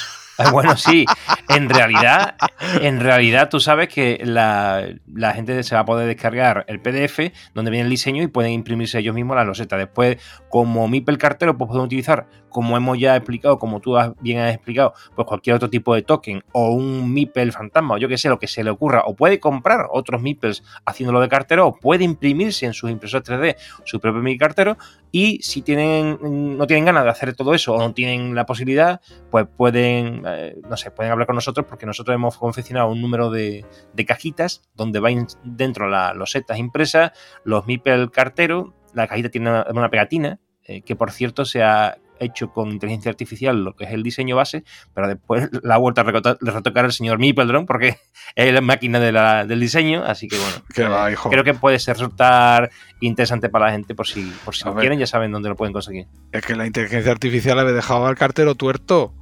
Bueno, 0.52 0.76
sí, 0.76 1.06
en 1.50 1.70
realidad, 1.70 2.36
en 2.82 3.00
realidad 3.00 3.50
tú 3.50 3.60
sabes 3.60 3.90
que 3.90 4.22
la, 4.24 4.94
gente 5.34 5.64
se 5.64 5.76
va 5.76 5.82
a 5.82 5.86
poder 5.86 6.08
descargar 6.08 6.66
el 6.68 6.80
PDF 6.82 7.32
donde 7.54 7.72
viene 7.72 7.86
el 7.86 7.90
diseño 7.90 8.24
y 8.24 8.28
pueden 8.28 8.52
imprimirse 8.52 9.00
ellos 9.00 9.16
mismos 9.16 9.36
la 9.36 9.44
loseta. 9.44 9.78
Después, 9.78 10.18
como 10.50 10.88
MIPEL 10.88 11.18
cartero, 11.18 11.58
pues 11.58 11.70
pueden 11.70 11.86
utilizar, 11.86 12.28
como 12.50 12.76
hemos 12.78 13.00
ya 13.00 13.16
explicado, 13.16 13.58
como 13.60 13.80
tú 13.80 13.98
bien 14.20 14.40
has 14.40 14.54
explicado, 14.54 14.94
pues 15.16 15.28
cualquier 15.28 15.56
otro 15.56 15.70
tipo 15.70 15.96
de 15.96 16.02
token 16.02 16.44
o 16.52 16.72
un 16.72 17.14
MIPEL 17.14 17.52
fantasma 17.52 17.96
o 17.96 17.98
yo 17.98 18.08
que 18.08 18.18
sé, 18.18 18.30
lo 18.30 18.40
que 18.40 18.48
se 18.48 18.64
le 18.64 18.70
ocurra, 18.70 19.04
o 19.06 19.16
puede 19.16 19.40
comprar 19.40 19.88
otros 19.92 20.22
MIPELs 20.22 20.64
haciéndolo 20.86 21.22
de 21.22 21.30
cartero, 21.30 21.68
o 21.68 21.76
puede 21.76 22.04
imprimirse 22.04 22.66
en 22.66 22.74
sus 22.74 22.90
impresores 22.90 23.28
3D 23.28 23.56
su 23.86 24.00
propio 24.00 24.22
MIPEL 24.22 24.40
cartero 24.40 24.78
y 25.12 25.40
si 25.42 25.62
tienen 25.62 26.18
no 26.58 26.68
tienen 26.68 26.86
ganas 26.86 27.04
de 27.04 27.10
hacer 27.10 27.36
todo 27.36 27.54
eso 27.54 27.74
o 27.74 27.80
no 27.80 27.94
tienen 27.94 28.36
la 28.36 28.46
posibilidad, 28.46 29.02
pues 29.30 29.46
pueden 29.56 30.26
eh, 30.36 30.56
no 30.70 30.78
sé, 30.78 30.92
pueden 30.92 31.12
hablar 31.12 31.28
con 31.28 31.36
nosotros 31.36 31.66
porque 31.68 31.86
nosotros 31.86 32.16
hemos 32.16 32.38
confeccionado 32.38 32.90
un 32.90 33.02
número 33.02 33.30
de, 33.30 33.66
cajitas 34.08 34.64
donde 34.76 35.00
van 35.00 35.28
dentro 35.44 35.90
las 35.90 36.16
losetas 36.16 36.58
impresas, 36.58 37.12
los 37.44 37.68
MIPEL 37.68 38.12
cartero, 38.12 38.74
la 38.94 39.08
cajita 39.08 39.30
tiene 39.30 39.64
una, 39.70 39.90
pegatina, 39.90 40.40
eh, 40.64 40.82
que 40.82 40.96
por 40.96 41.12
cierto 41.12 41.46
se 41.46 41.64
ha 41.64 41.98
hecho 42.22 42.52
con 42.52 42.72
inteligencia 42.72 43.10
artificial 43.10 43.64
lo 43.64 43.76
que 43.76 43.86
es 43.86 43.92
el 43.92 44.04
diseño 44.04 44.36
base, 44.36 44.64
pero 44.94 45.08
después 45.08 45.50
la 45.64 45.76
ha 45.76 45.78
vuelto 45.78 46.02
a 46.02 46.04
retocar 46.04 46.86
el 46.86 46.92
señor 46.92 47.20
Mipeldron 47.20 47.66
porque 47.66 47.98
es 48.36 48.54
la 48.54 48.62
máquina 48.62 49.00
del 49.00 49.60
diseño, 49.60 50.04
así 50.06 50.28
que 50.28 50.38
bueno, 50.38 51.08
eh, 51.10 51.16
creo 51.30 51.44
que 51.44 51.54
puede 51.54 51.80
ser 51.80 51.98
resultar 51.98 52.70
interesante 53.00 53.50
para 53.50 53.68
la 53.68 53.72
gente 53.72 53.96
por 53.96 54.08
si, 54.08 54.32
por 54.46 54.56
si 54.56 54.64
lo 54.66 54.76
quieren, 54.76 55.00
ya 55.00 55.08
saben 55.08 55.32
dónde 55.32 55.50
lo 55.50 55.56
pueden 55.56 55.74
conseguir. 55.74 56.08
Es 56.32 56.46
que 56.46 56.56
la 56.56 56.66
inteligencia 56.66 57.12
artificial 57.12 57.60
había 57.60 57.74
dejado 57.74 58.06
al 58.06 58.16
cartero 58.16 58.56
tuerto. 58.56 59.14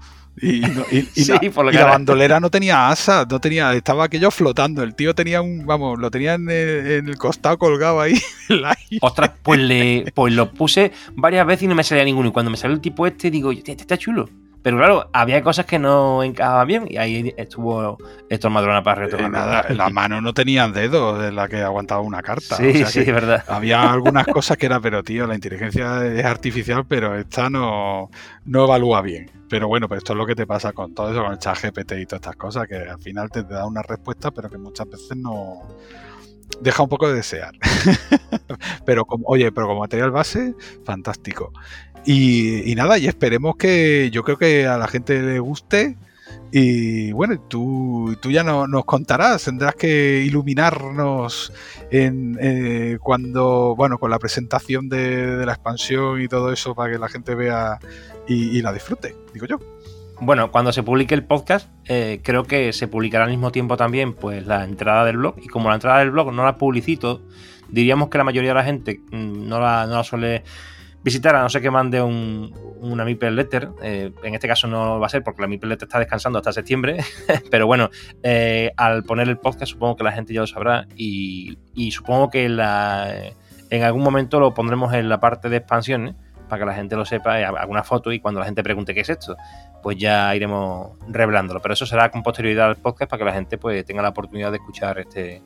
Y, 0.42 0.62
la, 0.62 1.86
bandolera 1.86 2.40
no 2.40 2.50
tenía 2.50 2.90
asa, 2.90 3.26
no 3.30 3.40
tenía, 3.40 3.74
estaba 3.74 4.06
aquello 4.06 4.32
flotando. 4.32 4.84
El 4.84 4.96
tío 4.96 5.14
tenía 5.14 5.42
un, 5.42 5.66
vamos, 5.66 6.00
lo 6.00 6.10
tenía 6.10 6.36
en 6.36 6.50
el, 6.50 7.18
costado 7.18 7.58
colgado 7.58 8.00
ahí. 8.00 8.14
Ostras, 9.02 9.32
pues, 9.44 9.60
le, 9.60 10.12
pues 10.14 10.34
lo 10.34 10.52
puse 10.52 10.92
varias 11.16 11.46
veces 11.46 11.64
y 11.64 11.68
no 11.68 11.76
me 11.76 11.84
salía 11.84 12.06
ninguno. 12.06 12.30
Y 12.30 12.32
cuando 12.32 12.52
me 12.52 12.58
salió 12.58 12.76
el 12.76 12.82
tipo 12.82 13.06
este, 13.06 13.30
digo, 13.30 13.52
este 13.52 13.74
está 13.74 13.98
chulo. 13.98 14.30
Pero 14.62 14.78
claro, 14.78 15.10
había 15.14 15.42
cosas 15.42 15.66
que 15.66 15.80
no 15.80 16.22
encajaban 16.24 16.68
bien 16.68 16.86
y 16.90 16.98
ahí 16.98 17.34
estuvo 17.38 17.98
Héctor 18.30 18.52
Madrona 18.52 18.84
para 18.84 19.04
Eh, 19.04 19.06
retomar. 19.06 19.32
nada, 19.32 19.66
en 19.70 19.78
la 19.78 19.90
mano 19.90 20.22
no 20.22 20.34
tenían 20.34 20.74
dedos 20.74 21.20
de 21.22 21.32
la 21.32 21.48
que 21.48 21.62
aguantaba 21.62 22.02
una 22.02 22.22
carta. 22.22 22.56
Sí, 22.58 22.70
o 22.70 22.74
sea 22.74 22.88
sí, 22.88 23.00
es 23.00 23.08
verdad. 23.08 23.44
Había 23.48 23.92
algunas 23.92 24.28
cosas 24.28 24.58
que 24.58 24.66
era, 24.66 24.80
pero 24.80 25.04
tío, 25.04 25.26
la 25.28 25.36
inteligencia 25.36 26.06
es 26.06 26.26
artificial, 26.26 26.86
pero 26.88 27.16
esta 27.18 27.50
no, 27.50 28.10
no 28.46 28.64
evalúa 28.66 29.02
bien. 29.02 29.32
Pero 29.50 29.68
bueno, 29.68 29.88
pues 29.88 30.00
esto 30.00 30.14
es 30.14 30.18
lo 30.18 30.26
que 30.26 30.36
te 30.36 30.46
pasa 30.46 30.74
con 30.74 30.94
todo 30.94 31.12
eso, 31.12 31.24
con 31.24 31.32
el 31.32 31.40
chat 31.40 31.58
GPT 31.62 31.94
y 31.94 32.06
todas 32.06 32.20
estas 32.22 32.36
cosas, 32.36 32.68
que 32.68 32.76
al 32.76 33.00
final 33.02 33.30
te 33.32 33.44
da 33.44 33.66
una 33.66 33.82
respuesta, 33.82 34.30
pero 34.32 34.50
que 34.50 34.58
muchas 34.60 34.88
veces 34.90 35.18
no 35.18 35.64
deja 36.62 36.84
un 36.84 36.90
poco 36.90 37.08
de 37.08 37.16
desear. 37.16 37.54
pero 38.86 39.06
como, 39.06 39.26
oye, 39.28 39.52
pero 39.52 39.68
como 39.68 39.80
material 39.82 40.12
base, 40.12 40.54
fantástico. 40.86 41.52
Y, 42.06 42.74
nada, 42.76 42.98
y 42.98 43.08
esperemos 43.08 43.56
que 43.56 44.10
yo 44.12 44.24
creo 44.24 44.38
que 44.38 44.66
a 44.66 44.78
la 44.78 44.88
gente 44.88 45.22
le 45.22 45.40
guste. 45.40 45.98
Y 46.52 47.12
bueno, 47.12 47.40
tú, 47.42 48.18
tú 48.22 48.32
ya 48.32 48.44
no, 48.44 48.68
nos 48.68 48.86
contarás, 48.86 49.46
tendrás 49.46 49.76
que 49.76 50.24
iluminarnos 50.26 51.54
en, 51.92 52.38
eh, 52.42 52.98
cuando, 53.02 53.76
bueno, 53.76 54.00
con 54.00 54.10
la 54.10 54.18
presentación 54.18 54.90
de, 54.90 55.46
la 55.46 55.54
expansión 55.54 56.20
y 56.22 56.28
todo 56.28 56.52
eso 56.52 56.74
para 56.74 56.92
que 56.92 56.98
la 56.98 57.08
gente 57.08 57.36
vea 57.36 57.78
y, 58.28 58.58
y 58.58 58.62
la 58.64 58.74
disfrute, 58.74 59.16
digo 59.32 59.46
yo. 59.46 59.60
Bueno, 60.22 60.52
cuando 60.52 60.74
se 60.74 60.84
publique 60.84 61.16
el 61.16 61.24
podcast, 61.24 61.70
eh, 61.86 62.20
creo 62.24 62.44
que 62.44 62.74
se 62.74 62.90
publicará 62.90 63.24
al 63.24 63.30
mismo 63.30 63.52
tiempo 63.52 63.78
también 63.78 64.14
pues 64.14 64.46
la 64.46 64.66
entrada 64.66 65.06
del 65.06 65.18
blog. 65.18 65.36
Y 65.42 65.48
como 65.48 65.70
la 65.70 65.76
entrada 65.76 66.00
del 66.00 66.12
blog 66.12 66.34
no 66.34 66.44
la 66.44 66.58
publicito, 66.58 67.22
diríamos 67.70 68.10
que 68.10 68.18
la 68.18 68.26
mayoría 68.26 68.50
de 68.50 68.56
la 68.56 68.64
gente 68.64 69.00
mm, 69.12 69.48
no 69.48 69.62
la, 69.62 69.86
no 69.88 69.96
la 69.96 70.04
suele 70.04 70.44
visitar, 71.04 71.36
a 71.36 71.42
no 71.42 71.50
ser 71.50 71.62
que 71.62 71.72
mande 71.72 72.02
un, 72.02 72.54
una 72.82 73.06
Mipel 73.06 73.36
Letter. 73.36 73.70
Eh, 73.82 74.12
en 74.24 74.34
este 74.34 74.48
caso 74.48 74.68
no 74.68 75.00
va 75.00 75.08
a 75.08 75.10
ser 75.10 75.24
porque 75.24 75.42
la 75.42 75.48
Mipel 75.48 75.70
Letter 75.70 75.88
está 75.88 76.00
descansando 76.00 76.40
hasta 76.40 76.54
septiembre. 76.54 76.98
Pero 77.52 77.68
bueno, 77.68 77.90
eh, 78.24 78.72
al 78.78 79.04
poner 79.04 79.30
el 79.30 79.38
podcast 79.38 79.72
supongo 79.72 79.96
que 79.96 80.04
la 80.04 80.12
gente 80.12 80.34
ya 80.34 80.42
lo 80.42 80.48
sabrá. 80.48 80.88
Y, 80.96 81.58
supongo 81.92 82.30
que 82.30 82.50
la, 82.50 83.32
en 83.70 83.84
algún 83.84 84.04
momento 84.04 84.40
lo 84.40 84.54
pondremos 84.54 84.94
en 84.94 85.10
la 85.10 85.20
parte 85.20 85.50
de 85.50 85.58
expansiones 85.58 86.16
para 86.48 86.62
que 86.62 86.66
la 86.66 86.74
gente 86.74 86.96
lo 86.96 87.06
sepa, 87.06 87.40
eh, 87.40 87.46
alguna 87.46 87.84
foto 87.84 88.12
y 88.12 88.20
cuando 88.20 88.40
la 88.40 88.46
gente 88.48 88.64
pregunte 88.64 88.94
qué 88.94 89.02
es 89.02 89.10
esto, 89.10 89.38
pues 89.84 89.98
ya 89.98 90.36
iremos 90.36 90.98
revelándolo. 91.08 91.62
Pero 91.62 91.74
eso 91.74 91.86
será 91.86 92.10
con 92.10 92.24
posterioridad 92.24 92.68
al 92.68 92.76
podcast 92.78 93.10
para 93.10 93.20
que 93.20 93.26
la 93.26 93.34
gente 93.34 93.58
pues 93.58 93.86
tenga 93.86 94.02
la 94.02 94.10
oportunidad 94.10 94.52
de 94.52 94.58
escuchar 94.58 95.00
este, 95.00 95.42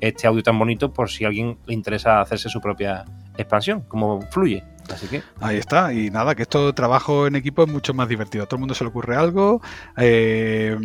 este 0.00 0.26
audio 0.26 0.42
tan 0.42 0.58
bonito 0.58 0.92
por 0.92 1.08
si 1.08 1.24
a 1.24 1.28
alguien 1.28 1.58
le 1.66 1.74
interesa 1.74 2.20
hacerse 2.20 2.48
su 2.48 2.60
propia 2.60 3.04
expansión, 3.36 3.82
cómo 3.82 4.20
fluye. 4.22 4.64
Así 4.90 5.06
que. 5.08 5.22
Ahí 5.40 5.56
está, 5.56 5.92
y 5.92 6.10
nada, 6.10 6.34
que 6.34 6.42
esto 6.42 6.72
trabajo 6.74 7.26
en 7.26 7.36
equipo 7.36 7.62
es 7.62 7.68
mucho 7.68 7.94
más 7.94 8.08
divertido. 8.08 8.44
A 8.44 8.46
todo 8.46 8.56
el 8.56 8.60
mundo 8.60 8.74
se 8.74 8.84
le 8.84 8.90
ocurre 8.90 9.16
algo 9.16 9.60
eh, 9.96 10.76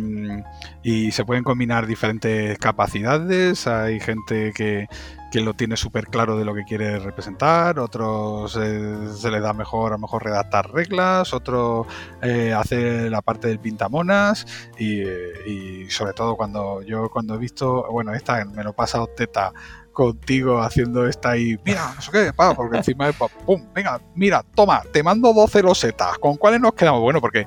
y 0.82 1.12
se 1.12 1.24
pueden 1.24 1.44
combinar 1.44 1.86
diferentes 1.86 2.58
capacidades. 2.58 3.66
Hay 3.66 4.00
gente 4.00 4.52
que, 4.54 4.86
que 5.30 5.40
lo 5.40 5.54
tiene 5.54 5.76
súper 5.76 6.06
claro 6.06 6.38
de 6.38 6.44
lo 6.44 6.54
que 6.54 6.64
quiere 6.64 6.98
representar, 6.98 7.78
otros 7.78 8.56
eh, 8.60 9.08
se 9.14 9.30
les 9.30 9.42
da 9.42 9.52
mejor 9.52 9.92
a 9.92 9.96
lo 9.96 10.00
mejor 10.00 10.24
redactar 10.24 10.70
reglas, 10.72 11.34
otros 11.34 11.86
eh, 12.22 12.52
hacer 12.52 13.10
la 13.10 13.22
parte 13.22 13.48
del 13.48 13.58
pintamonas 13.58 14.46
y, 14.78 15.02
y 15.02 15.90
sobre 15.90 16.12
todo 16.12 16.36
cuando 16.36 16.82
yo 16.82 17.10
cuando 17.10 17.34
he 17.34 17.38
visto, 17.38 17.86
bueno, 17.90 18.14
esta 18.14 18.44
me 18.44 18.62
lo 18.62 18.70
he 18.70 18.74
pasado 18.74 19.08
teta 19.08 19.52
contigo 19.96 20.60
haciendo 20.60 21.08
esta 21.08 21.38
y 21.38 21.58
mira, 21.64 21.94
no 21.94 22.02
sé 22.02 22.10
qué, 22.12 22.32
pa, 22.34 22.54
porque 22.54 22.76
encima 22.76 23.08
es 23.08 23.16
pum, 23.46 23.66
venga, 23.74 23.98
mira, 24.14 24.44
toma, 24.54 24.82
te 24.92 25.02
mando 25.02 25.32
12 25.32 25.62
losetas, 25.62 26.18
¿con 26.18 26.36
cuáles 26.36 26.60
nos 26.60 26.74
quedamos? 26.74 27.00
Bueno, 27.00 27.18
porque 27.18 27.46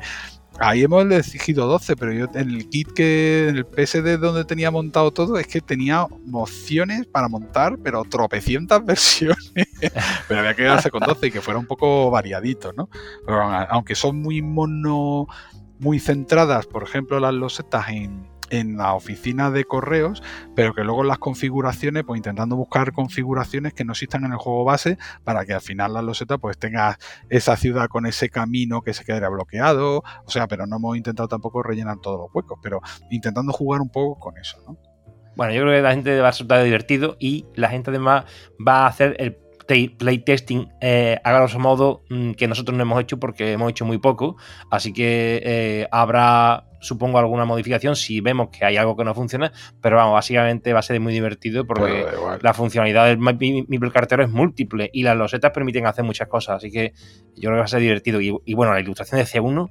ahí 0.57 0.81
hemos 0.81 1.03
elegido 1.03 1.67
12, 1.67 1.95
pero 1.95 2.11
yo 2.11 2.25
en 2.33 2.49
el 2.49 2.67
kit 2.67 2.91
que 2.91 3.49
en 3.49 3.57
el 3.57 3.65
PSD 3.65 4.17
donde 4.17 4.45
tenía 4.45 4.71
montado 4.71 5.11
todo 5.11 5.37
es 5.37 5.45
que 5.45 5.61
tenía 5.61 6.07
opciones 6.33 7.05
para 7.05 7.29
montar, 7.29 7.77
pero 7.83 8.03
tropecientas 8.03 8.83
versiones. 8.85 9.37
pero 10.27 10.39
había 10.39 10.55
que 10.55 10.63
quedarse 10.63 10.89
con 10.89 11.01
12 11.01 11.27
y 11.27 11.31
que 11.31 11.41
fuera 11.41 11.59
un 11.59 11.67
poco 11.67 12.09
variadito, 12.09 12.73
¿no? 12.73 12.89
Pero 13.27 13.43
aunque 13.43 13.93
son 13.93 14.23
muy 14.23 14.41
mono, 14.41 15.27
muy 15.77 15.99
centradas, 15.99 16.65
por 16.65 16.81
ejemplo, 16.81 17.19
las 17.19 17.35
losetas 17.35 17.89
en 17.89 18.27
en 18.49 18.77
la 18.77 18.93
oficina 18.93 19.51
de 19.51 19.65
correos, 19.65 20.23
pero 20.55 20.73
que 20.73 20.83
luego 20.83 21.03
las 21.03 21.19
configuraciones, 21.19 22.03
pues 22.03 22.17
intentando 22.17 22.55
buscar 22.55 22.91
configuraciones 22.91 23.73
que 23.73 23.85
no 23.85 23.93
existan 23.93 24.25
en 24.25 24.33
el 24.33 24.37
juego 24.37 24.63
base 24.63 24.97
para 25.23 25.45
que 25.45 25.53
al 25.53 25.61
final 25.61 25.93
la 25.93 26.01
loseta 26.01 26.37
pues 26.37 26.57
tenga 26.57 26.97
esa 27.29 27.55
ciudad 27.55 27.87
con 27.87 28.05
ese 28.05 28.29
camino 28.29 28.81
que 28.81 28.93
se 28.93 29.03
quedaría 29.03 29.29
bloqueado, 29.29 30.03
o 30.25 30.29
sea, 30.29 30.47
pero 30.47 30.65
no 30.67 30.77
hemos 30.77 30.97
intentado 30.97 31.27
tampoco 31.27 31.63
rellenar 31.63 31.97
todos 31.99 32.19
los 32.19 32.29
huecos, 32.33 32.59
pero 32.61 32.81
intentando 33.09 33.51
jugar 33.53 33.81
un 33.81 33.89
poco 33.89 34.19
con 34.19 34.37
eso, 34.37 34.57
¿no? 34.67 34.77
Bueno, 35.35 35.53
yo 35.53 35.61
creo 35.61 35.73
que 35.73 35.81
la 35.81 35.91
gente 35.91 36.19
va 36.19 36.27
a 36.27 36.31
resultar 36.31 36.63
divertido 36.63 37.15
y 37.17 37.45
la 37.55 37.69
gente 37.69 37.91
además 37.91 38.25
va 38.65 38.83
a 38.83 38.87
hacer 38.87 39.15
el 39.19 39.37
playtesting 39.97 40.67
eh, 40.81 41.19
a 41.23 41.31
grosso 41.33 41.59
modo 41.59 42.03
mm, 42.09 42.31
que 42.31 42.47
nosotros 42.47 42.75
no 42.75 42.83
hemos 42.83 43.01
hecho 43.01 43.19
porque 43.19 43.53
hemos 43.53 43.69
hecho 43.69 43.85
muy 43.85 43.99
poco, 43.99 44.37
así 44.71 44.93
que 44.93 45.41
eh, 45.43 45.87
habrá 45.91 46.65
supongo 46.81 47.19
alguna 47.19 47.45
modificación 47.45 47.95
si 47.95 48.21
vemos 48.21 48.49
que 48.49 48.65
hay 48.65 48.77
algo 48.77 48.95
que 48.95 49.03
no 49.03 49.13
funciona, 49.13 49.51
pero 49.81 49.97
vamos, 49.97 50.13
básicamente 50.13 50.73
va 50.73 50.79
a 50.79 50.83
ser 50.83 50.99
muy 50.99 51.13
divertido 51.13 51.65
porque 51.65 52.05
la 52.41 52.53
funcionalidad 52.53 53.05
del 53.05 53.17
Mipel 53.19 53.91
cartero 53.91 54.23
es 54.23 54.29
múltiple 54.29 54.89
y 54.93 55.03
las 55.03 55.17
losetas 55.17 55.51
permiten 55.51 55.85
hacer 55.85 56.05
muchas 56.05 56.27
cosas, 56.27 56.57
así 56.57 56.71
que 56.71 56.93
yo 57.35 57.49
creo 57.49 57.53
que 57.55 57.59
va 57.59 57.65
a 57.65 57.67
ser 57.67 57.81
divertido. 57.81 58.21
Y, 58.21 58.33
y 58.45 58.53
bueno, 58.53 58.73
la 58.73 58.79
ilustración 58.79 59.19
de 59.19 59.25
C1, 59.25 59.69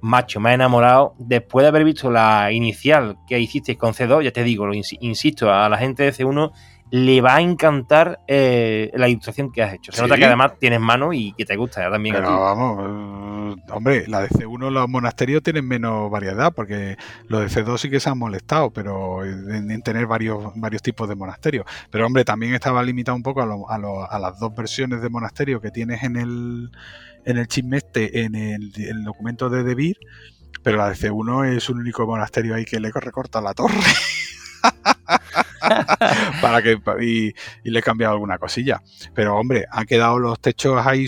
macho, 0.00 0.38
me 0.38 0.50
ha 0.50 0.54
enamorado. 0.54 1.14
Después 1.18 1.64
de 1.64 1.68
haber 1.68 1.84
visto 1.84 2.10
la 2.10 2.52
inicial 2.52 3.16
que 3.26 3.40
hicisteis 3.40 3.78
con 3.78 3.94
C2, 3.94 4.22
ya 4.22 4.32
te 4.32 4.42
digo, 4.42 4.66
lo 4.66 4.74
ins 4.74 4.94
insisto, 5.00 5.50
a 5.52 5.68
la 5.68 5.78
gente 5.78 6.02
de 6.02 6.12
C1 6.12 6.52
le 6.90 7.20
va 7.20 7.36
a 7.36 7.40
encantar 7.40 8.20
eh, 8.28 8.90
la 8.94 9.08
ilustración 9.08 9.50
que 9.50 9.62
has 9.62 9.74
hecho. 9.74 9.90
Se 9.90 9.96
¿Sí? 9.98 10.02
nota 10.02 10.16
que 10.16 10.26
además 10.26 10.52
tienes 10.58 10.80
mano 10.80 11.12
y 11.12 11.32
que 11.32 11.44
te 11.44 11.56
gusta 11.56 11.90
también. 11.90 12.14
Pero 12.14 12.40
vamos, 12.40 13.56
eh, 13.58 13.62
hombre, 13.70 14.04
la 14.06 14.20
de 14.20 14.28
C1 14.28 14.70
los 14.70 14.88
monasterios 14.88 15.42
tienen 15.42 15.66
menos 15.66 16.10
variedad 16.10 16.52
porque 16.54 16.96
los 17.28 17.40
de 17.40 17.64
C2 17.64 17.78
sí 17.78 17.90
que 17.90 18.00
se 18.00 18.10
han 18.10 18.18
molestado, 18.18 18.70
pero 18.70 19.24
en, 19.24 19.70
en 19.70 19.82
tener 19.82 20.06
varios, 20.06 20.52
varios 20.56 20.82
tipos 20.82 21.08
de 21.08 21.16
monasterios. 21.16 21.66
Pero 21.90 22.06
hombre, 22.06 22.24
también 22.24 22.54
estaba 22.54 22.82
limitado 22.82 23.16
un 23.16 23.22
poco 23.22 23.42
a, 23.42 23.46
lo, 23.46 23.68
a, 23.70 23.78
lo, 23.78 24.10
a 24.10 24.18
las 24.18 24.38
dos 24.38 24.54
versiones 24.54 25.02
de 25.02 25.08
monasterio 25.08 25.60
que 25.60 25.70
tienes 25.70 26.02
en 26.02 26.16
el, 26.16 26.70
en 27.24 27.38
el 27.38 27.48
chismeste, 27.48 28.22
en 28.22 28.34
el, 28.34 28.72
el 28.76 29.02
documento 29.04 29.50
de 29.50 29.64
Debir, 29.64 29.98
pero 30.62 30.78
la 30.78 30.90
de 30.90 30.94
C1 30.94 31.56
es 31.56 31.68
un 31.68 31.78
único 31.80 32.06
monasterio 32.06 32.54
ahí 32.54 32.64
que 32.64 32.78
le 32.78 32.90
recorta 32.92 33.40
la 33.40 33.52
torre. 33.54 33.74
para 36.40 36.62
que 36.62 36.78
y, 37.00 37.34
y, 37.64 37.70
le 37.70 37.78
he 37.78 37.82
cambiado 37.82 38.14
alguna 38.14 38.38
cosilla. 38.38 38.82
Pero 39.14 39.36
hombre, 39.36 39.66
han 39.70 39.86
quedado 39.86 40.18
los 40.18 40.40
techos 40.40 40.86
ahí, 40.86 41.06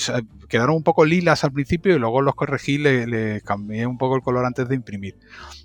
quedaron 0.49 0.77
un 0.77 0.83
poco 0.83 1.05
lilas 1.05 1.45
al 1.45 1.53
principio 1.53 1.95
y 1.95 1.99
luego 1.99 2.23
los 2.23 2.35
corregí, 2.35 2.79
le, 2.79 3.07
le, 3.07 3.41
cambié 3.43 3.87
un 3.87 3.99
poco 3.99 4.17
el 4.17 4.23
color 4.23 4.45
antes 4.45 4.69
de 4.69 4.75
imprimir. 4.75 5.17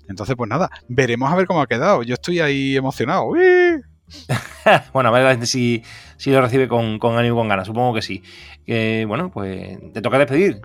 Entonces, 0.08 0.36
pues 0.36 0.48
nada, 0.48 0.70
veremos 0.88 1.32
a 1.32 1.36
ver 1.36 1.46
cómo 1.46 1.62
ha 1.62 1.66
quedado. 1.66 2.02
Yo 2.02 2.14
estoy 2.14 2.40
ahí 2.40 2.76
emocionado. 2.76 3.24
¡Uy! 3.24 3.82
bueno, 4.92 5.08
a 5.08 5.12
ver 5.12 5.46
si, 5.46 5.82
si 6.16 6.30
lo 6.30 6.40
recibe 6.40 6.68
con, 6.68 6.98
con 6.98 7.16
ánimo 7.16 7.36
y 7.36 7.38
con 7.38 7.48
ganas, 7.48 7.66
supongo 7.66 7.94
que 7.94 8.02
sí. 8.02 8.22
Que 8.66 9.04
bueno, 9.06 9.30
pues 9.30 9.78
te 9.92 10.02
toca 10.02 10.18
despedir. 10.18 10.60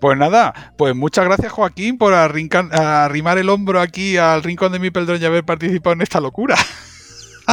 Pues 0.00 0.16
nada, 0.16 0.74
pues 0.78 0.94
muchas 0.94 1.24
gracias 1.24 1.52
Joaquín 1.52 1.98
por 1.98 2.14
arrincar, 2.14 2.72
arrimar 2.72 3.38
el 3.38 3.48
hombro 3.48 3.80
aquí 3.80 4.16
al 4.16 4.42
rincón 4.42 4.72
de 4.72 4.78
mi 4.78 4.90
peldrón 4.90 5.20
y 5.20 5.24
haber 5.24 5.44
participado 5.44 5.94
en 5.94 6.02
esta 6.02 6.20
locura. 6.20 6.56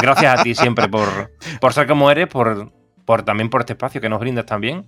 Gracias 0.00 0.40
a 0.40 0.42
ti 0.42 0.54
siempre 0.54 0.88
por, 0.88 1.32
por 1.60 1.72
ser 1.72 1.86
como 1.86 2.10
eres, 2.10 2.28
por, 2.28 2.72
por 3.04 3.22
también 3.22 3.50
por 3.50 3.62
este 3.62 3.74
espacio 3.74 4.00
que 4.00 4.08
nos 4.08 4.20
brindas 4.20 4.46
también 4.46 4.86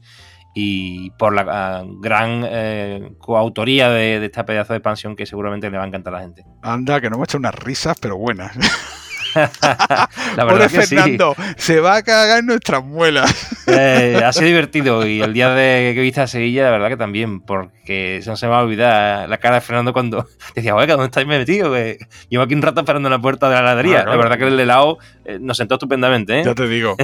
y 0.54 1.10
por 1.12 1.34
la 1.34 1.82
uh, 1.82 2.00
gran 2.00 2.44
eh, 2.46 3.14
coautoría 3.18 3.88
de, 3.90 4.20
de, 4.20 4.26
esta 4.26 4.44
pedazo 4.44 4.74
de 4.74 4.78
expansión 4.78 5.16
que 5.16 5.24
seguramente 5.24 5.70
le 5.70 5.78
va 5.78 5.84
a 5.84 5.86
encantar 5.86 6.14
a 6.14 6.18
la 6.18 6.22
gente. 6.24 6.44
Anda, 6.62 7.00
que 7.00 7.08
nos 7.08 7.16
hemos 7.16 7.28
hecho 7.28 7.38
unas 7.38 7.54
risas, 7.54 7.96
pero 8.00 8.16
buenas. 8.16 8.52
la 9.34 10.44
verdad 10.44 10.70
que 10.70 10.82
Fernando, 10.82 11.34
sí. 11.36 11.44
se 11.56 11.80
va 11.80 11.96
a 11.96 12.02
cagar 12.02 12.38
en 12.40 12.46
nuestras 12.46 12.84
muelas. 12.84 13.32
Eh, 13.66 14.20
ha 14.24 14.32
sido 14.32 14.46
divertido 14.46 15.06
y 15.06 15.22
el 15.22 15.32
día 15.32 15.50
de 15.50 15.92
que 15.94 16.00
viste 16.00 16.20
a 16.20 16.26
Sevilla, 16.26 16.64
la 16.64 16.70
verdad 16.70 16.88
que 16.88 16.96
también, 16.96 17.40
porque 17.40 18.22
no 18.26 18.36
se 18.36 18.46
me 18.46 18.50
va 18.50 18.60
a 18.60 18.62
olvidar 18.62 19.28
la 19.28 19.38
cara 19.38 19.56
de 19.56 19.60
Fernando 19.60 19.92
cuando 19.92 20.26
decía, 20.54 20.74
oiga, 20.74 20.94
¿dónde 20.94 21.06
estáis 21.06 21.26
metido? 21.26 21.72
Que 21.72 21.98
llevo 22.28 22.44
aquí 22.44 22.54
un 22.54 22.62
rato 22.62 22.80
esperando 22.80 23.08
en 23.08 23.12
la 23.12 23.20
puerta 23.20 23.48
de 23.48 23.54
la 23.54 23.60
heladería. 23.60 24.02
Claro. 24.02 24.10
La 24.10 24.16
verdad 24.16 24.38
que 24.38 24.48
el 24.48 24.58
helado 24.58 24.98
eh, 25.24 25.38
nos 25.40 25.56
sentó 25.56 25.74
estupendamente. 25.74 26.40
¿eh? 26.40 26.42
Ya 26.44 26.54
te 26.54 26.68
digo. 26.68 26.96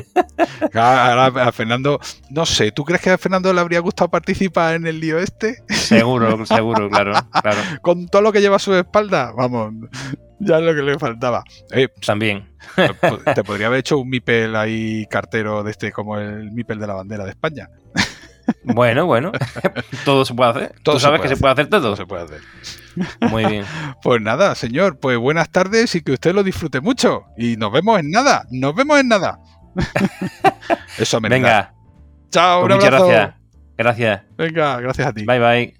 Ahora 0.74 1.26
a 1.26 1.52
Fernando, 1.52 2.00
no 2.30 2.46
sé, 2.46 2.72
¿tú 2.72 2.84
crees 2.84 3.00
que 3.00 3.10
a 3.10 3.18
Fernando 3.18 3.52
le 3.52 3.60
habría 3.60 3.80
gustado 3.80 4.10
participar 4.10 4.74
en 4.74 4.86
el 4.86 5.00
lío 5.00 5.18
este? 5.18 5.62
Seguro, 5.68 6.44
seguro, 6.46 6.88
claro, 6.88 7.12
claro. 7.42 7.58
Con 7.82 8.08
todo 8.08 8.22
lo 8.22 8.32
que 8.32 8.40
lleva 8.40 8.56
a 8.56 8.60
su 8.60 8.74
espalda, 8.74 9.32
vamos, 9.36 9.74
ya 10.40 10.58
es 10.58 10.62
lo 10.62 10.74
que 10.74 10.82
le 10.82 10.98
faltaba. 10.98 11.42
Eh, 11.72 11.88
También. 12.04 12.48
Te 13.34 13.44
podría 13.44 13.68
haber 13.68 13.80
hecho 13.80 13.98
un 13.98 14.08
Mipel 14.08 14.54
ahí 14.56 15.06
cartero 15.06 15.62
de 15.62 15.70
este, 15.70 15.92
como 15.92 16.18
el 16.18 16.50
Mipel 16.52 16.78
de 16.78 16.86
la 16.86 16.94
bandera 16.94 17.24
de 17.24 17.30
España. 17.30 17.68
Bueno, 18.64 19.06
bueno. 19.06 19.32
todo 20.04 20.24
se 20.24 20.34
puede 20.34 20.50
hacer. 20.50 20.74
Todo 20.82 20.96
¿Tú 20.96 21.00
sabes 21.00 21.20
que 21.20 21.28
se 21.28 21.36
puede 21.36 21.52
hacer 21.52 21.68
todo? 21.68 21.96
se 21.96 22.06
puede 22.06 22.24
hacer. 22.24 22.40
Muy 23.30 23.44
bien. 23.44 23.64
Pues 24.02 24.20
nada, 24.22 24.54
señor, 24.54 24.98
pues 24.98 25.18
buenas 25.18 25.50
tardes 25.50 25.94
y 25.94 26.02
que 26.02 26.12
usted 26.12 26.34
lo 26.34 26.42
disfrute 26.42 26.80
mucho. 26.80 27.24
Y 27.36 27.56
nos 27.56 27.72
vemos 27.72 27.98
en 28.00 28.10
nada, 28.10 28.44
nos 28.50 28.74
vemos 28.74 28.98
en 29.00 29.08
nada. 29.08 29.38
Eso 30.98 31.20
me 31.20 31.28
Venga, 31.28 31.74
Chao, 32.30 32.62
pues 32.62 32.70
un 32.72 32.76
muchas 32.76 32.94
abrazo. 32.94 33.08
gracias. 33.08 33.34
Gracias. 33.76 34.22
Venga, 34.36 34.80
gracias 34.80 35.06
a 35.08 35.12
ti. 35.12 35.24
Bye, 35.24 35.38
bye. 35.38 35.77